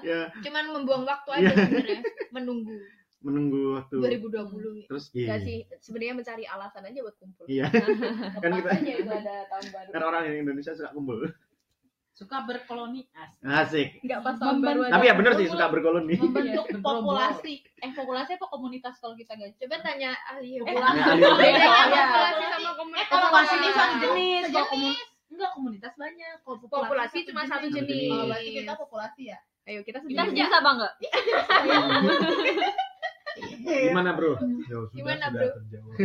ya 0.02 0.20
cuman 0.40 0.64
membuang 0.72 1.04
waktu 1.04 1.30
aja 1.34 1.44
Iya. 1.44 1.56
sebenarnya 1.58 2.00
menunggu 2.32 2.78
menunggu 3.20 3.62
waktu 3.76 3.96
2020 4.00 4.88
terus 4.88 5.12
iya 5.12 5.36
sih, 5.38 5.68
sebenarnya 5.78 6.16
mencari 6.16 6.44
alasan 6.44 6.84
aja 6.86 7.00
buat 7.02 7.14
kumpul. 7.14 7.44
iya 7.46 7.68
kan 8.42 8.50
kita 8.56 8.70
aja 8.72 8.92
itu 8.98 9.12
ada 9.12 9.36
tahun 9.46 9.66
baru. 9.70 9.90
kan 9.92 10.02
orang 10.02 10.22
yang 10.26 10.38
Indonesia 10.42 10.72
suka 10.72 10.90
kumpul 10.90 11.28
Suka 12.12 12.44
berkoloni 12.44 13.08
as. 13.12 13.32
asik 13.42 13.98
Enggak 14.00 14.20
pas 14.22 14.36
tahun 14.36 14.60
baru 14.60 14.80
aja. 14.84 14.94
tapi 14.94 15.06
ya 15.06 15.16
bener 15.16 15.34
sih 15.34 15.48
suka 15.48 15.66
berkoloni 15.68 16.16
Membentuk 16.16 16.66
Iya, 16.68 16.78
populasi. 16.78 17.54
Eh 17.78 17.92
populasi 17.92 18.32
apa 18.36 18.48
komunitas 18.48 18.94
kalau 18.96 19.16
kita 19.16 19.34
guys? 19.34 19.56
coba 19.56 19.80
tanya 19.80 20.12
ahli 20.28 20.56
Eh, 20.56 20.62
populasi 20.62 21.00
ahli 21.00 21.22
bedanya 21.22 21.58
populasi. 21.58 21.98
populasi 22.06 22.44
sama 22.46 22.62
Eh 22.62 22.76
komunitas 22.76 23.08
kalau 23.08 23.24
Populasi 23.24 23.54
ini 23.56 23.70
satu 23.72 23.96
jenis, 23.98 24.44
Sejenis. 24.46 24.98
enggak 25.32 25.52
komunitas 25.54 25.94
banyak. 25.96 26.36
Kalau 26.42 26.58
Populasi 26.62 27.18
cuma 27.24 27.42
satu 27.44 27.68
jenis. 27.68 28.10
Oh, 28.10 28.26
berarti 28.26 28.50
kita 28.54 28.74
populasi 28.76 29.22
ya. 29.28 29.38
Ayo 29.64 29.80
kita 29.82 30.00
Kita 30.00 30.22
sejenis. 30.22 30.30
sejenis 30.36 30.54
apa 30.54 30.70
enggak? 30.72 30.94
gimana 33.64 34.12
bro 34.12 34.36
Ya, 34.62 34.78
sudah, 34.78 34.92
Gimana, 34.92 35.26
sudah 35.26 35.40
bro? 35.40 35.48
terjawab. 35.56 35.96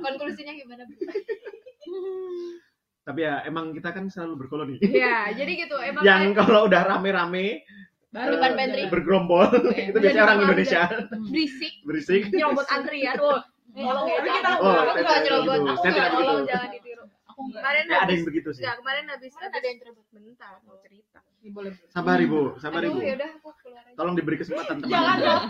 konklusinya 0.00 0.52
gimana 0.52 0.82
bro 0.82 0.96
tapi 3.04 3.20
ya 3.20 3.44
emang 3.44 3.70
kita 3.70 3.92
kan 3.92 4.08
selalu 4.08 4.34
berkoloni 4.40 4.76
Ya, 4.80 5.28
jadi 5.30 5.52
gitu. 5.60 5.76
Emang 5.76 6.02
yang 6.02 6.32
kalau 6.32 6.64
udah 6.64 6.82
rame-rame 6.82 7.60
Baru 8.08 8.38
Depan 8.38 8.50
eh, 8.50 8.56
pantry. 8.56 8.82
bergerombol 8.88 9.50
itu 9.90 9.98
biasanya 9.98 10.22
orang 10.24 10.38
Indonesia 10.42 10.82
berisik, 11.20 11.74
berisik 11.82 12.22
nyerobot 12.30 12.66
antrian. 12.68 13.16
Oh, 13.18 13.42
tolong 13.74 14.06
ya, 14.06 14.16
tapi 14.16 14.28
kita 14.30 14.50
oh 14.54 14.70
Aku 14.70 14.94
saya 14.94 14.94
nggak 14.94 15.02
tidak 15.02 15.22
nyerobot. 15.26 15.58
begitu 15.58 15.74
Aku 15.74 15.82
nggak 15.84 16.08
tolong 16.14 16.42
jangan 16.46 16.68
ditiru. 16.70 17.04
aku 17.26 17.40
enggak. 17.42 17.58
Kemarin 17.58 17.84
ya 17.84 17.98
ada 17.98 18.12
yang 18.14 18.24
begitu 18.24 18.48
sih 18.54 18.62
Enggak, 18.62 18.76
kemarin 18.78 19.04
habis 19.10 19.32
habis 19.34 19.50
ada 19.52 19.66
yang 19.66 19.78
cerobot. 19.82 20.06
bentar 20.08 20.54
mau 20.62 20.76
cerita. 20.78 21.20
Boleh. 21.44 21.72
sabar 21.92 22.16
ibu 22.16 22.40
sabar 22.56 22.80
ibu 22.80 22.96
aduh 22.96 23.04
yaudah 23.04 23.30
aku 23.36 23.50
keluar 23.60 23.84
aja 23.84 23.96
tolong 24.00 24.14
diberi 24.16 24.36
kesempatan 24.38 24.80
teman 24.80 24.96
Jangan 24.96 25.44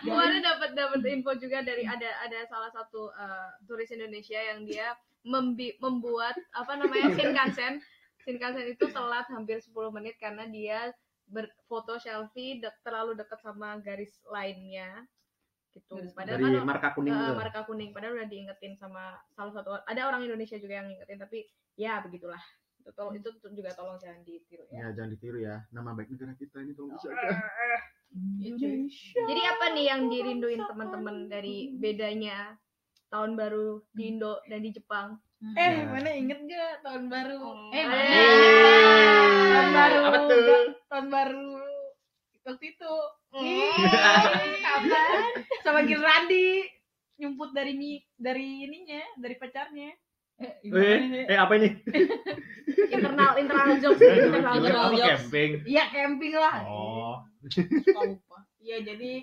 Kemarin 0.00 0.40
dapat 0.40 0.70
dapat 0.72 1.00
info 1.04 1.32
juga 1.36 1.58
dari 1.60 1.84
ada 1.84 2.08
ada 2.22 2.38
salah 2.46 2.70
satu 2.70 3.12
eh, 3.12 3.48
turis 3.66 3.90
Indonesia 3.90 4.40
yang 4.40 4.64
dia 4.64 4.96
membi- 5.22 5.78
membuat 5.78 6.34
apa 6.54 6.78
namanya 6.78 7.10
Shinkansen. 7.18 7.82
Shinkansen 8.22 8.70
itu 8.70 8.86
telat 8.90 9.26
hampir 9.30 9.58
10 9.58 9.70
menit 9.90 10.14
karena 10.18 10.46
dia 10.46 10.94
berfoto 11.26 11.96
selfie 11.98 12.60
dek- 12.60 12.82
terlalu 12.84 13.18
dekat 13.18 13.40
sama 13.42 13.78
garis 13.82 14.12
lainnya 14.28 15.06
gitu. 15.72 15.96
Padahal 16.12 16.38
dari 16.38 16.60
kan 16.60 16.68
marka 16.68 16.88
kuning 16.92 17.16
itu 17.16 17.32
marka 17.32 17.60
kuning 17.64 17.90
padahal 17.96 18.14
udah 18.20 18.28
diingetin 18.28 18.76
sama 18.76 19.16
salah 19.32 19.52
satu 19.56 19.72
ada 19.88 20.02
orang 20.04 20.28
Indonesia 20.28 20.60
juga 20.60 20.84
yang 20.84 20.86
ngingetin 20.92 21.18
tapi 21.18 21.48
ya 21.80 22.04
begitulah. 22.04 22.42
Itu 22.82 22.90
tolong 22.98 23.14
itu 23.16 23.30
juga 23.54 23.70
tolong 23.72 23.96
jangan 23.96 24.20
ditiru 24.26 24.66
ya. 24.68 24.84
ya 24.84 24.86
jangan 24.92 25.10
ditiru 25.14 25.38
ya 25.38 25.62
nama 25.70 25.94
baik 25.94 26.12
negara 26.12 26.34
kita 26.34 26.60
ini 26.66 26.74
tolong 26.74 26.92
dijaga 26.98 27.30
Jadi 29.14 29.42
apa 29.48 29.64
nih 29.72 29.84
yang 29.88 30.12
dirinduin 30.12 30.60
teman-teman 30.68 31.32
dari 31.32 31.72
bedanya 31.72 32.58
tahun 33.12 33.36
baru 33.36 33.84
di 33.92 34.02
Indo 34.08 34.40
dan 34.48 34.58
di 34.58 34.72
Jepang? 34.72 35.20
Eh, 35.52 35.70
Ya. 35.74 35.84
mana 35.84 36.10
inget 36.10 36.38
gak 36.40 36.80
tahun 36.80 37.06
baru? 37.06 37.42
Eh, 37.68 37.76
Eh, 37.76 37.84
mana? 37.84 38.04
tahun 39.44 39.68
baru. 39.70 40.00
apa 40.02 40.18
tuh 40.22 40.40
tahun 40.88 41.06
baru 41.08 41.50
waktu 42.42 42.64
itu. 42.68 42.94
Hmm. 43.28 43.74
Kapan? 44.58 45.22
Sama 45.60 45.80
Girandi 45.82 46.62
nyumput 47.16 47.52
dari 47.52 47.72
mi 47.72 47.90
dari 48.14 48.64
ininya, 48.64 49.02
dari 49.16 49.34
pacarnya. 49.36 49.90
Eh, 50.38 50.52
Eh, 50.64 50.98
sih? 50.98 51.22
eh 51.28 51.38
apa 51.38 51.52
ini? 51.54 51.70
internal 52.88 53.32
internal 53.36 53.76
jokes 53.78 54.00
internal 54.00 54.54
Gimana 54.56 54.90
jokes 54.90 55.06
camping? 55.22 55.50
Iya 55.64 55.84
camping 55.88 56.34
lah. 56.34 56.56
Oh. 56.64 57.14
Iya 58.58 58.78
jadi 58.84 59.22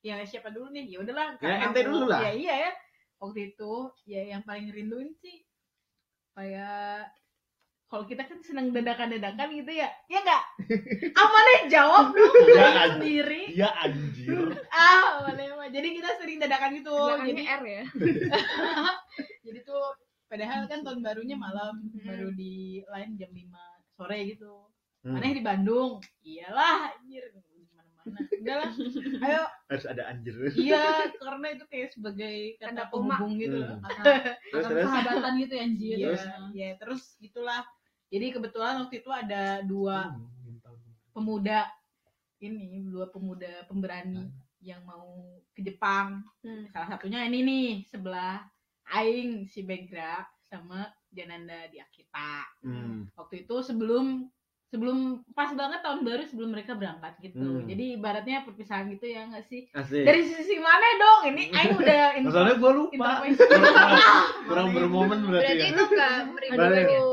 ya 0.00 0.18
siapa 0.24 0.50
dulu 0.50 0.70
nih? 0.70 0.90
Ya 0.90 0.98
udahlah. 0.98 1.38
Ya, 1.38 1.56
ente 1.64 1.80
dulu 1.82 2.04
lah. 2.06 2.20
Ya 2.22 2.32
iya 2.34 2.54
ya. 2.60 2.72
Waktu 3.20 3.52
itu 3.52 3.72
ya 4.04 4.24
yang 4.26 4.42
paling 4.42 4.72
rinduin 4.72 5.12
sih 5.20 5.44
kayak 6.32 7.12
kalau 7.90 8.06
kita 8.06 8.22
kan 8.22 8.38
senang 8.40 8.70
dadakan-dadakan 8.70 9.50
gitu 9.50 9.72
ya. 9.74 9.90
Ya 10.06 10.22
enggak? 10.22 10.42
Amannya 11.20 11.58
jawab 11.66 12.14
dulu 12.14 12.54
Ya, 12.54 12.66
anjir. 12.70 12.90
sendiri. 12.96 13.42
Ya 13.50 13.68
anjir. 13.76 14.38
Ah, 14.70 15.26
boleh 15.26 15.58
mah. 15.58 15.68
Jadi 15.68 15.98
kita 15.98 16.10
sering 16.16 16.38
dadakan 16.38 16.70
gitu. 16.78 16.94
Jadi 17.26 17.42
R 17.44 17.62
ya 17.66 17.82
jadi 19.44 19.58
tuh 19.66 19.82
padahal 20.30 20.70
kan 20.70 20.86
tahun 20.86 21.02
barunya 21.02 21.34
malam 21.34 21.82
Hmm. 21.90 22.06
baru 22.06 22.28
di 22.32 22.80
lain 22.86 23.18
jam 23.18 23.30
5 23.34 23.58
sore 23.98 24.18
gitu. 24.30 24.70
Hmm. 25.02 25.18
Mana 25.18 25.34
di 25.34 25.42
Bandung? 25.42 25.98
Iyalah, 26.22 26.94
anjir. 26.94 27.26
Udah 28.06 28.56
lah. 28.64 28.70
Ayo 29.26 29.42
Harus 29.70 29.86
ada 29.86 30.02
anjir. 30.10 30.34
Iya, 30.56 31.12
karena 31.18 31.46
itu 31.54 31.64
kayak 31.70 31.88
sebagai 31.94 32.36
kata 32.58 32.82
penghubung 32.90 33.38
gitu. 33.38 33.58
Hmm. 33.60 33.80
Kata, 33.84 34.02
Terus 34.50 34.64
Kata 34.64 34.68
terus. 34.72 34.84
persahabatan 34.84 35.32
gitu 35.40 35.52
ya 35.54 35.62
anjir. 35.62 35.94
iya, 35.96 36.06
Terus? 36.08 36.22
iya, 36.54 36.68
terus 36.80 37.02
gitulah. 37.20 37.62
Jadi 38.10 38.26
kebetulan 38.34 38.74
waktu 38.82 38.94
itu 39.04 39.10
ada 39.14 39.62
dua 39.62 40.10
pemuda 41.14 41.70
ini, 42.40 42.82
dua 42.88 43.06
pemuda 43.12 43.68
pemberani 43.68 44.26
yang 44.60 44.82
mau 44.84 45.20
ke 45.54 45.60
Jepang. 45.62 46.24
Hmm. 46.42 46.66
Salah 46.72 46.88
satunya 46.96 47.24
ini 47.28 47.38
nih, 47.44 47.68
sebelah 47.88 48.42
Aing 48.90 49.46
si 49.46 49.62
Begra 49.62 50.26
sama 50.50 50.90
Jananda 51.14 51.70
di 51.70 51.78
Akita. 51.78 52.42
Hmm. 52.66 53.06
Waktu 53.14 53.46
itu 53.46 53.62
sebelum 53.62 54.26
sebelum 54.70 54.98
pas 55.30 55.50
banget 55.50 55.82
tahun 55.82 56.00
baru 56.00 56.22
sebelum 56.24 56.50
mereka 56.50 56.72
berangkat 56.72 57.18
gitu. 57.20 57.42
Hmm. 57.42 57.66
Jadi 57.66 57.98
ibaratnya 57.98 58.42
perpisahan 58.42 58.86
gitu 58.88 59.02
ya 59.04 59.26
nggak 59.26 59.44
sih? 59.44 59.66
Asik. 59.68 60.02
Dari 60.02 60.22
sisi 60.24 60.56
mana 60.56 60.86
dong? 60.96 61.20
Ini 61.28 61.42
Aing 61.56 61.74
udah 61.74 62.02
soalnya 62.24 62.54
gue 62.54 62.72
lupa. 62.72 63.10
Kurang 64.44 64.68
bermomen 64.70 65.18
berarti 65.24 65.42
Berarti 65.44 65.58
ya. 65.60 65.66
itu 65.68 65.82
enggak 65.84 66.14
Balik. 66.14 66.30
merindu 66.32 67.10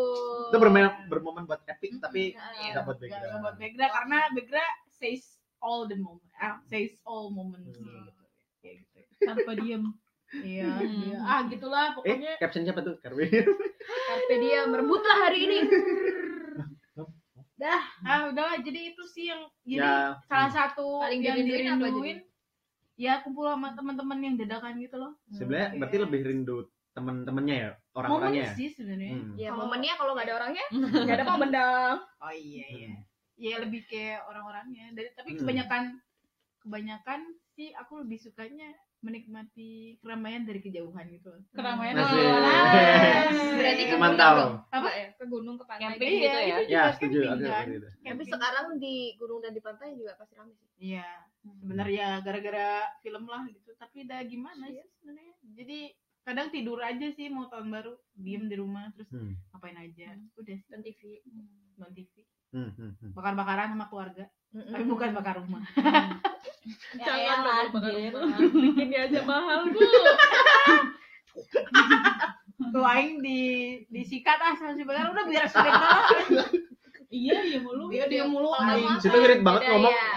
Itu 0.47 0.58
bermain 0.58 0.88
bermomen 1.08 1.43
buat 1.43 1.60
epic 1.66 1.97
tapi 1.97 2.32
Iya. 2.32 2.72
nggak 2.72 2.84
buat 2.84 2.97
Nggak- 2.97 3.26
nggak 3.36 3.53
Begra 3.58 3.88
karena 3.91 4.18
Begra 4.32 4.66
says 4.91 5.26
all 5.58 5.86
the 5.86 5.97
moment, 5.97 6.30
ah, 6.36 6.62
says 6.64 6.93
all 7.03 7.30
moments 7.30 7.74
Hmm. 7.74 8.05
gitu. 8.05 8.24
Kayak 8.60 8.76
gitu. 8.80 8.99
Tanpa 9.20 9.51
diem. 9.55 9.84
Iya, 10.30 10.68
Hmm. 10.70 11.03
iya. 11.03 11.18
ah 11.20 11.39
gitulah 11.43 11.86
Eh, 11.88 11.93
pokoknya. 11.95 12.34
caption 12.38 12.62
siapa 12.62 12.82
tuh? 12.82 12.99
Karwi. 12.99 13.26
Carpe 14.08 14.36
diem 14.38 14.68
merebutlah 14.68 15.18
hari 15.18 15.39
ini 15.41 15.58
Ah 18.03 18.30
udahlah 18.30 18.60
jadi 18.60 18.93
itu 18.93 19.01
sih 19.03 19.28
yang 19.28 19.41
jadi 19.64 19.82
Ya. 19.82 20.14
salah 20.26 20.47
satu 20.47 21.01
Paling 21.01 21.20
yang 21.20 21.38
dirinduin 21.39 22.18
apa 22.20 22.26
ya 22.95 23.14
kumpul 23.22 23.45
sama 23.45 23.74
teman-teman 23.74 24.18
yang 24.20 24.36
dadakan 24.36 24.78
gitu 24.78 24.95
loh. 24.95 25.14
Sebenarnya 25.30 25.68
Kayak 25.68 25.80
berarti 25.80 25.97
lebih 26.01 26.20
rindu 26.24 26.58
teman-temannya 26.91 27.55
ya, 27.55 27.70
momen 27.70 27.93
orang-orangnya. 27.95 28.41
ya? 28.43 28.51
sih 28.53 28.70
sebenarnya. 28.72 29.14
Hmm. 29.14 29.32
ya 29.36 29.49
Kalau- 29.51 29.60
momennya 29.64 29.93
kalau 29.95 30.12
nggak 30.14 30.26
ada 30.26 30.36
orangnya 30.36 30.66
nggak 31.05 31.18
ada 31.18 31.26
momen 31.28 31.49
dong 31.51 31.97
Oh 32.20 32.34
iya 32.34 32.66
iya. 32.68 32.89
Ya 33.38 33.55
lebih 33.58 33.86
kayak 33.86 34.26
orang-orangnya. 34.26 34.86
Dari 34.93 35.10
tapi 35.14 35.30
Hmm. 35.34 35.39
kebanyakan 35.39 35.84
kebanyakan 36.60 37.20
sih 37.49 37.70
aku 37.72 38.01
lebih 38.01 38.18
sukanya 38.18 38.70
menikmati 39.08 39.70
keramaian 39.97 40.43
dari 40.43 40.60
kejauhan 40.60 41.08
gitu. 41.10 41.32
Keramaian. 41.51 41.95
Nice. 41.95 42.12
Berarti 43.58 43.84
ke 43.84 43.95
gunung 43.95 44.20
dong. 44.36 44.53
Apa? 44.68 44.89
ya? 44.91 45.08
Ke 45.16 45.26
gunung 45.26 45.55
ke 45.55 45.64
pantai. 45.64 45.84
Camping 45.95 46.12
Iya, 46.12 46.20
gitu 46.20 46.38
ya. 46.38 46.58
Ya, 46.68 46.84
juga 46.84 46.91
setuju. 46.91 47.20
kan. 47.47 47.66
tapi 48.03 48.24
sekarang 48.28 48.66
di 48.78 48.95
gunung 49.16 49.39
dan 49.39 49.51
di 49.51 49.62
pantai 49.62 49.95
juga 49.95 50.12
pasti 50.16 50.34
ramai 50.36 50.53
sih 50.53 50.68
Iya, 50.78 51.08
sebenarnya 51.58 52.08
gara-gara 52.22 52.70
film 52.99 53.24
lah 53.26 53.47
gitu. 53.47 53.72
Tapi 53.74 54.03
udah 54.03 54.20
gimana 54.24 54.64
sih 54.68 54.84
sebenarnya? 54.93 55.34
Jadi 55.55 55.80
kadang 56.22 56.47
tidur 56.51 56.78
aja 56.78 57.08
sih 57.10 57.32
mau 57.32 57.47
tahun 57.47 57.72
baru, 57.72 57.95
diem 58.14 58.45
di 58.45 58.55
rumah 58.55 58.91
terus 58.91 59.08
Hmm. 59.10 59.39
ngapain 59.49 59.80
aja. 59.80 60.12
Udah 60.36 60.53
sih, 60.53 60.68
dan 60.68 60.84
TV 60.84 61.24
nonton 61.74 61.95
TV. 61.95 62.28
Hmm, 62.56 62.72
hmm, 62.74 62.91
hmm. 63.00 63.12
Bakar-bakaran 63.12 63.76
sama 63.76 63.86
keluarga, 63.91 64.24
tapi 64.52 64.84
bukan 64.88 65.10
bakar 65.14 65.36
rumah. 65.39 65.64
Ya 67.00 67.16
Jangan 67.16 67.48
dong, 67.48 67.80
bakar 67.80 67.91
rumah. 67.95 68.39
bikinnya 68.52 69.08
aja 69.08 69.20
mahal 69.24 69.72
bu 69.72 69.80
Tuh 72.76 72.84
aing 72.84 73.24
di 73.24 73.39
disikat 73.88 74.36
ah 74.43 74.52
sama 74.60 74.76
si 74.76 74.84
bakar 74.84 75.16
udah 75.16 75.26
biar 75.32 75.48
sulit. 75.48 75.72
Iya, 77.08 77.39
iya 77.41 77.60
mulu. 77.64 77.88
Dia 77.88 78.03
dia 78.05 78.28
mulu 78.28 78.51
aing. 78.51 78.84
kamu 78.84 78.99
Situ 78.99 79.16
ngirit 79.16 79.39
banget 79.39 79.62
Beda 79.64 79.72
ngomong. 79.74 79.93
ya. 79.95 80.08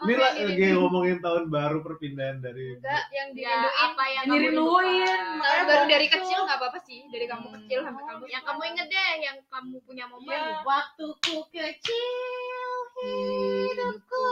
Ini 0.00 0.14
lagi 0.16 0.42
ngomongin 0.74 1.18
tahun 1.20 1.44
baru 1.46 1.78
perpindahan 1.80 2.38
dari 2.38 2.74
Enggak, 2.74 3.04
yang 3.10 3.28
ya 3.30 3.54
dirinduin. 3.54 3.78
apa 3.80 4.04
yang 4.08 4.24
dirinduin. 4.26 5.18
Tahun 5.38 5.62
baru 5.64 5.84
dari 5.86 6.06
kecil 6.08 6.38
nggak 6.42 6.58
apa-apa 6.58 6.78
sih. 6.82 7.00
Dari 7.06 7.26
kamu 7.26 7.46
Hmm. 7.46 7.54
kecil 7.56 7.78
sampai 7.80 8.02
kamu 8.04 8.22
yang 8.26 8.42
kamu 8.42 8.60
inget 8.66 8.86
deh 8.88 9.10
yang 9.20 9.38
kamu 9.46 9.76
punya 9.80 10.04
momen 10.06 10.26
Iya. 10.32 10.58
Waktuku 10.60 11.36
kecil 11.48 12.66
hidupku. 12.98 14.28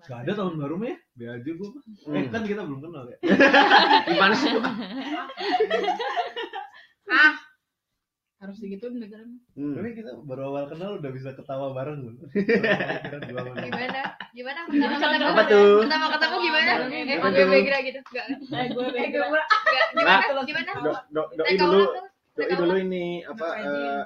Gak 0.00 0.24
ada 0.24 0.32
tahun 0.34 0.56
baru 0.56 0.74
mah 0.76 0.88
ya? 0.88 0.96
Biar 1.14 1.32
aja 1.34 1.50
gue 1.50 1.68
mah. 1.68 1.82
Eh 1.82 2.22
Hmm. 2.22 2.28
kan 2.28 2.42
kita 2.44 2.60
belum 2.62 2.80
kenal 2.82 3.04
ya. 3.06 3.16
Gimana 4.08 4.34
sih? 4.34 4.48
lu? 4.50 4.60
Harus 8.38 8.62
digituin 8.62 9.02
negara. 9.02 9.26
Hmm. 9.58 9.74
Tapi 9.74 9.98
kita 9.98 10.14
baru 10.22 10.54
awal 10.54 10.70
kenal 10.70 11.02
udah 11.02 11.10
bisa 11.10 11.34
ketawa 11.34 11.74
bareng 11.74 12.06
loh. 12.06 12.14
Gimana? 12.30 14.14
Gimana? 14.30 14.58
Pertama 14.70 14.94
ketemu. 15.10 15.26
Apa 15.26 15.42
tuh? 15.50 15.82
Pertama 15.82 16.06
ketemu 16.14 16.36
gimana? 16.38 16.70
Eh, 16.86 17.18
gue 17.18 17.44
begra 17.50 17.78
gitu. 17.82 17.98
Enggak. 17.98 18.26
Eh, 18.30 18.66
gue 18.70 18.84
Eh, 18.86 18.94
bego. 18.94 19.20
gue 19.26 19.42
Enggak. 19.42 19.86
Gimana? 19.90 20.22
Gimana? 20.46 20.70
Do, 20.78 20.90
do, 21.10 21.22
doi 21.34 21.54
dulu, 21.58 21.82
doi 22.38 22.54
dulu 22.54 22.74
ini 22.78 23.26
apa 23.26 23.46
eh, 23.58 24.02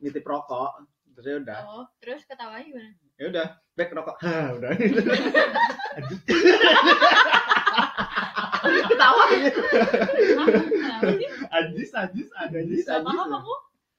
nitip 0.00 0.24
rokok. 0.24 0.80
Terus 1.12 1.26
ya 1.28 1.36
udah, 1.40 1.60
Oh, 1.64 1.84
terus 1.96 2.20
ketawanya 2.24 2.64
gimana? 2.64 2.92
ya 3.16 3.24
udah, 3.32 3.46
back 3.72 3.88
rokok. 3.92 4.16
Hah, 4.20 4.52
udah. 4.56 4.72
ketawa 8.96 9.22
sih? 9.28 9.42
Ajis, 11.52 11.90
ajis, 11.92 12.28
ada 12.32 12.56
ajis. 12.56 12.84
Gak 12.84 13.04
paham 13.04 13.30
aku. 13.30 13.54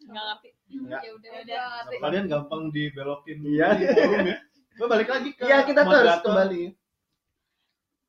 Gak 0.08 0.24
ngerti. 0.24 0.50
Enggak. 0.74 1.02
Ya 1.06 1.12
udah, 1.14 1.32
udah. 1.43 2.00
Kalian 2.02 2.26
gampang 2.28 2.62
dibelokin 2.70 3.38
Iya. 3.45 3.68
di 3.78 3.86
forum 3.88 4.26
ya. 4.26 4.38
Gue 4.78 4.88
balik 4.88 5.10
lagi 5.10 5.30
ke 5.34 5.43
Iya, 5.45 5.58
kita 5.64 5.82
moderator. 5.84 6.26
kembali. 6.26 6.64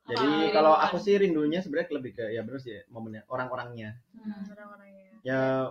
Jadi 0.09 0.24
Apa? 0.24 0.53
kalau 0.53 0.72
aku 0.72 0.97
sih 0.97 1.20
rindunya 1.20 1.61
sebenarnya 1.61 1.93
lebih 1.93 2.12
ke 2.16 2.24
ya 2.32 2.41
bener 2.41 2.57
sih 2.57 2.80
momennya 2.89 3.28
orang-orangnya. 3.28 4.01
orang-orangnya 4.16 5.20
Ya 5.20 5.68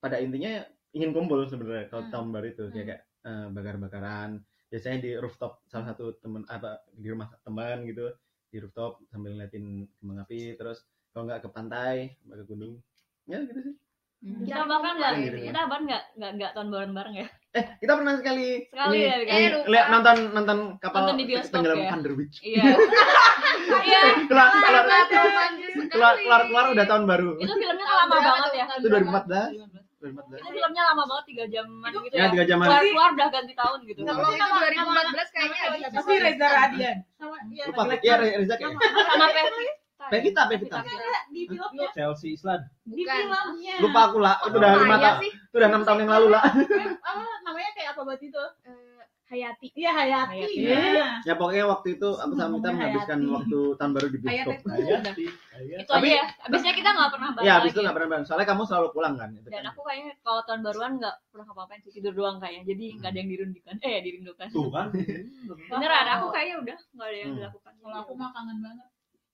pada 0.00 0.16
intinya 0.16 0.64
ingin 0.96 1.12
kumpul 1.12 1.44
sebenarnya 1.44 1.92
kalau 1.92 2.08
Hmm. 2.08 2.12
tahun 2.12 2.28
baru 2.32 2.46
itu 2.48 2.64
kayak 2.72 2.86
kayak, 2.88 3.02
eh, 3.22 3.46
bakar-bakaran. 3.52 4.30
Biasanya 4.72 4.98
di 5.04 5.10
rooftop 5.20 5.60
salah 5.68 5.92
satu 5.92 6.16
temen 6.16 6.48
apa 6.48 6.80
di 6.96 7.12
rumah 7.12 7.28
teman 7.44 7.84
gitu 7.84 8.08
di 8.50 8.58
rooftop 8.58 8.98
sambil 9.08 9.32
ngeliatin 9.32 9.86
kembang 9.98 10.26
api 10.26 10.58
terus 10.58 10.82
kalau 11.10 11.26
nggak 11.26 11.42
ke 11.42 11.48
pantai 11.50 11.94
ke 12.20 12.44
gunung. 12.44 12.82
Ya 13.24 13.38
gitu 13.46 13.60
sih. 13.62 13.74
Kita 14.20 14.68
bahkan 14.68 15.00
nggak, 15.00 15.12
Gitu 15.16 15.36
ya. 15.40 15.44
kita 15.48 15.60
bahkan 15.64 15.82
nggak 15.88 16.02
nggak 16.20 16.30
nggak 16.36 16.50
tahun 16.52 16.68
baru 16.68 16.92
bareng 16.92 17.14
ya. 17.16 17.26
eh 17.50 17.64
kita 17.80 17.92
pernah 17.96 18.14
sekali. 18.20 18.48
Sekali 18.68 18.94
ini, 18.94 19.06
ya, 19.08 19.14
ini 19.16 19.32
eh, 19.48 19.50
lihat 19.66 19.86
nonton 19.88 20.16
nonton 20.30 20.58
kapal 20.76 20.98
Nonton 21.02 21.16
di 21.18 21.24
bioskop 21.24 21.52
tenggelam 21.56 21.78
ya. 21.80 21.90
Thunder 21.90 22.12
Witch 22.14 22.36
Iya. 22.46 22.62
Iya. 23.80 24.00
keluar 24.28 24.48
keluar. 24.52 24.84
Romantis 25.08 25.74
keluar 25.88 26.14
keluar 26.20 26.40
keluar 26.46 26.64
udah 26.70 26.84
tahun 26.84 27.04
baru. 27.08 27.30
Itu 27.40 27.54
filmnya 27.56 27.84
tuh 27.86 27.96
lama 27.96 28.14
banget 28.20 28.52
ya. 28.52 28.64
itu 28.76 28.86
2014 28.92 29.89
2014 30.00 30.40
Itu 30.40 30.48
filmnya 30.56 30.82
lama 30.92 31.02
banget 31.04 31.24
tiga 31.28 31.44
jaman 31.52 31.90
gitu 31.92 32.14
ya 32.16 32.24
ya. 32.24 32.32
tiga 32.32 32.44
jaman 32.48 32.64
Keluar 32.66 32.82
keluar 32.88 33.08
udah 33.12 33.28
ganti 33.28 33.54
tahun 33.54 33.78
gitu. 33.84 34.00
Kalau 34.02 34.28
itu 34.32 34.44
2014 34.44 35.34
kayaknya 35.36 35.60
ada 35.60 35.88
Pasti 35.92 36.14
Reza 36.16 36.46
Radian. 36.48 36.96
Sama 37.20 37.36
iya. 37.52 37.64
lupa 37.68 37.82
ya 38.00 38.14
Reza 38.16 38.54
kayak 38.56 38.72
Sama 38.80 39.26
Pevita. 39.28 39.72
Pevita 40.08 40.42
Pevita 40.48 40.78
Di 41.28 41.42
filmnya, 41.44 41.88
Chelsea 41.92 42.32
Island. 42.32 42.64
di 42.88 43.04
filmnya. 43.04 43.74
lupa 43.84 44.00
aku 44.08 44.18
lah 44.18 44.40
itu 44.42 44.56
udah 44.56 44.70
lima 44.80 44.96
Maya 44.96 45.10
tahun 45.20 45.28
itu 45.28 45.54
udah 45.60 45.68
enam 45.68 45.82
tahun 45.84 45.98
yang 46.02 46.10
lalu 46.16 46.26
lah 46.32 46.42
Apa 46.42 47.20
namanya 47.44 47.70
kayak 47.76 47.88
apa 47.92 48.00
buat 48.02 48.20
itu? 48.24 48.44
Hayati 49.30 49.66
Iya 49.72 49.90
Hayati. 49.92 50.34
Hayati. 50.36 50.58
Iya. 50.58 51.22
ya 51.22 51.34
pokoknya 51.34 51.64
waktu 51.64 51.88
itu 51.94 52.08
aku 52.12 52.32
sama 52.32 52.50
Ngomongnya 52.50 52.70
menghabiskan 52.74 53.18
Hayati. 53.20 53.30
waktu 53.32 53.58
tahun 53.78 53.90
baru 53.94 54.06
di 54.06 54.18
bioskop 54.18 54.50
Hayati. 54.50 54.66
Hayati. 54.66 55.24
Hayati. 55.54 55.80
Itu 55.80 55.90
aja 55.92 56.08
ya. 56.10 56.24
Abisnya 56.42 56.72
kita 56.74 56.90
nggak 56.90 57.10
pernah 57.10 57.28
bareng 57.30 57.46
ya 57.46 57.52
habis 57.54 57.70
itu 57.70 57.80
nggak 57.80 57.94
pernah 57.94 58.10
bareng 58.10 58.26
soalnya 58.26 58.48
kamu 58.48 58.62
selalu 58.64 58.88
pulang 58.90 59.14
kan 59.14 59.28
itu 59.30 59.46
Dan 59.46 59.54
kan. 59.54 59.64
aku 59.70 59.80
kayaknya 59.80 60.12
kalau 60.20 60.40
tahun 60.42 60.60
baruan 60.60 60.92
nggak 60.98 61.14
pernah 61.30 61.46
apa-apain 61.48 61.80
sih 61.80 61.92
tidur 61.92 62.12
doang 62.12 62.36
kayaknya. 62.36 62.62
Jadi 62.66 62.84
nggak 62.96 63.08
ada 63.08 63.18
yang 63.18 63.30
dirindukan. 63.30 63.74
Eh 63.80 63.96
dirindukan. 64.00 64.46
Tuh 64.50 64.68
kan. 64.68 64.86
Beneran 65.68 66.06
aku 66.12 66.26
kayaknya 66.28 66.56
udah 66.58 66.76
nggak 66.90 67.06
ada 67.06 67.16
yang 67.16 67.30
Hmm. 67.30 67.38
dilakukan. 67.38 67.72
Kalau 67.78 67.96
aku 67.98 68.12
mah 68.14 68.30
kangen 68.30 68.58
banget. 68.60 68.86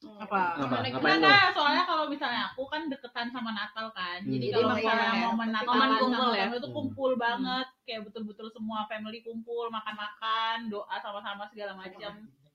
Apa 0.05 0.61
Apa? 0.61 0.77
Ngapain 0.93 1.19
enggak, 1.19 1.57
soalnya 1.57 1.85
kalau 1.89 2.05
misalnya 2.13 2.53
aku 2.53 2.69
kan 2.69 2.93
deketan 2.93 3.33
sama 3.33 3.51
Natal 3.57 3.89
kan. 3.97 4.21
Hmm. 4.21 4.33
Jadi 4.33 4.47
kalau 4.53 4.69
momen 4.69 4.79
misalnya 4.85 5.09
ya. 5.09 5.25
momen 5.33 5.49
Natal 5.51 5.73
Momen 5.73 5.91
kumpul 5.97 6.31
ya? 6.37 6.47
itu 6.53 6.69
Hmm. 6.69 6.77
kumpul 6.77 7.11
banget, 7.17 7.67
kayak 7.89 8.03
betul-betul 8.05 8.47
semua 8.53 8.85
family 8.87 9.21
kumpul, 9.25 9.67
makan-makan, 9.73 10.69
doa 10.69 10.97
sama-sama 11.01 11.49
segala 11.49 11.73
macam. 11.75 12.13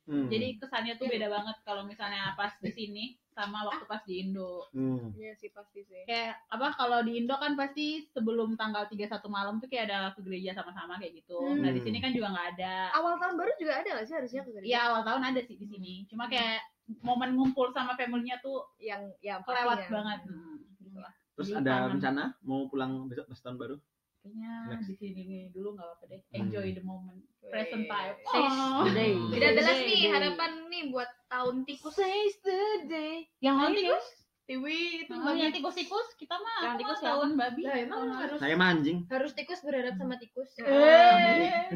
Hmm. 0.09 0.27
Jadi 0.27 0.57
kesannya 0.57 0.97
tuh 0.97 1.05
beda 1.05 1.29
banget 1.29 1.57
kalau 1.61 1.85
misalnya 1.85 2.33
pas 2.33 2.57
di 2.57 2.71
sini 2.73 3.05
sama 3.31 3.63
waktu 3.63 3.85
pas 3.85 4.01
di 4.03 4.25
Indo. 4.27 4.67
Hmm. 4.73 5.13
Iya 5.13 5.37
sih 5.37 5.53
pasti 5.53 5.85
sih. 5.85 6.03
Kayak 6.09 6.41
apa 6.51 6.73
kalau 6.75 7.05
di 7.05 7.21
Indo 7.21 7.37
kan 7.37 7.53
pasti 7.53 8.09
sebelum 8.09 8.57
tanggal 8.57 8.89
31 8.89 9.07
malam 9.29 9.61
tuh 9.61 9.69
kayak 9.69 9.87
ada 9.87 9.99
ke 10.17 10.25
gereja 10.25 10.57
sama-sama 10.57 10.97
kayak 10.97 11.21
gitu. 11.21 11.37
Hmm. 11.37 11.61
Nah, 11.63 11.71
di 11.71 11.81
sini 11.81 12.01
kan 12.01 12.11
juga 12.11 12.33
nggak 12.33 12.47
ada. 12.57 12.75
Awal 12.97 13.13
tahun 13.21 13.35
baru 13.37 13.51
juga 13.61 13.73
ada 13.79 13.89
gak 14.01 14.07
sih 14.09 14.15
harusnya 14.17 14.41
ke 14.43 14.51
gereja? 14.51 14.69
Iya, 14.69 14.79
awal 14.91 15.01
tahun 15.05 15.23
ada 15.31 15.41
sih 15.45 15.55
di 15.55 15.67
sini. 15.69 15.93
Cuma 16.09 16.25
kayak 16.27 16.59
momen 16.99 17.37
ngumpul 17.37 17.71
sama 17.71 17.95
family-nya 17.95 18.43
tuh 18.43 18.67
yang 18.81 19.07
yang 19.23 19.39
kelewat 19.47 19.85
pastinya. 19.85 19.95
banget. 20.01 20.19
Hmm, 20.27 20.57
gitu 20.83 20.99
lah. 20.99 21.13
Terus 21.39 21.47
Jadi 21.55 21.59
ada 21.63 21.75
rencana 21.87 22.23
mau 22.43 22.67
pulang 22.67 23.07
besok 23.07 23.31
pas 23.31 23.39
tahun 23.39 23.57
baru? 23.57 23.75
Kayaknya 24.21 24.53
Next. 24.69 24.85
di 24.85 24.95
sini 25.01 25.21
nih 25.25 25.41
dulu 25.49 25.73
nggak 25.73 25.87
apa-apa 25.89 26.03
deh. 26.13 26.21
Hmm. 26.21 26.37
Enjoy 26.45 26.67
the 26.77 26.83
moment, 26.85 27.21
present 27.49 27.89
time. 27.89 28.13
Oh. 28.29 28.85
the 28.85 28.93
day. 28.93 29.11
Hmm. 29.17 29.31
Tidak 29.35 29.51
jelas 29.57 29.79
nih 29.81 30.01
harapan 30.13 30.51
nih 30.69 30.83
buat 30.93 31.09
tahun 31.25 31.65
tikus. 31.65 31.97
Says 31.97 32.37
the 32.45 32.85
day. 32.85 33.25
Yang 33.41 33.55
lain 33.57 33.73
tikus? 33.81 34.07
Tiwi 34.51 35.07
itu 35.07 35.13
Oh, 35.15 35.31
yang 35.31 35.47
tikus-tikus 35.49 36.11
kita 36.13 36.35
mah 36.35 36.59
Yang 36.61 36.75
tikus 36.83 36.99
mah 36.99 37.07
tahun 37.07 37.29
babi. 37.33 37.61
Lah 37.63 37.77
emang 37.79 37.99
lalu. 38.03 38.15
harus 38.19 38.37
Saya 38.37 38.55
mancing. 38.57 38.97
harus 39.07 39.31
tikus 39.31 39.59
berharap 39.63 39.95
sama 39.95 40.15
tikus. 40.17 40.49
Eh. 40.59 41.71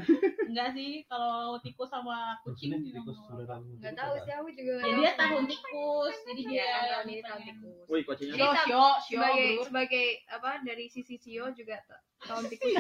Enggak 0.46 0.76
sih, 0.76 1.08
kalau 1.08 1.56
tikus 1.60 1.88
sama 1.88 2.36
kucing 2.44 2.76
tikus 2.84 3.16
Enggak 3.80 3.96
tahu 3.96 4.14
sih 4.20 4.34
aku 4.34 4.50
juga. 4.52 4.74
Ya 4.82 4.92
dia 4.94 5.12
tahun 5.16 5.44
tikus, 5.48 6.16
jadi 6.22 6.42
Iya 6.42 6.52
dia 6.52 6.68
tahun 6.92 7.06
ini 7.08 7.16
tikus. 7.48 7.86
Woi, 7.88 8.02
kucingnya. 8.04 8.36
Jadi 8.36 8.44
Sio, 8.44 8.60
sio, 8.60 8.84
sio, 9.00 9.16
sebagai 9.16 9.48
bro. 9.48 9.64
sebagai 9.64 10.06
apa 10.28 10.52
dari 10.62 10.86
sisi 10.90 11.16
Sio 11.16 11.46
juga 11.52 11.80
ta- 11.82 12.04
tahun 12.26 12.44
tikus. 12.52 12.76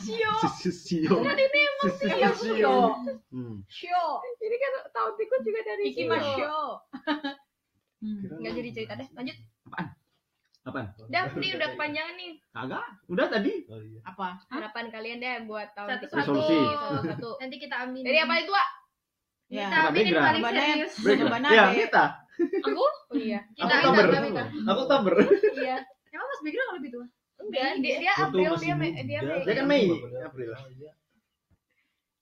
Sio. 0.00 0.32
Sio. 0.72 1.14
Kan 1.20 1.36
ini 1.36 1.60
emang 1.60 1.90
Sio, 1.92 2.30
sio. 2.34 2.76
Hmm. 3.28 3.56
Sio. 3.68 4.04
Ini 4.38 4.56
kan 4.56 4.72
tahun 4.88 5.12
tikus 5.16 5.40
juga 5.42 5.60
dari 5.62 5.82
Iki 5.92 6.02
sio. 6.08 6.60
Hmm. 7.98 8.22
Enggak 8.38 8.52
jadi 8.58 8.70
cerita 8.74 8.92
deh. 8.94 9.08
Lanjut. 9.14 9.36
Apaan? 10.68 10.86
Dah, 11.08 11.32
nih 11.32 11.50
udah 11.56 11.68
kepanjangan 11.72 12.14
nih. 12.20 12.32
Kagak. 12.52 12.86
Udah 13.08 13.26
tadi. 13.32 13.52
Oh 13.72 13.80
iya. 13.80 14.00
Apa? 14.04 14.28
Harapan 14.52 14.84
kalian 14.92 15.16
deh 15.18 15.34
buat 15.48 15.72
tahun 15.72 15.88
Satu-satu. 15.96 16.12
tikus. 16.12 16.18
Resolusi. 16.20 16.58
Satu-satu. 16.60 17.30
Nanti 17.40 17.56
kita 17.56 17.76
ambil. 17.88 18.02
Dari 18.04 18.18
apa 18.20 18.34
itu, 18.36 18.52
Wak? 18.52 18.68
Ya. 19.48 19.64
Kita 19.64 19.78
aminin 19.88 20.04
background? 20.12 20.26
paling 20.28 20.42
serius. 20.44 20.92
Lah. 21.40 21.52
Ya, 21.52 21.64
kita. 21.72 22.04
Aku? 22.62 22.84
Oh 23.08 23.16
iya. 23.16 23.40
Aku 23.40 23.56
Kita 23.56 23.74
Oktober. 23.80 24.04
kita 24.04 24.20
kita. 24.28 24.44
Aku 24.68 24.80
Oktober. 24.84 25.14
Iya. 25.56 25.76
Emang 26.12 26.26
Mas 26.28 26.40
kalau 26.44 26.74
lebih 26.76 26.90
tua? 26.92 27.06
Enggak, 27.40 27.70
dia 27.80 27.94
dia 28.04 28.12
April, 28.20 28.52
dia 28.60 28.74
dia 29.00 29.20
Mei. 29.24 29.40
Dia 29.48 29.54
kan 29.56 29.64
Mei. 29.64 29.82
April. 30.20 30.50
Oh, 30.52 30.68
iya. 30.76 30.92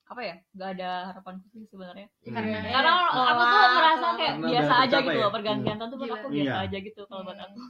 Apa 0.06 0.20
ya 0.22 0.34
nggak 0.52 0.70
ada 0.72 0.90
harapan 1.10 1.34
khusus 1.42 1.66
sebenarnya 1.66 2.06
Karena 2.22 2.58
Hmm. 2.58 2.70
karena 2.70 2.90
sekolah 3.02 3.26
aku 3.28 3.42
tuh 3.44 3.58
merasa 3.72 4.06
kayak 4.12 4.32
Karena 4.32 4.46
biasa 4.46 4.72
aja 4.78 4.96
gitu 4.96 5.10
ya? 5.10 5.18
loh 5.18 5.30
pergantian 5.30 5.76
tahun 5.76 5.88
tuh 5.88 5.98
buat 5.98 6.12
aku 6.12 6.28
biasa 6.30 6.46
Iya. 6.52 6.64
aja 6.64 6.78
gitu 6.80 7.00
kalau 7.04 7.22
buat 7.22 7.40
aku 7.40 7.60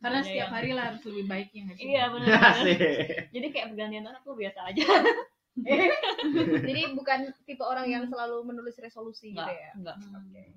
Karena 0.00 0.18
Ada 0.18 0.26
setiap 0.26 0.40
yang- 0.40 0.52
hari 0.52 0.70
lah 0.72 0.84
harus 0.88 1.02
lebih 1.04 1.24
baik 1.26 1.48
ya 1.50 1.60
nggak 1.62 1.76
sih? 1.76 1.84
iya 1.86 2.02
benar 2.08 2.54
jadi 3.28 3.46
kayak 3.48 3.66
pergantian 3.70 4.02
tahun 4.02 4.16
aku 4.18 4.30
biasa 4.34 4.60
aja 4.66 4.84
Jadi 6.62 6.82
bukan 6.94 7.18
tipe 7.42 7.60
orang 7.60 7.86
yang 7.86 8.04
selalu 8.06 8.42
menulis 8.44 8.76
resolusi 8.76 9.30
gitu 9.30 9.38
enggak 9.38 9.52
ya. 9.52 9.70
enggak 9.74 9.96
Hmm. 10.00 10.54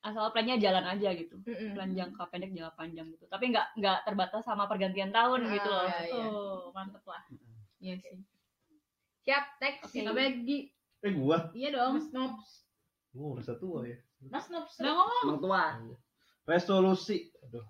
asal 0.00 0.30
plannya 0.30 0.56
jalan 0.56 0.84
aja 0.86 1.10
gitu 1.12 1.36
Mm-mm. 1.40 1.74
plan 1.74 1.90
jangka 1.92 2.22
pendek 2.26 2.50
jangka 2.50 2.72
panjang 2.72 3.06
gitu 3.08 3.24
tapi 3.26 3.50
nggak 3.50 3.66
nggak 3.74 3.98
terbatas 4.02 4.42
sama 4.42 4.64
pergantian 4.64 5.10
tahun 5.10 5.40
Ah, 5.42 5.50
gitu 5.50 5.68
loh 5.68 5.84
iya, 5.84 5.98
iya. 6.00 6.22
Tuh, 6.22 6.70
mantep 6.70 7.02
lah. 7.02 7.22
Iya 7.78 7.94
sih. 7.98 8.16
Siap, 9.28 9.44
next. 9.60 9.82
Oke, 9.84 9.98
tapi 10.00 10.22
Gi, 10.42 10.58
Eh 10.98 11.12
gua, 11.12 11.52
iya 11.52 11.68
dong. 11.70 12.00
Mas 12.00 12.08
Nops. 12.10 12.50
gua 13.12 13.36
udah 13.36 13.56
tua 13.60 13.80
ya. 13.84 13.98
Mas 14.26 14.48
Nops. 14.48 14.80
Udah 14.80 14.92
ngomong. 14.96 15.36
Tua. 15.38 15.64
Resolusi. 16.42 17.28
Aduh, 17.44 17.62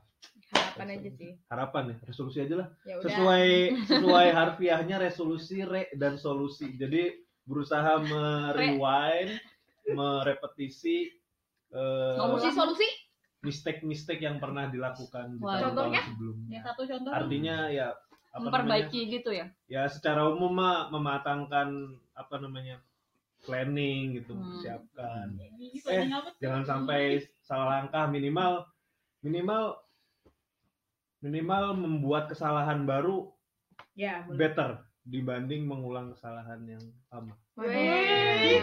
Harapan 0.48 0.86
aja 0.96 1.10
sih. 1.12 1.32
harapan 1.50 1.82
ya. 1.92 1.96
Resolusi 2.06 2.38
aja 2.40 2.54
lah. 2.56 2.68
Ya. 2.86 2.94
Sesuai 3.02 3.46
sesuai 3.84 4.26
harfiahnya 4.30 4.96
resolusi, 4.96 5.60
re 5.60 5.90
dan 5.92 6.14
solusi. 6.16 6.78
Jadi 6.78 7.10
berusaha 7.44 8.00
merewind, 8.00 9.36
merepetisi 9.92 11.10
eh, 11.68 12.14
Solusi 12.16 12.48
solusi. 12.54 12.88
mistake-mistake 13.38 14.22
yang 14.22 14.40
pernah 14.40 14.66
dilakukan 14.66 15.36
di 15.36 15.42
tahun-tahun 15.42 15.94
sebelumnya. 16.16 16.50
Ya 16.54 16.60
satu 16.64 16.82
contoh. 16.86 17.12
Artinya 17.12 17.68
ya 17.68 17.92
apa 18.28 18.36
namanya? 18.38 18.44
memperbaiki 18.44 19.00
gitu 19.08 19.30
ya 19.30 19.46
ya 19.66 19.82
secara 19.86 20.28
umum 20.28 20.52
mah 20.52 20.88
mematangkan 20.88 21.68
apa 22.12 22.34
namanya 22.38 22.76
planning 23.42 24.18
gitu 24.18 24.34
Hmm. 24.34 24.60
siapkan 24.60 25.26
Gitu, 25.56 25.88
Eh, 25.88 26.04
tuh? 26.04 26.32
jangan 26.38 26.62
sampai 26.62 27.00
salah 27.40 27.80
langkah 27.80 28.04
minimal 28.06 28.68
minimal 29.20 29.80
minimal 31.18 31.74
membuat 31.74 32.28
kesalahan 32.28 32.84
baru 32.84 33.32
Ya, 33.92 34.22
boleh. 34.22 34.38
better 34.38 34.70
dibanding 35.02 35.66
mengulang 35.66 36.12
kesalahan 36.12 36.62
yang 36.62 36.84
sama 37.08 37.34
Weh. 37.56 38.62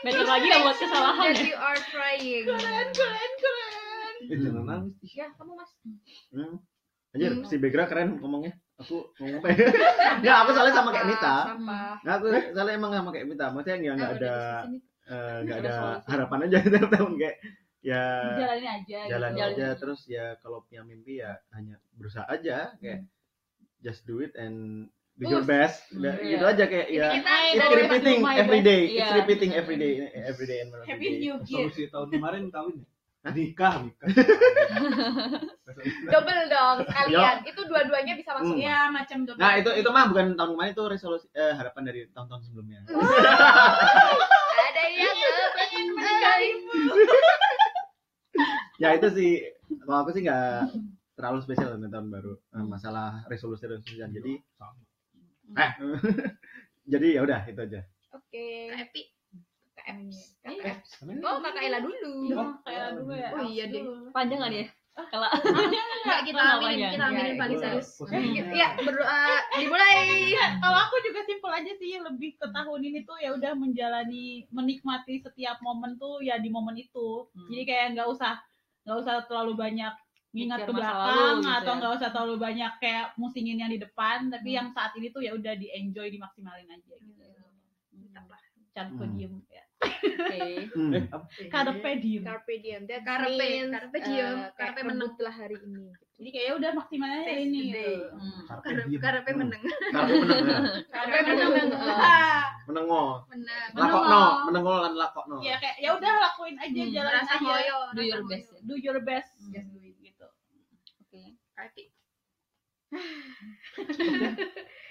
better 0.00 0.22
lagi 0.24 0.46
ya 0.46 0.58
buat 0.62 0.76
kesalahan 0.78 1.32
ya 1.32 1.42
you 1.42 1.56
are 1.56 1.80
trying. 1.88 2.44
Keren, 2.46 2.86
keren, 2.92 3.32
keren. 3.34 4.14
eh 4.22 4.36
jangan 4.38 4.64
nangis. 4.64 5.10
Ya, 5.10 5.26
kamu 5.34 5.52
Mas. 5.56 5.72
Hmm. 6.30 6.54
Anjir, 7.10 7.32
si 7.44 7.56
Begra 7.56 7.84
keren 7.84 8.18
ngomongnya. 8.18 8.54
Aku 8.78 9.10
ngomong 9.18 9.42
apa 9.42 9.48
ya? 9.50 10.34
Aku 10.46 10.50
soalnya 10.54 10.72
sama 10.72 10.90
kayak 10.90 11.08
Mita. 11.10 11.36
Sampah. 11.44 11.92
Nggak, 12.00 12.14
aku 12.16 12.26
soalnya 12.54 12.74
emang 12.74 12.90
sama 12.94 13.10
kayak 13.10 13.26
Mita. 13.26 13.46
Maksudnya 13.50 13.76
nggak 13.76 13.94
nggak 13.96 14.10
Ah, 14.10 14.16
ada 14.16 14.34
eh, 15.10 15.36
nggak 15.42 15.58
Ada 15.58 15.66
ada 15.66 15.72
solusi. 15.74 16.06
harapan 16.08 16.38
aja 16.40 16.58
tiap 16.70 16.88
tahun 16.88 17.12
kayak 17.16 17.36
ya 17.80 18.04
Jalanin 18.36 18.70
aja. 18.76 19.00
jalan 19.08 19.30
gitu. 19.32 19.46
aja 19.48 19.66
terus 19.74 20.00
ya 20.04 20.24
kalau 20.38 20.60
punya 20.62 20.84
mimpi 20.84 21.16
ya 21.16 21.32
hanya 21.50 21.80
berusaha 21.96 22.28
aja 22.28 22.76
kayak 22.76 23.08
just 23.80 24.04
do 24.04 24.20
it 24.20 24.36
and 24.36 24.84
do 25.16 25.24
your 25.26 25.40
best 25.42 25.88
Udah, 25.90 26.12
Iya. 26.14 26.28
gitu 26.30 26.44
aja 26.44 26.64
kayak 26.68 26.88
ya 26.92 27.08
it's 27.50 27.72
repeating 27.72 28.20
my 28.20 28.36
every 28.36 28.60
day 28.60 28.82
Iya. 28.86 29.00
it's 29.00 29.14
repeating 29.16 29.50
every 29.56 29.76
day 29.76 29.92
every 30.14 30.44
day 30.44 30.58
and 30.60 30.68
every 30.70 30.86
Happy 30.86 31.08
day. 31.08 31.16
New 31.18 31.34
Year. 31.40 31.66
resolusi 31.66 31.88
tahun 31.88 32.08
kemarin 32.12 32.42
kawin 32.48 32.84
nikah 33.20 33.84
nikah 33.84 34.08
double 36.12 36.42
dong 36.48 36.76
sekalian. 36.88 37.44
Itu 37.44 37.68
dua-duanya 37.68 38.16
bisa 38.16 38.32
masuk. 38.32 38.56
Hmm. 38.56 38.64
Ya, 38.64 38.88
macam 38.88 39.28
tuh. 39.28 39.36
Nah 39.36 39.60
itu 39.60 39.68
itu 39.76 39.88
mah 39.92 40.08
bukan 40.08 40.40
tahun 40.40 40.56
kemarin 40.56 40.72
itu 40.72 40.84
resolusi 40.88 41.28
eh, 41.36 41.52
harapan 41.52 41.84
dari 41.84 42.08
tahun-tahun 42.16 42.42
sebelumnya. 42.48 42.80
Ada 44.70 44.84
yang 44.96 45.16
kepengen 45.20 45.86
menikahimu. 45.92 46.72
ya 48.80 48.96
itu 48.96 49.08
sih 49.12 49.32
kalau 49.84 50.00
aku 50.00 50.16
sih 50.16 50.24
nggak 50.24 50.72
terlalu 51.12 51.44
spesial 51.44 51.76
dengan 51.76 51.92
tahun 51.92 52.08
baru 52.08 52.32
Eh, 52.56 52.64
masalah 52.64 53.20
resolusi 53.28 53.68
resolusian 53.68 54.08
jadi 54.08 54.40
eh 55.60 55.70
jadi 56.96 57.06
ya 57.18 57.20
udah 57.26 57.40
itu 57.44 57.60
aja 57.60 57.80
Oke. 58.16 58.72
Epi. 59.90 60.08
Iya. 60.60 60.74
Oh, 61.24 61.38
Kakak 61.42 61.62
Ela 61.62 61.78
dulu. 61.82 62.14
Iya, 62.26 62.44
kayak 62.62 62.88
dulu 62.96 63.12
ya. 63.14 63.28
Oh 63.34 63.42
iya 63.42 63.64
deh. 63.66 63.82
panjang 64.10 64.38
nggak 64.40 64.52
dia 64.54 64.66
kalau 65.08 65.30
Enggak 65.32 66.20
kita 66.28 66.42
aminin, 66.58 66.92
kita 66.92 67.04
aminin 67.08 67.32
Ya, 67.32 67.38
paling 67.40 67.56
iya. 67.56 67.64
serius. 67.64 67.88
Ya, 68.52 68.68
berdoa 68.76 69.22
dimulai. 69.56 70.34
Kalau 70.60 70.76
aku 70.76 70.96
juga 71.06 71.20
simpel 71.24 71.50
aja 71.54 71.72
sih, 71.78 71.96
lebih 71.96 72.36
ke 72.36 72.46
tahun 72.52 72.80
ini 72.84 72.98
tuh 73.08 73.16
ya 73.16 73.32
udah 73.32 73.52
menjalani, 73.56 74.44
menikmati 74.52 75.22
setiap 75.22 75.62
momen 75.64 75.96
tuh 75.96 76.20
ya 76.20 76.36
di 76.36 76.52
momen 76.52 76.76
itu. 76.76 77.30
Hmm. 77.32 77.48
Jadi 77.48 77.62
kayak 77.64 77.86
nggak 77.96 78.08
usah 78.12 78.36
nggak 78.84 78.96
usah 79.00 79.14
terlalu 79.24 79.54
banyak 79.56 79.92
ngingat 80.30 80.62
Mikir 80.62 80.68
ke 80.70 80.72
belakang 80.78 81.10
lalu 81.10 81.42
gitu 81.42 81.50
atau 81.50 81.72
ya. 81.74 81.78
nggak 81.82 81.92
usah 81.98 82.08
terlalu 82.14 82.36
banyak 82.38 82.72
kayak 82.78 83.06
musingin 83.18 83.58
yang 83.58 83.70
di 83.72 83.80
depan, 83.82 84.18
tapi 84.30 84.48
Hmm. 84.52 84.56
yang 84.62 84.68
saat 84.70 84.92
ini 84.94 85.08
tuh 85.10 85.22
ya 85.24 85.32
udah 85.34 85.54
di 85.58 85.66
enjoy, 85.74 86.06
dimaksimalin 86.12 86.68
aja 86.70 86.94
gitu. 86.98 87.24
Carpe 88.70 89.02
Hmm. 89.02 89.14
diem 89.18 89.34
ya. 89.49 89.49
Oke 89.80 90.40
Hmm. 90.70 90.92
eh 90.92 91.04
apa 91.08 91.24
Carpe 91.48 91.90
diem. 91.98 92.22
Carpe 92.22 92.54
diem. 92.58 92.82
That 92.84 93.00
Carpe, 93.00 93.32
means, 93.34 93.72
carpe 93.72 93.96
uh, 93.96 94.04
diem, 94.04 94.36
carpe 94.54 94.80
menang. 94.80 95.08
rebutlah 95.08 95.34
hari 95.34 95.56
ini. 95.58 95.88
Jadi 96.14 96.28
kayak 96.30 96.46
ya 96.46 96.54
udah 96.54 96.70
maksimalin 96.74 97.16
aja 97.16 97.24
Seize 97.26 97.42
ini. 97.42 97.60
Gitu. 97.66 97.80
Hmm. 98.12 98.40
Karena 98.60 98.82
Hmm. 98.82 98.90
menang. 98.92 99.00
Karpe 99.00 99.30
meneng 99.32 99.62
ya. 99.62 99.76
Carpe 100.92 101.18
menang. 101.18 101.50
menang. 101.50 101.80
Ah, 101.80 102.44
menengo 102.66 103.04
Menang. 103.26 103.68
lakokno 103.74 104.22
menengo 104.46 104.74
lan 104.78 104.94
lakokno 104.94 105.36
Ya 105.40 105.54
kayak 105.56 105.76
ya 105.78 105.90
udah 105.92 106.12
lakuin 106.20 106.56
aja, 106.56 106.82
Hmm. 106.82 106.92
jalanin 106.92 107.16
Rasa 107.16 107.34
aja. 107.34 107.76
do 107.90 108.02
your 108.02 108.22
best 108.22 108.46
ya. 108.46 108.60
Do 108.62 108.74
your 108.76 108.98
best, 109.00 109.30
Hmm. 109.38 109.50
just 109.50 109.68
do 109.70 109.80
it 109.80 109.96
gitu. 109.98 110.26
oke 111.00 111.22
Epi. 111.56 111.84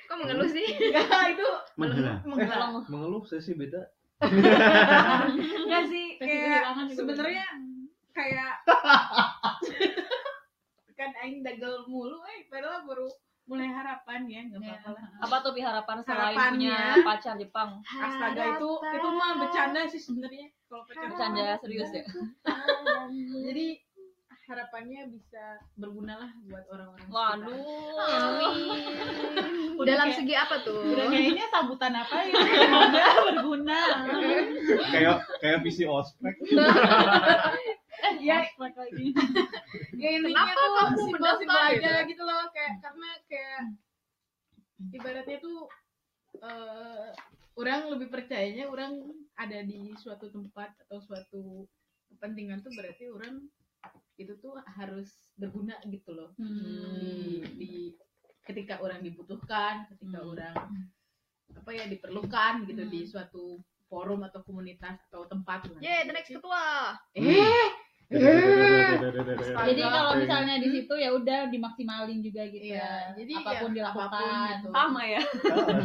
Kok 0.10 0.18
mengeluh 0.18 0.48
sih? 0.48 0.66
Ya 0.96 1.04
itu 1.30 1.48
menghela 1.76 2.24
menghela. 2.24 2.82
mengeluh 2.88 3.22
saya 3.24 3.40
sih 3.40 3.54
beda 3.54 3.86
Enggak 4.20 5.84
sih, 5.88 6.06
kayak 6.18 6.64
sebenarnya 6.92 7.46
kayak 8.12 8.54
kan 10.94 11.12
aing 11.18 11.40
dagel 11.40 11.88
mulu 11.88 12.20
eh 12.28 12.44
padahal 12.46 12.84
baru 12.84 13.08
mulai 13.48 13.66
harapan 13.66 14.28
ya 14.28 14.42
nggak 14.46 14.60
Iya. 14.60 14.76
apa-apa 14.76 14.90
lah 14.94 15.04
Apa 15.24 15.36
tuh 15.42 15.52
harapan 15.58 15.98
selain 16.04 16.36
Harapannya. 16.36 16.70
punya 16.70 17.02
pacar 17.02 17.34
Jepang? 17.34 17.70
astaga 17.82 18.44
itu 18.54 18.70
itu 18.94 19.10
mah 19.10 19.32
bercanda 19.38 19.82
sih 19.88 19.98
sebenarnya 19.98 20.48
kalau 20.68 20.84
pacaran. 20.84 21.08
Bercanda 21.08 21.44
serius 21.58 21.90
ya? 21.90 22.04
jadi 23.42 23.68
harapannya 24.50 25.02
bisa 25.08 25.44
berguna 25.76 26.18
lah 26.18 26.32
buat 26.44 26.66
orang-orang 26.68 27.06
Waduh. 27.08 27.54
Amin. 28.02 29.78
Udah 29.78 29.94
Dalam 29.94 30.10
kayak- 30.10 30.18
segi 30.18 30.34
apa 30.34 30.56
tuh? 30.60 30.82
udah 30.90 31.06
kayaknya 31.08 31.46
sambutan 31.48 31.94
apa 31.94 32.18
ya 32.20 32.34
semoga 32.60 33.04
berguna 33.30 33.80
kayak 34.90 35.16
kayak 35.38 35.60
visi 35.62 35.86
ospek 35.86 36.34
ya 38.20 38.38
Ospek 38.42 38.74
lagi 38.76 39.08
ya 40.02 40.10
intinya 40.12 40.42
Kenapa 40.42 40.58
tuh 40.58 40.72
kamu 40.74 40.98
simpel-simpel 41.06 41.60
aja 41.70 41.92
gitu? 42.02 42.10
gitu 42.10 42.24
loh 42.24 42.44
kayak 42.50 42.74
karena 42.80 43.10
kayak 43.26 43.62
ibaratnya 44.90 45.38
tuh 45.40 45.58
eh 46.40 47.08
orang 47.54 47.92
lebih 47.92 48.08
percayanya 48.08 48.66
orang 48.66 49.04
ada 49.36 49.60
di 49.62 49.92
suatu 49.94 50.28
tempat 50.28 50.72
atau 50.82 51.00
suatu 51.00 51.68
kepentingan 52.10 52.60
tuh 52.60 52.72
berarti 52.74 53.06
orang 53.08 53.44
itu 54.20 54.36
tuh 54.38 54.60
harus 54.70 55.08
berguna 55.34 55.80
gitu 55.86 56.12
loh 56.12 56.36
di, 56.36 56.76
di 57.56 57.72
ketika 58.44 58.78
orang 58.78 59.00
dibutuhkan 59.00 59.88
ketika 59.88 60.20
Hmm. 60.20 60.30
orang 60.30 60.56
apa 61.50 61.70
ya 61.72 61.86
diperlukan 61.86 62.68
gitu 62.68 62.84
di 62.86 63.02
suatu 63.04 63.58
forum 63.88 64.22
atau 64.22 64.46
komunitas 64.46 65.02
atau 65.10 65.26
tempat 65.26 65.66
lah. 65.66 65.82
Yeay, 65.82 66.06
the 66.06 66.14
next 66.14 66.30
ketua. 66.30 66.94
eh 67.16 67.70
jadi 69.70 69.82
kalau 69.84 70.18
misalnya 70.18 70.58
di 70.58 70.66
situ 70.68 70.94
ya 70.94 71.14
udah 71.14 71.46
dimaksimalin 71.50 72.20
juga 72.20 72.42
gitu 72.46 72.74
Iya, 72.74 73.14
jadi 73.14 73.32
apa 73.38 73.52
pun 73.62 73.70
ya, 73.70 73.76
dilakukan 73.78 74.10
apa 74.10 74.18
pun 74.18 74.50
gitu. 74.50 74.70
Sama 74.74 75.02
ya. 75.06 75.22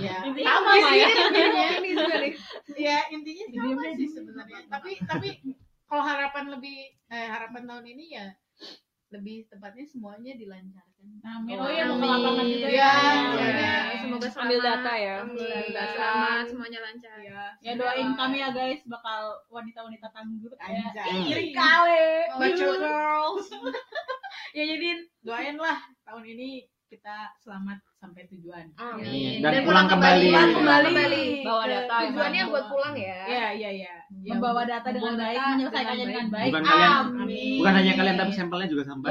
ya 0.01 0.17
Intinya 0.33 0.53
sama 0.57 0.73
ya. 0.73 1.07
intinya 1.09 1.67
Ini 1.77 1.91
juga 1.93 2.15
nih. 2.17 2.33
ya 2.75 2.99
intinya 3.13 3.45
sama 3.53 3.83
sih 3.93 4.09
sebenarnya 4.09 4.61
tapi 4.69 4.91
tapi 5.05 5.29
kalau 5.95 6.03
harapan 6.03 6.51
lebih 6.51 6.91
eh, 7.07 7.29
harapan 7.31 7.63
tahun 7.65 7.87
ini 7.87 8.05
ya 8.11 8.27
lebih 9.15 9.47
tepatnya 9.47 9.87
semuanya 9.87 10.35
dilancarkan 10.35 10.91
Amin. 11.23 11.55
Oh, 11.55 11.63
Oh 11.63 11.71
iya, 11.71 11.87
mau 11.87 12.01
ke 12.01 12.07
lapangan 12.09 12.47
juga 12.51 12.67
Iya, 12.67 12.91
ya. 12.91 12.95
iya. 13.31 13.77
Semoga 14.03 14.27
selamat. 14.27 14.43
Ambil 14.43 14.59
data 14.59 14.93
ya. 14.99 15.15
Amin. 15.23 15.67
Data. 15.71 15.93
Selamat, 15.95 16.45
semuanya 16.51 16.79
lancar. 16.83 17.17
ya 17.23 17.43
Ya 17.63 17.73
doain 17.77 18.11
kami 18.19 18.37
ya 18.43 18.49
guys, 18.51 18.81
bakal 18.89 19.21
wanita-wanita 19.47 20.07
tangguh 20.11 20.51
ya. 20.51 20.91
Anjay. 20.91 21.31
Iri 21.31 21.47
kali. 21.55 22.09
Baca 22.35 22.67
girls 22.75 23.47
ya 24.59 24.63
jadi 24.65 24.89
doain 25.23 25.57
lah 25.61 25.79
tahun 26.03 26.25
ini 26.27 26.49
kita 26.89 27.35
selamat 27.39 27.79
sampai 27.99 28.23
tujuan 28.31 28.71
Amin. 28.77 29.43
Dan 29.43 29.63
pulang 29.63 29.87
kembali. 29.87 30.31
Pulang 30.31 30.51
Kembali. 30.55 30.87
kembali. 30.91 31.25
Bawa 31.43 31.65
data 31.67 31.95
ya, 31.95 32.07
Tujuannya 32.11 32.43
buat 32.49 32.65
pulang 32.67 32.95
ya. 32.97 33.19
ya 33.27 33.47
ya 33.53 33.71
ya 33.71 33.95
Ya, 34.25 34.41
Membawa 34.41 34.63
data 34.65 34.89
dengan 34.89 35.21
baik, 35.21 35.37
menyelesaikannya 35.37 36.07
dengan 36.09 36.27
baik. 36.33 36.53
Bukan 36.55 36.65
kalian, 36.65 36.93
Amin. 37.13 37.57
bukan 37.61 37.73
hanya 37.77 37.93
kalian 37.93 38.17
tapi 38.17 38.33
sampelnya 38.33 38.69
juga 38.73 38.85
sampai. 38.89 39.11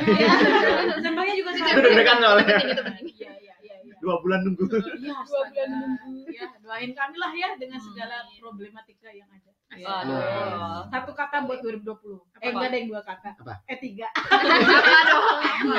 sampelnya 1.06 1.36
juga 1.38 1.52
sama 1.54 1.70
Deg-degan 1.86 2.18
soalnya. 2.18 2.46
Penting 2.50 2.70
itu 2.74 2.82
penting. 2.82 3.06
iya 3.14 3.32
iya 3.38 3.56
iya 3.62 3.76
iya 3.86 3.94
Dua 4.02 4.16
bulan 4.26 4.40
nunggu. 4.42 4.66
Iya, 4.74 5.14
dua 5.22 5.42
bulan 5.54 5.70
nunggu. 5.70 6.34
Ya, 6.34 6.46
doain 6.66 6.92
kami 6.98 7.16
lah 7.22 7.32
ya 7.38 7.50
dengan 7.62 7.78
segala 7.78 8.26
problematika 8.42 9.10
yang 9.14 9.30
ada. 9.30 9.53
Ya. 9.74 9.88
Aduh. 10.00 10.86
Satu 10.88 11.12
kata 11.12 11.44
buat 11.44 11.60
2020. 11.60 12.22
Eh, 12.38 12.50
enggak 12.50 12.70
ada 12.70 12.76
yang 12.76 12.88
dua 12.88 13.02
kata. 13.02 13.30
Apa? 13.36 13.54
Eh, 13.66 13.78
tiga. 13.78 14.08
Apa 14.14 15.00
dong? 15.08 15.26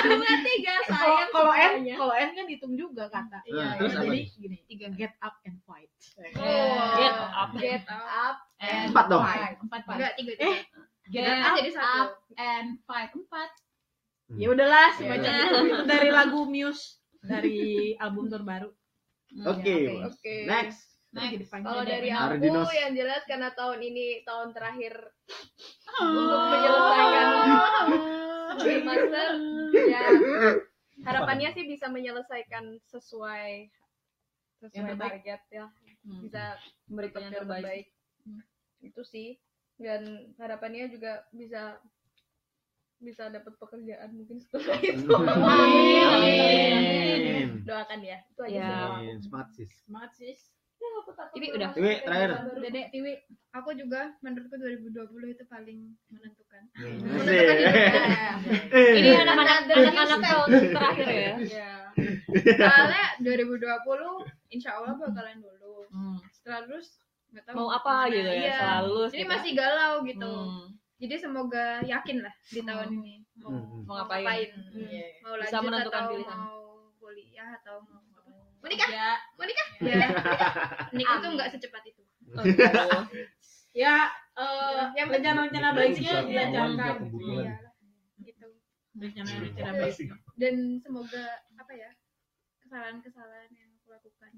Cuma 0.00 0.32
tiga 0.42 0.74
sayang. 0.84 1.28
kalau 1.30 1.52
N, 1.52 1.70
semuanya. 1.76 1.94
kalau 1.96 2.14
N 2.14 2.28
kan 2.32 2.46
hitung 2.46 2.74
juga 2.74 3.04
kata. 3.06 3.38
Nah, 3.44 3.70
terus 3.76 3.92
apa 3.92 4.02
Jadi 4.02 4.10
nih? 4.10 4.24
gini, 4.34 4.58
tiga 4.66 4.86
get 4.90 5.14
up 5.20 5.36
and 5.42 5.58
fight. 5.62 5.90
Oh. 6.34 6.94
Get 6.96 7.14
up. 7.14 7.50
Get 7.54 7.84
up. 7.86 8.36
And 8.58 8.88
Empat 8.90 9.06
dong. 9.06 9.22
fight. 9.22 9.56
Empat, 9.58 9.80
empat. 9.82 9.94
Enggak 9.94 10.12
tiga. 10.16 10.32
Eh, 10.38 10.58
Get 11.04 11.20
Get 11.20 11.36
up, 11.38 11.54
jadi 11.58 11.70
satu. 11.70 12.00
up 12.00 12.10
and 12.34 12.68
fight. 12.82 13.10
Empat. 13.12 13.50
Ya 14.32 14.46
udahlah, 14.48 14.88
Ya 14.90 14.96
sebaca 14.96 15.20
udah. 15.20 15.36
itu. 15.36 15.58
Itu 15.68 15.82
dari 15.84 16.08
lagu 16.08 16.40
Muse 16.44 16.84
dari 17.20 17.58
album 17.96 18.26
terbaru. 18.26 18.72
Oke. 19.44 20.00
Oke. 20.02 20.34
Next. 20.44 20.93
Dipanggil 21.14 21.62
Kalau 21.64 21.80
deh. 21.80 21.90
dari 21.90 22.10
Ardinos. 22.10 22.64
aku 22.64 22.74
yang 22.74 22.92
jelas 22.92 23.22
karena 23.24 23.48
tahun 23.50 23.78
ini 23.80 24.06
tahun 24.22 24.50
terakhir 24.50 24.94
untuk 25.94 26.42
menyelesaikan 26.48 27.28
master 28.84 29.28
ya 29.72 30.02
harapannya 31.04 31.48
sih 31.50 31.64
bisa 31.64 31.86
menyelesaikan 31.86 32.64
sesuai 32.84 33.70
sesuai 34.60 34.74
Yang 34.74 34.86
terbaik. 34.90 35.10
target 35.16 35.42
ya 35.50 35.66
Hmm. 36.04 36.20
bisa 36.20 36.60
Memberikan 36.84 37.20
yang 37.22 37.32
terbaik. 37.34 37.88
itu 38.78 39.02
sih 39.02 39.40
dan 39.76 40.04
harapannya 40.36 40.92
juga 40.92 41.24
bisa 41.30 41.80
bisa 42.96 43.26
dapat 43.26 43.56
pekerjaan 43.56 44.12
mungkin 44.12 44.36
setelah 44.38 44.76
itu 44.78 45.08
Amin. 45.08 46.04
Amin. 46.04 47.48
doakan 47.64 48.00
ya 48.00 48.20
itu 48.22 48.40
aja 48.42 48.52
Ya. 48.54 49.16
Semangat 49.18 49.48
sis. 49.52 49.72
Semangat 49.80 50.12
sis. 50.14 50.40
Ini 51.34 51.46
udah. 51.50 51.70
Tiwi, 51.74 51.94
terakhir. 52.02 52.30
Dedek 52.58 52.86
Tiwi. 52.90 53.12
Aku 53.54 53.70
juga 53.74 54.14
menurutku 54.18 54.54
2020 54.54 54.94
itu 55.30 55.44
paling 55.46 55.78
menentukan. 56.10 56.62
Menentukan 56.74 58.06
ya. 58.10 58.34
Eh. 58.70 58.92
Ini 58.98 59.10
anak-anak 59.22 59.56
anak-anak 59.66 60.18
terakhir 60.74 61.06
ya. 61.06 61.32
ya 61.38 61.70
Soalnya 62.58 63.04
2020 63.22 63.62
insya 64.50 64.70
Allah 64.74 64.98
bakalan 64.98 65.38
dulu. 65.38 65.86
Hmm. 65.90 66.18
Setelah 66.30 66.66
lulus 66.66 66.98
nggak 67.30 67.44
tahu 67.46 67.54
Mau 67.58 67.68
apa 67.70 67.94
gitu 68.10 68.26
ya, 68.26 68.34
Iya. 68.34 68.54
setelah 68.54 68.80
lulus 68.86 69.10
Jadi 69.10 69.22
gitu. 69.22 69.30
masih 69.34 69.50
galau 69.54 69.92
gitu. 70.02 70.32
Hmm. 70.34 70.66
Jadi 70.98 71.14
semoga 71.18 71.66
yakin 71.82 72.16
lah 72.22 72.34
di 72.46 72.60
tahun 72.62 72.88
ini 72.94 73.14
mau, 73.38 73.50
Hmm. 73.50 73.82
Mau 73.86 73.94
ngapain? 73.98 74.50
Hmm. 74.50 74.82
Iya. 74.82 75.06
Mau 75.22 75.34
Bisa 75.38 75.58
lanjut 75.58 75.66
menentukan 75.66 76.02
atau 76.02 76.10
pilihan. 76.10 76.38
mau 76.38 76.58
kuliah 76.98 77.48
atau 77.62 77.76
mau. 77.86 78.02
menikah 78.66 78.88
Ya. 78.88 79.10
menikah 79.36 79.66
Ya. 79.78 80.06
Nikah 80.90 81.16
tuh 81.18 81.28
Amin. 81.28 81.36
nggak 81.36 81.50
secepat 81.52 81.82
itu. 81.84 82.02
Oh. 82.32 82.44
Ya, 83.74 84.06
eh, 84.38 84.82
Yang 84.94 85.18
rencana-rencana 85.18 85.74
baiknya 85.74 86.22
dilancarkan. 86.22 87.10
Iya. 87.10 87.54
Gitu. 88.22 88.46
Rencana-rencana 88.94 89.70
baik. 89.76 89.96
Dan 90.38 90.78
semoga 90.78 91.24
apa 91.58 91.72
ya 91.74 91.90
kesalahan-kesalahan 92.62 93.50
yang 93.50 93.74
aku 93.74 93.90
lakukan 93.90 94.32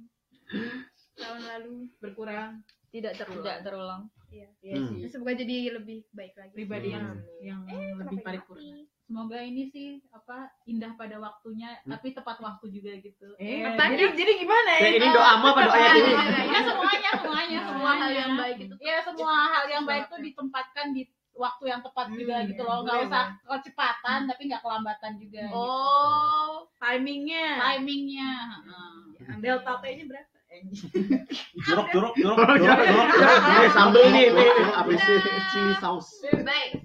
tahun 1.14 1.42
lalu 1.44 1.76
Berkurang. 2.00 2.64
Tidak 2.88 3.12
terulang. 3.12 3.44
Tidak 3.44 3.58
terulang. 3.60 4.02
Iya 4.32 4.48
Hmm. 4.72 4.88
sih. 4.96 5.08
semoga 5.12 5.36
jadi 5.36 5.56
lebih 5.76 6.08
baik 6.10 6.32
lagi. 6.32 6.54
Pribadi 6.56 6.88
yang 6.90 7.06
Hmm. 7.12 7.44
yang 7.44 7.60
Eh, 7.68 7.92
lebih 7.92 8.18
paripurna. 8.24 8.88
Semoga 9.06 9.38
ini 9.38 9.70
sih 9.70 10.02
apa 10.10 10.50
indah 10.66 10.98
pada 10.98 11.22
waktunya, 11.22 11.78
tapi 11.86 12.10
tepat 12.10 12.42
waktu 12.42 12.74
juga 12.74 12.90
gitu. 12.98 13.38
Eh, 13.38 13.62
Apanya? 13.62 13.94
jadi 13.94 14.18
jadi 14.18 14.32
gimana 14.34 14.70
ya? 14.76 14.88
Ini 14.98 15.06
doa 15.14 15.28
apa 15.38 15.46
apa 15.54 15.60
doanya 15.62 15.90
Tiwi? 15.94 16.12
Ya 16.50 16.60
semuanya, 16.66 17.10
semuanya, 17.22 17.58
semua 17.70 17.92
hal 17.94 18.10
yang 18.10 18.32
baik 18.34 18.56
itu 18.66 18.74
Ya 18.82 18.96
semua 19.06 19.34
hal 19.46 19.64
yang 19.70 19.84
baik 19.86 20.10
tuh 20.10 20.18
ditempatkan 20.18 20.90
di 20.90 21.06
waktu 21.38 21.64
yang 21.68 21.80
tepat 21.86 22.06
juga 22.10 22.34
Hmm, 22.42 22.48
gitu 22.50 22.62
iya. 22.62 22.68
loh. 22.68 22.78
Nggak 22.82 22.98
usah 23.06 23.24
kecepatan, 23.46 24.18
tapi 24.26 24.42
nggak 24.50 24.62
kelambatan 24.66 25.12
juga. 25.22 25.42
gitu. 25.46 25.54
Oh, 25.54 26.66
timingnya. 26.82 27.46
Timingnya. 27.62 28.30
heeh. 28.66 29.38
Delta 29.38 29.78
T-nya 29.78 30.04
berapa? 30.10 30.34
Jorok, 31.68 31.86
jorok, 31.92 32.14
jorok, 32.16 32.38
Oh, 32.42 32.56
jorok, 32.56 32.86
jorok. 32.88 33.08
Ini 33.44 33.68
sambel 33.70 34.04
nih, 34.08 34.24
ini 34.32 34.46
apa 34.72 34.90
sih 34.96 35.16
chili 35.52 35.74
sauce. 35.78 36.24
baik 36.42 36.80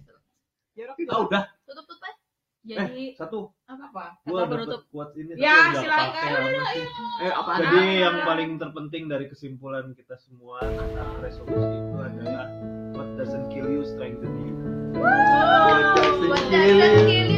Ya 0.82 1.14
oh, 1.14 1.30
udah. 1.30 1.44
Tutup 1.70 1.86
tutup. 1.86 2.16
Eh, 2.62 2.78
Jadi 2.78 3.06
eh, 3.10 3.18
satu 3.18 3.50
apa? 3.66 3.90
apa? 3.90 4.06
Gua 4.22 4.46
Dapet, 4.46 4.86
quotes 4.94 5.18
ini 5.18 5.34
ya, 5.34 5.74
silakan. 5.74 6.30
ayo. 6.30 6.86
Eh, 7.26 7.34
apa 7.34 7.52
Jadi 7.58 7.82
yang 8.06 8.22
paling 8.22 8.50
terpenting 8.62 9.10
dari 9.10 9.26
kesimpulan 9.26 9.98
kita 9.98 10.14
semua 10.22 10.62
tentang 10.62 11.10
resolusi 11.26 11.74
itu 11.74 11.98
adalah 11.98 12.46
what 12.94 13.10
doesn't 13.18 13.50
kill 13.50 13.66
you 13.66 13.82
strengthens 13.82 14.38
you. 14.46 14.54
Wow. 14.94 15.90
What 16.30 16.46
doesn't 16.54 17.10
kill 17.10 17.26
you 17.26 17.31